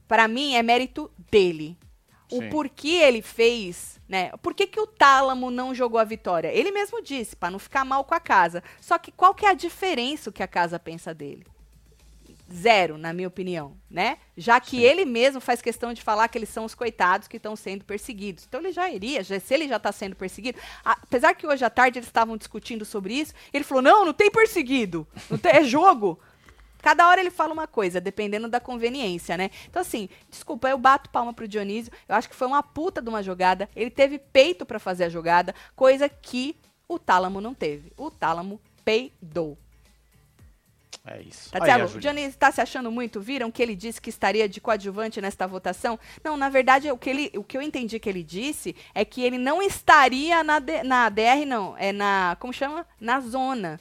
Pra 0.08 0.28
mim, 0.28 0.54
é 0.54 0.62
mérito 0.62 1.10
dele. 1.30 1.76
O 2.30 2.40
Sim. 2.40 2.48
porquê 2.48 2.88
ele 2.88 3.22
fez, 3.22 4.00
né? 4.08 4.30
Por 4.42 4.52
que, 4.52 4.66
que 4.66 4.80
o 4.80 4.86
Tálamo 4.86 5.50
não 5.50 5.72
jogou 5.74 5.98
a 6.00 6.04
vitória? 6.04 6.48
Ele 6.48 6.72
mesmo 6.72 7.00
disse, 7.02 7.36
pra 7.36 7.50
não 7.50 7.58
ficar 7.58 7.84
mal 7.84 8.02
com 8.04 8.14
a 8.14 8.20
casa. 8.20 8.62
Só 8.80 8.98
que 8.98 9.12
qual 9.12 9.32
que 9.34 9.46
é 9.46 9.50
a 9.50 9.54
diferença 9.54 10.32
que 10.32 10.42
a 10.42 10.48
casa 10.48 10.78
pensa 10.78 11.14
dele? 11.14 11.46
Zero, 12.52 12.96
na 12.96 13.12
minha 13.12 13.26
opinião, 13.26 13.76
né? 13.90 14.18
Já 14.36 14.60
que 14.60 14.76
Sim. 14.76 14.82
ele 14.82 15.04
mesmo 15.04 15.40
faz 15.40 15.60
questão 15.60 15.92
de 15.92 16.00
falar 16.00 16.28
que 16.28 16.38
eles 16.38 16.48
são 16.48 16.64
os 16.64 16.76
coitados 16.76 17.26
que 17.26 17.38
estão 17.38 17.56
sendo 17.56 17.84
perseguidos. 17.84 18.44
Então 18.46 18.60
ele 18.60 18.70
já 18.70 18.88
iria, 18.88 19.24
já- 19.24 19.40
se 19.40 19.52
ele 19.52 19.66
já 19.66 19.76
está 19.76 19.90
sendo 19.90 20.14
perseguido. 20.14 20.56
Apesar 20.84 21.34
que 21.34 21.44
hoje 21.44 21.64
à 21.64 21.70
tarde 21.70 21.98
eles 21.98 22.08
estavam 22.08 22.36
discutindo 22.36 22.84
sobre 22.84 23.14
isso, 23.14 23.34
ele 23.52 23.64
falou: 23.64 23.82
não, 23.82 24.04
não 24.04 24.12
tem 24.12 24.30
perseguido, 24.30 25.06
não 25.28 25.36
tem- 25.38 25.52
é 25.56 25.64
jogo. 25.64 26.20
Cada 26.86 27.08
hora 27.08 27.20
ele 27.20 27.32
fala 27.32 27.52
uma 27.52 27.66
coisa, 27.66 28.00
dependendo 28.00 28.46
da 28.46 28.60
conveniência, 28.60 29.36
né? 29.36 29.50
Então, 29.68 29.82
assim, 29.82 30.08
desculpa, 30.30 30.68
eu 30.68 30.78
bato 30.78 31.10
palma 31.10 31.34
pro 31.34 31.48
Dionísio. 31.48 31.92
Eu 32.08 32.14
acho 32.14 32.28
que 32.28 32.36
foi 32.36 32.46
uma 32.46 32.62
puta 32.62 33.02
de 33.02 33.08
uma 33.08 33.24
jogada. 33.24 33.68
Ele 33.74 33.90
teve 33.90 34.20
peito 34.20 34.64
pra 34.64 34.78
fazer 34.78 35.02
a 35.02 35.08
jogada, 35.08 35.52
coisa 35.74 36.08
que 36.08 36.54
o 36.88 36.96
Tálamo 36.96 37.40
não 37.40 37.54
teve. 37.54 37.92
O 37.96 38.08
Tálamo 38.08 38.60
peidou. 38.84 39.58
É 41.04 41.20
isso. 41.22 41.50
Tatielo, 41.50 41.86
o 41.86 41.88
Júlia. 41.88 42.02
Dionísio 42.02 42.38
tá 42.38 42.52
se 42.52 42.60
achando 42.60 42.88
muito? 42.92 43.20
Viram 43.20 43.50
que 43.50 43.60
ele 43.60 43.74
disse 43.74 44.00
que 44.00 44.08
estaria 44.10 44.48
de 44.48 44.60
coadjuvante 44.60 45.20
nesta 45.20 45.44
votação? 45.44 45.98
Não, 46.22 46.36
na 46.36 46.48
verdade, 46.48 46.88
o 46.92 46.96
que, 46.96 47.10
ele, 47.10 47.32
o 47.36 47.42
que 47.42 47.56
eu 47.56 47.62
entendi 47.62 47.98
que 47.98 48.08
ele 48.08 48.22
disse 48.22 48.76
é 48.94 49.04
que 49.04 49.22
ele 49.22 49.38
não 49.38 49.60
estaria 49.60 50.44
na, 50.44 50.60
na 50.84 51.08
DR, 51.08 51.44
não. 51.44 51.76
É 51.76 51.90
na. 51.90 52.36
Como 52.38 52.52
chama? 52.52 52.86
Na 53.00 53.18
zona. 53.18 53.80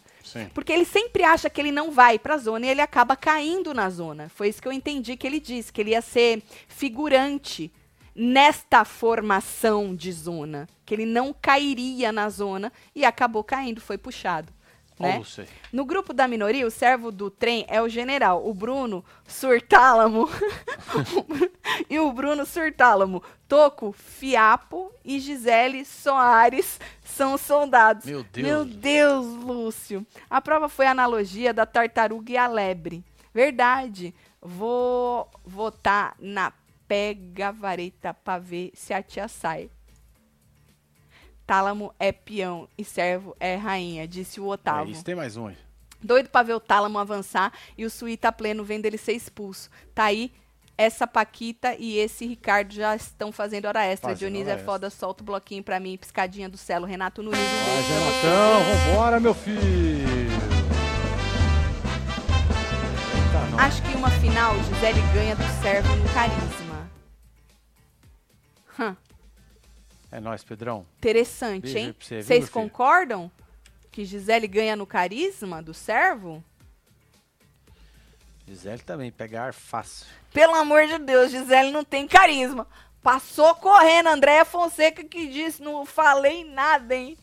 Porque 0.53 0.73
ele 0.73 0.85
sempre 0.85 1.23
acha 1.23 1.49
que 1.49 1.61
ele 1.61 1.71
não 1.71 1.91
vai 1.91 2.17
pra 2.17 2.37
zona 2.37 2.65
e 2.65 2.69
ele 2.69 2.81
acaba 2.81 3.15
caindo 3.15 3.73
na 3.73 3.89
zona. 3.89 4.29
Foi 4.29 4.49
isso 4.49 4.61
que 4.61 4.67
eu 4.67 4.73
entendi 4.73 5.15
que 5.15 5.27
ele 5.27 5.39
disse, 5.39 5.71
que 5.71 5.81
ele 5.81 5.91
ia 5.91 6.01
ser 6.01 6.41
figurante 6.67 7.71
nesta 8.15 8.83
formação 8.83 9.95
de 9.95 10.11
zona. 10.11 10.67
Que 10.85 10.95
ele 10.95 11.05
não 11.05 11.33
cairia 11.33 12.11
na 12.11 12.29
zona 12.29 12.71
e 12.95 13.05
acabou 13.05 13.43
caindo, 13.43 13.81
foi 13.81 13.97
puxado. 13.97 14.51
Né? 14.97 15.21
No 15.73 15.83
grupo 15.85 16.13
da 16.13 16.27
minoria, 16.27 16.65
o 16.65 16.71
servo 16.71 17.11
do 17.11 17.29
trem 17.29 17.65
é 17.67 17.81
o 17.81 17.89
general, 17.89 18.47
o 18.47 18.53
Bruno 18.53 19.03
Surtálamo. 19.27 20.29
e 21.89 21.99
o 21.99 22.11
Bruno 22.13 22.45
Surtálamo, 22.45 23.21
Toco, 23.47 23.91
Fiapo 23.91 24.91
e 25.03 25.19
Gisele 25.19 25.83
Soares 25.83 26.79
são 27.03 27.33
os 27.33 27.41
soldados. 27.41 28.05
Meu 28.05 28.23
Deus. 28.23 28.47
Meu 28.47 28.65
Deus, 28.65 29.25
Lúcio. 29.25 30.05
A 30.29 30.39
prova 30.39 30.69
foi 30.69 30.85
a 30.85 30.91
analogia 30.91 31.53
da 31.53 31.65
tartaruga 31.65 32.31
e 32.31 32.37
a 32.37 32.47
lebre. 32.47 33.03
Verdade. 33.33 34.13
Vou 34.41 35.29
votar 35.43 36.15
na 36.19 36.53
pega 36.87 37.51
vareta 37.51 38.13
pra 38.13 38.37
ver 38.37 38.71
se 38.75 38.93
a 38.93 39.01
tia 39.01 39.27
sai. 39.27 39.69
Tálamo 41.45 41.93
é 41.99 42.11
peão 42.11 42.67
e 42.77 42.83
servo 42.83 43.35
é 43.39 43.55
rainha, 43.55 44.07
disse 44.07 44.39
o 44.41 44.45
É 44.49 44.53
Otávio. 44.53 44.91
isso, 44.91 45.03
tem 45.03 45.15
mais 45.15 45.37
um 45.37 45.47
aí. 45.47 45.57
Doido 46.01 46.29
pra 46.29 46.43
ver 46.43 46.53
o 46.53 46.59
Tálamo 46.59 46.97
avançar 46.99 47.51
e 47.77 47.85
o 47.85 47.89
Suíta 47.89 48.31
pleno 48.31 48.63
vendo 48.63 48.85
ele 48.85 48.97
ser 48.97 49.13
expulso. 49.13 49.69
Tá 49.93 50.05
aí, 50.05 50.31
essa 50.77 51.07
Paquita 51.07 51.75
e 51.79 51.97
esse 51.97 52.25
Ricardo 52.25 52.73
já 52.73 52.95
estão 52.95 53.31
fazendo 53.31 53.65
hora 53.65 53.83
extra. 53.85 54.09
Fazendo 54.09 54.19
Dionísio 54.31 54.51
hora 54.51 54.61
é 54.61 54.63
foda, 54.63 54.89
solta 54.89 55.23
o 55.23 55.25
bloquinho 55.25 55.63
pra 55.63 55.79
mim, 55.79 55.97
piscadinha 55.97 56.49
do 56.49 56.57
celo. 56.57 56.85
Renato 56.85 57.23
Nunes, 57.23 57.39
você. 57.39 57.93
Renatão, 57.93 58.63
vambora, 58.89 59.19
meu 59.19 59.33
filho. 59.33 59.59
Eita. 63.15 63.63
Acho 63.63 63.81
que 63.83 63.95
uma 63.95 64.09
final, 64.11 64.55
Gisele 64.63 65.01
ganha 65.13 65.35
do 65.35 65.61
servo 65.61 65.95
no 65.95 66.09
carisma. 66.13 66.89
Hum, 68.79 68.95
É 70.15 70.19
nóis, 70.21 70.43
Pedrão. 70.45 70.85
interessante, 70.97 71.63
Beijo 71.63 71.77
hein? 71.77 71.95
você, 71.99 72.23
Vocês 72.23 72.49
concordam 72.49 73.29
que 73.91 74.05
Gisele 74.05 74.47
ganha 74.47 74.73
no 74.73 74.85
carisma 74.87 75.61
do 75.61 75.73
servo? 75.73 76.41
Gisele 78.47 78.81
também, 78.81 79.11
pegar 79.11 79.53
fácil. 79.53 80.05
Pelo 80.31 80.55
amor 80.55 80.87
de 80.87 80.97
Deus, 80.99 81.31
Gisele 81.31 81.69
não 81.71 81.83
tem 81.83 82.07
carisma. 82.07 82.65
Passou 83.03 83.53
correndo, 83.55 84.07
Andréia 84.07 84.45
Fonseca 84.45 85.03
que 85.03 85.27
disse, 85.27 85.61
não 85.61 85.85
falei 85.85 86.45
nada, 86.45 86.95
hein? 86.95 87.17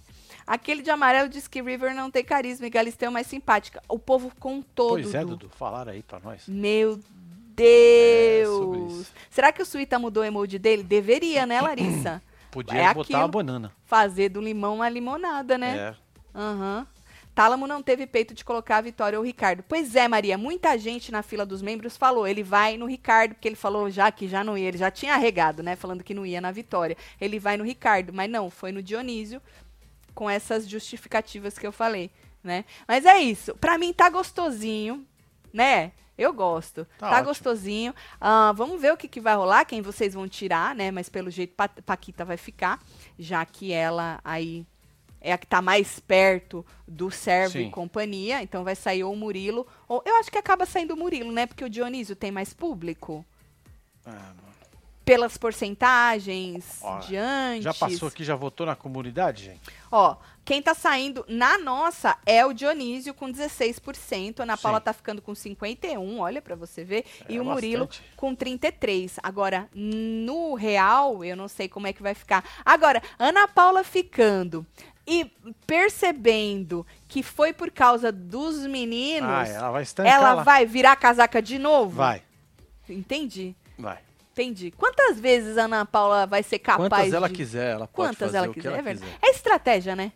Aquele 0.47 0.83
de 0.83 0.91
amarelo 0.91 1.31
diz 1.31 1.49
que 1.49 1.63
River 1.63 1.95
não 1.95 2.11
tem 2.11 2.23
carisma 2.23 2.67
e 2.67 2.71
Galisteu 2.71 3.09
é 3.09 3.11
mais 3.11 3.27
simpática. 3.27 3.83
O 3.89 3.99
povo 3.99 4.31
com 4.39 4.61
todo. 4.61 5.01
Pois 5.03 5.15
é, 5.15 5.25
Dudu, 5.25 5.49
falaram 5.49 5.93
aí 5.93 6.03
pra 6.03 6.21
nós. 6.21 6.47
Meu 6.47 6.95
É, 6.95 6.99
Deus! 7.55 8.93
isso. 9.01 9.13
Será 9.31 9.51
que 9.51 9.63
o 9.63 9.67
Suíta 9.67 9.99
mudou 9.99 10.23
o 10.23 10.27
emoji 10.27 10.59
dele? 10.59 10.83
Deveria, 10.83 11.47
né, 11.47 11.59
Larissa? 11.61 12.21
Podia 12.53 12.91
É 12.91 12.95
botar 12.95 13.21
uma 13.21 13.29
banana. 13.29 13.73
Fazer 13.87 14.29
do 14.29 14.41
limão 14.41 14.77
uma 14.77 14.89
limonada, 14.89 15.57
né? 15.57 15.77
É. 15.77 15.95
Aham. 16.39 16.87
Tálamo 17.35 17.67
não 17.67 17.83
teve 17.83 18.07
peito 18.07 18.35
de 18.35 18.45
colocar 18.45 18.77
a 18.77 18.81
Vitória 18.83 19.19
ou 19.19 19.25
o 19.25 19.27
Ricardo. 19.27 19.65
Pois 19.67 19.97
é, 19.97 20.07
Maria, 20.07 20.37
muita 20.37 20.77
gente 20.77 21.11
na 21.11 21.23
fila 21.23 21.47
dos 21.47 21.63
membros 21.63 21.97
falou, 21.97 22.27
ele 22.27 22.43
vai 22.43 22.77
no 22.77 22.85
Ricardo, 22.85 23.35
porque 23.35 23.49
ele 23.49 23.57
falou 23.57 23.89
já 23.89 24.13
que 24.13 24.29
já 24.29 24.45
não 24.45 24.57
ia, 24.57 24.69
ele 24.69 24.77
já 24.77 24.91
tinha 24.91 25.15
arregado, 25.15 25.63
né, 25.63 25.75
falando 25.75 26.05
que 26.05 26.13
não 26.13 26.27
ia 26.27 26.43
na 26.43 26.51
Vitória. 26.51 26.95
Ele 27.19 27.39
vai 27.39 27.57
no 27.57 27.65
Ricardo, 27.65 28.13
mas 28.13 28.31
não, 28.31 28.51
foi 28.51 28.71
no 28.71 28.83
Dionísio, 28.83 29.41
com 30.15 30.29
essas 30.29 30.69
justificativas 30.69 31.59
que 31.59 31.67
eu 31.67 31.73
falei, 31.73 32.11
né? 32.45 32.67
Mas 32.87 33.07
é 33.07 33.19
isso, 33.19 33.57
pra 33.57 33.79
mim 33.79 33.95
tá 33.95 34.11
gostosinho, 34.11 35.07
né? 35.55 35.93
Eu 36.17 36.33
gosto. 36.33 36.85
Tá 36.99 37.11
Tá, 37.11 37.23
gostosinho. 37.23 37.95
Ah, 38.21 38.53
vamos 38.55 38.81
ver 38.81 38.93
o 38.93 38.97
que, 38.97 39.09
que 39.09 39.21
vai 39.21 39.35
rolar, 39.35 39.65
quem 39.65 39.81
vocês 39.83 40.15
vão 40.15 40.29
tirar, 40.29 40.75
né? 40.75 40.91
Mas 40.91 41.09
pelo 41.09 41.31
jeito 41.31 41.55
Pa- 41.55 41.69
Paquita 41.69 42.25
vai 42.25 42.37
ficar, 42.37 42.79
já 43.19 43.45
que 43.45 43.73
ela 43.73 44.21
aí 44.25 44.67
é 45.21 45.33
a 45.33 45.39
que 45.39 45.47
tá 45.47 45.63
mais 45.63 46.01
perto 46.01 46.67
do 46.87 47.11
Servo 47.11 47.53
Sim. 47.53 47.67
e 47.69 47.71
companhia. 47.71 48.43
Então 48.43 48.65
vai 48.65 48.75
sair 48.75 49.05
ou 49.05 49.13
o 49.13 49.17
Murilo, 49.17 49.67
ou 49.89 50.03
eu 50.05 50.17
acho 50.17 50.31
que 50.31 50.39
acaba 50.39 50.67
saindo 50.67 50.95
o 50.95 50.97
Murilo, 50.97 51.33
né? 51.33 51.47
Porque 51.47 51.65
o 51.65 51.71
Dionísio 51.71 52.15
tem 52.17 52.31
mais 52.31 52.53
público. 52.53 53.25
Ah, 54.05 54.11
mano. 54.11 54.52
Pelas 55.05 55.37
porcentagens 55.37 56.79
Ó, 56.81 56.99
de 57.01 57.17
antes. 57.17 57.65
Já 57.65 57.75
passou 57.75 58.09
aqui, 58.09 58.23
já 58.25 58.37
votou 58.37 58.65
na 58.67 58.77
comunidade, 58.77 59.45
gente? 59.45 59.61
Ó, 59.91 60.17
quem 60.45 60.63
tá 60.63 60.75
saindo 60.75 61.25
na 61.29 61.59
nossa 61.59 62.17
é 62.25 62.45
o 62.47 62.53
Dionísio 62.53 63.13
com 63.15 63.31
16%, 63.31 64.41
a 64.41 64.43
Ana 64.45 64.57
Sim. 64.57 64.63
Paula 64.63 64.81
tá 64.81 64.93
ficando 64.93 65.21
com 65.23 65.35
51, 65.35 66.19
olha 66.21 66.41
pra 66.41 66.55
você 66.55 66.85
ver, 66.85 67.05
É 67.29 67.33
e 67.33 67.41
o 67.41 67.45
Murilo 67.45 67.87
bastante. 67.87 68.11
com 68.17 68.35
33. 68.35 69.19
Agora, 69.23 69.69
no 69.75 70.55
real, 70.55 71.25
eu 71.25 71.37
não 71.37 71.49
sei 71.49 71.69
como 71.69 71.87
é 71.87 71.93
que 71.93 72.03
vai 72.03 72.15
ficar. 72.15 72.45
Agora, 72.65 73.03
Ana 73.19 73.47
Paula 73.49 73.83
ficando 73.85 74.65
e 75.07 75.25
percebendo 75.67 76.87
que 77.09 77.23
foi 77.23 77.53
por 77.53 77.71
causa 77.71 78.13
dos 78.13 78.67
meninos, 78.67 79.29
Ah, 79.29 79.49
ela 79.49 79.71
vai 79.71 79.85
ela 80.07 80.43
vai 80.45 80.65
virar 80.65 80.95
casaca 80.97 81.43
de 81.43 81.59
novo? 81.59 81.97
Vai, 81.97 82.23
Entendi. 82.89 83.55
vai. 83.79 83.99
Entendi. 84.33 84.71
Quantas 84.73 85.21
vezes 85.21 85.59
a 85.59 85.65
Ana 85.65 85.85
Paula 85.85 86.27
vai 86.27 86.43
ser 86.43 86.59
capaz 86.59 86.89
Quantas 86.89 87.13
ela 87.13 87.29
de... 87.29 87.35
quiser, 87.35 87.73
ela 87.73 87.87
pode 87.87 87.93
Quantas 88.09 88.19
fazer 88.29 88.37
ela 88.39 88.49
quiser, 88.53 88.69
ela 88.69 88.79
é 88.79 88.83
verdade. 88.83 89.13
quiser. 89.13 89.27
É 89.29 89.31
estratégia, 89.31 89.95
né? 89.97 90.13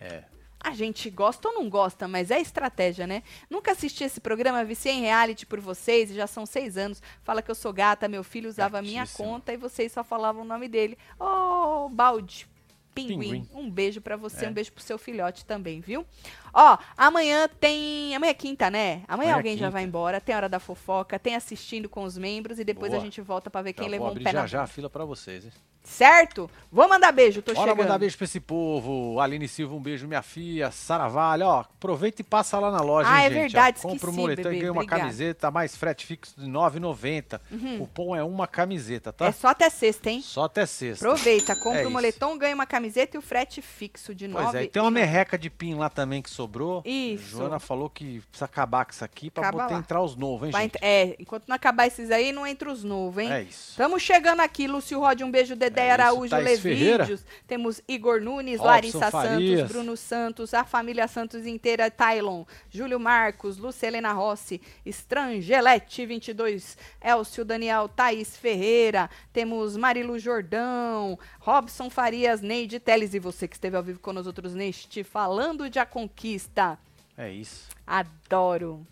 É. 0.00 0.24
A 0.60 0.72
gente 0.72 1.08
gosta 1.08 1.48
ou 1.48 1.54
não 1.54 1.68
gosta, 1.70 2.06
mas 2.08 2.30
é 2.30 2.40
estratégia, 2.40 3.06
né? 3.06 3.22
Nunca 3.48 3.72
assisti 3.72 4.04
esse 4.04 4.20
programa, 4.20 4.64
viciei 4.64 4.94
em 4.96 5.00
reality 5.02 5.46
por 5.46 5.60
vocês, 5.60 6.10
e 6.10 6.14
já 6.14 6.26
são 6.26 6.44
seis 6.44 6.76
anos. 6.76 7.00
Fala 7.22 7.40
que 7.40 7.50
eu 7.50 7.54
sou 7.54 7.72
gata, 7.72 8.08
meu 8.08 8.24
filho 8.24 8.48
usava 8.50 8.78
a 8.78 8.82
minha 8.82 9.02
Gatíssimo. 9.02 9.28
conta 9.28 9.52
e 9.52 9.56
vocês 9.56 9.92
só 9.92 10.02
falavam 10.04 10.42
o 10.42 10.44
nome 10.44 10.68
dele. 10.68 10.98
Oh, 11.18 11.88
balde. 11.88 12.46
Pinguim. 12.92 13.18
Pinguim. 13.44 13.48
Um 13.54 13.70
beijo 13.70 14.00
pra 14.00 14.16
você, 14.16 14.46
É. 14.46 14.48
um 14.48 14.52
beijo 14.52 14.72
pro 14.72 14.82
seu 14.82 14.98
filhote 14.98 15.44
também, 15.46 15.80
viu? 15.80 16.04
Ó, 16.52 16.78
amanhã 16.96 17.48
tem. 17.60 18.14
Amanhã 18.14 18.30
é 18.30 18.34
quinta, 18.34 18.70
né? 18.70 19.02
Amanhã 19.06 19.28
Amanhã 19.28 19.30
é 19.30 19.34
alguém 19.34 19.56
já 19.56 19.68
vai 19.70 19.82
embora, 19.84 20.20
tem 20.20 20.34
hora 20.34 20.48
da 20.48 20.58
fofoca, 20.60 21.18
tem 21.18 21.34
assistindo 21.36 21.88
com 21.88 22.02
os 22.04 22.16
membros 22.16 22.58
e 22.58 22.64
depois 22.64 22.90
Boa. 22.92 23.00
a 23.02 23.04
gente 23.04 23.20
volta 23.20 23.50
pra 23.50 23.62
ver 23.62 23.72
quem 23.72 23.84
Já 23.86 23.90
levou 23.90 24.08
vou 24.08 24.16
um 24.16 24.22
pé 24.22 24.30
já 24.32 24.40
na 24.40 24.46
já 24.46 24.58
a 24.58 24.62
bunda. 24.62 24.72
fila 24.72 24.90
pra 24.90 25.04
vocês, 25.04 25.44
hein? 25.44 25.52
Certo? 25.84 26.50
Vou 26.70 26.86
mandar 26.86 27.12
beijo, 27.12 27.40
tô 27.40 27.54
Bora 27.54 27.68
chegando. 27.70 27.82
mandar 27.82 27.98
beijo 27.98 28.14
pra 28.18 28.24
esse 28.26 28.40
povo. 28.40 29.18
Aline 29.20 29.48
Silva, 29.48 29.74
um 29.74 29.80
beijo, 29.80 30.06
minha 30.06 30.20
filha. 30.20 30.70
Sara 30.70 31.08
Vale, 31.08 31.42
ó, 31.44 31.60
aproveita 31.60 32.20
e 32.20 32.24
passa 32.24 32.58
lá 32.58 32.70
na 32.70 32.80
loja, 32.82 33.08
Ah, 33.10 33.20
hein, 33.20 33.26
é 33.26 33.30
gente. 33.30 33.40
verdade, 33.40 33.78
ó, 33.78 33.82
Compra 33.82 33.94
o 33.94 33.96
esqueci, 34.10 34.16
moletom 34.20 34.42
bebê, 34.42 34.56
e 34.56 34.60
ganha 34.60 34.72
uma 34.72 34.84
camiseta, 34.84 35.50
mais 35.50 35.74
frete 35.76 36.04
fixo 36.04 36.34
de 36.38 36.44
R$ 36.44 36.52
9,90. 36.52 37.40
O 37.80 37.86
pão 37.86 38.14
é 38.14 38.22
uma 38.22 38.46
camiseta, 38.46 39.12
tá? 39.14 39.26
É 39.26 39.32
só 39.32 39.48
até 39.48 39.70
sexta, 39.70 40.10
hein? 40.10 40.20
Só 40.20 40.44
até 40.44 40.66
sexta. 40.66 41.06
Aproveita, 41.06 41.56
compra 41.56 41.78
É 41.80 41.82
o 41.84 41.84
isso. 41.84 41.90
moletom, 41.90 42.36
ganha 42.36 42.54
uma 42.54 42.66
camiseta 42.66 43.16
e 43.16 43.18
o 43.18 43.22
frete 43.22 43.62
fixo 43.62 44.14
de 44.14 44.28
Pois 44.28 44.44
nove. 44.44 44.58
é, 44.58 44.62
e 44.64 44.68
tem 44.68 44.82
uma 44.82 44.90
merreca 44.90 45.38
de 45.38 45.48
pin 45.48 45.74
lá 45.74 45.88
também 45.88 46.20
que 46.20 46.28
sobrou. 46.38 46.82
Isso. 46.84 47.36
Joana 47.36 47.58
falou 47.58 47.90
que 47.90 48.20
precisa 48.30 48.44
acabar 48.44 48.84
com 48.84 48.92
isso 48.92 49.04
aqui 49.04 49.30
pra 49.30 49.42
Acaba 49.48 49.62
botar 49.64 49.74
lá. 49.74 49.80
entrar 49.80 50.02
os 50.02 50.14
novos, 50.16 50.46
hein, 50.46 50.52
Vai 50.52 50.62
gente? 50.62 50.76
ent- 50.76 50.82
É, 50.82 51.16
enquanto 51.18 51.48
não 51.48 51.56
acabar 51.56 51.86
esses 51.86 52.10
aí, 52.10 52.30
não 52.32 52.46
entra 52.46 52.70
os 52.70 52.84
novos, 52.84 53.22
hein? 53.22 53.32
É 53.32 53.42
isso. 53.42 53.70
Estamos 53.72 54.00
chegando 54.02 54.40
aqui, 54.40 54.66
Lúcio 54.68 55.00
Rod, 55.00 55.20
um 55.22 55.30
beijo, 55.30 55.56
Dedé 55.56 55.86
É 55.88 55.90
Araújo. 55.90 56.34
Levídeos. 56.36 57.24
Temos 57.46 57.80
Igor 57.88 58.20
Nunes, 58.20 58.58
Robson 58.58 58.66
Larissa 58.70 59.10
Farias. 59.10 59.58
Santos, 59.60 59.72
Bruno 59.72 59.96
Santos, 59.96 60.54
a 60.54 60.64
família 60.64 61.08
Santos 61.08 61.44
inteira, 61.46 61.90
Tylon, 61.90 62.44
Júlio 62.70 63.00
Marcos, 63.00 63.58
Lucelena 63.58 64.12
Rossi, 64.12 64.60
Estrangelete 64.84 66.06
22, 66.06 66.76
Elcio 67.02 67.44
Daniel, 67.44 67.88
Thaís 67.88 68.36
Ferreira, 68.36 69.10
temos 69.32 69.76
Marilu 69.76 70.18
Jordão, 70.18 71.18
Robson 71.40 71.90
Farias, 71.90 72.40
Neide 72.40 72.78
Teles 72.78 73.14
e 73.14 73.18
você 73.18 73.48
que 73.48 73.56
esteve 73.56 73.76
ao 73.76 73.82
vivo 73.82 73.98
com 73.98 74.12
nós 74.12 74.26
outros 74.26 74.54
neste 74.54 75.02
Falando 75.02 75.68
de 75.68 75.78
A 75.78 75.86
Conquista 75.86 76.27
conquista. 76.28 76.78
É 77.16 77.30
isso. 77.30 77.68
Adoro. 77.86 78.86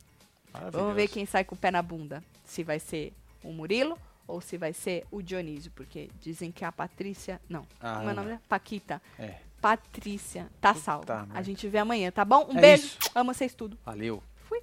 Vamos 0.73 0.95
ver 0.95 1.09
quem 1.09 1.27
sai 1.27 1.45
com 1.45 1.55
o 1.55 1.59
pé 1.59 1.71
na 1.71 1.83
bunda. 1.83 2.25
Se 2.45 2.65
vai 2.65 2.79
ser 2.79 3.13
o 3.45 3.53
Murilo 3.53 3.99
ou 4.27 4.41
se 4.41 4.57
vai 4.57 4.73
ser 4.73 5.05
o 5.11 5.21
Dionísio, 5.23 5.71
porque 5.73 6.09
dizem 6.21 6.51
que 6.51 6.65
a 6.65 6.73
Patrícia. 6.73 7.41
Não, 7.49 7.67
ah, 7.81 8.01
meu 8.01 8.11
é 8.11 8.15
nome 8.15 8.33
é 8.33 8.41
Paquita. 8.49 9.03
É. 9.19 9.35
Patrícia 9.61 10.49
tá 10.61 10.75
salvo. 10.75 11.07
A 11.33 11.43
gente 11.43 11.69
vê 11.69 11.79
amanhã, 11.79 12.11
tá 12.11 12.25
bom? 12.25 12.47
Um 12.49 12.59
é 12.59 12.61
beijo. 12.61 12.85
Isso. 12.85 12.99
Amo 13.15 13.35
vocês 13.35 13.55
tudo. 13.55 13.79
Valeu. 13.85 14.23
Fui. 14.45 14.63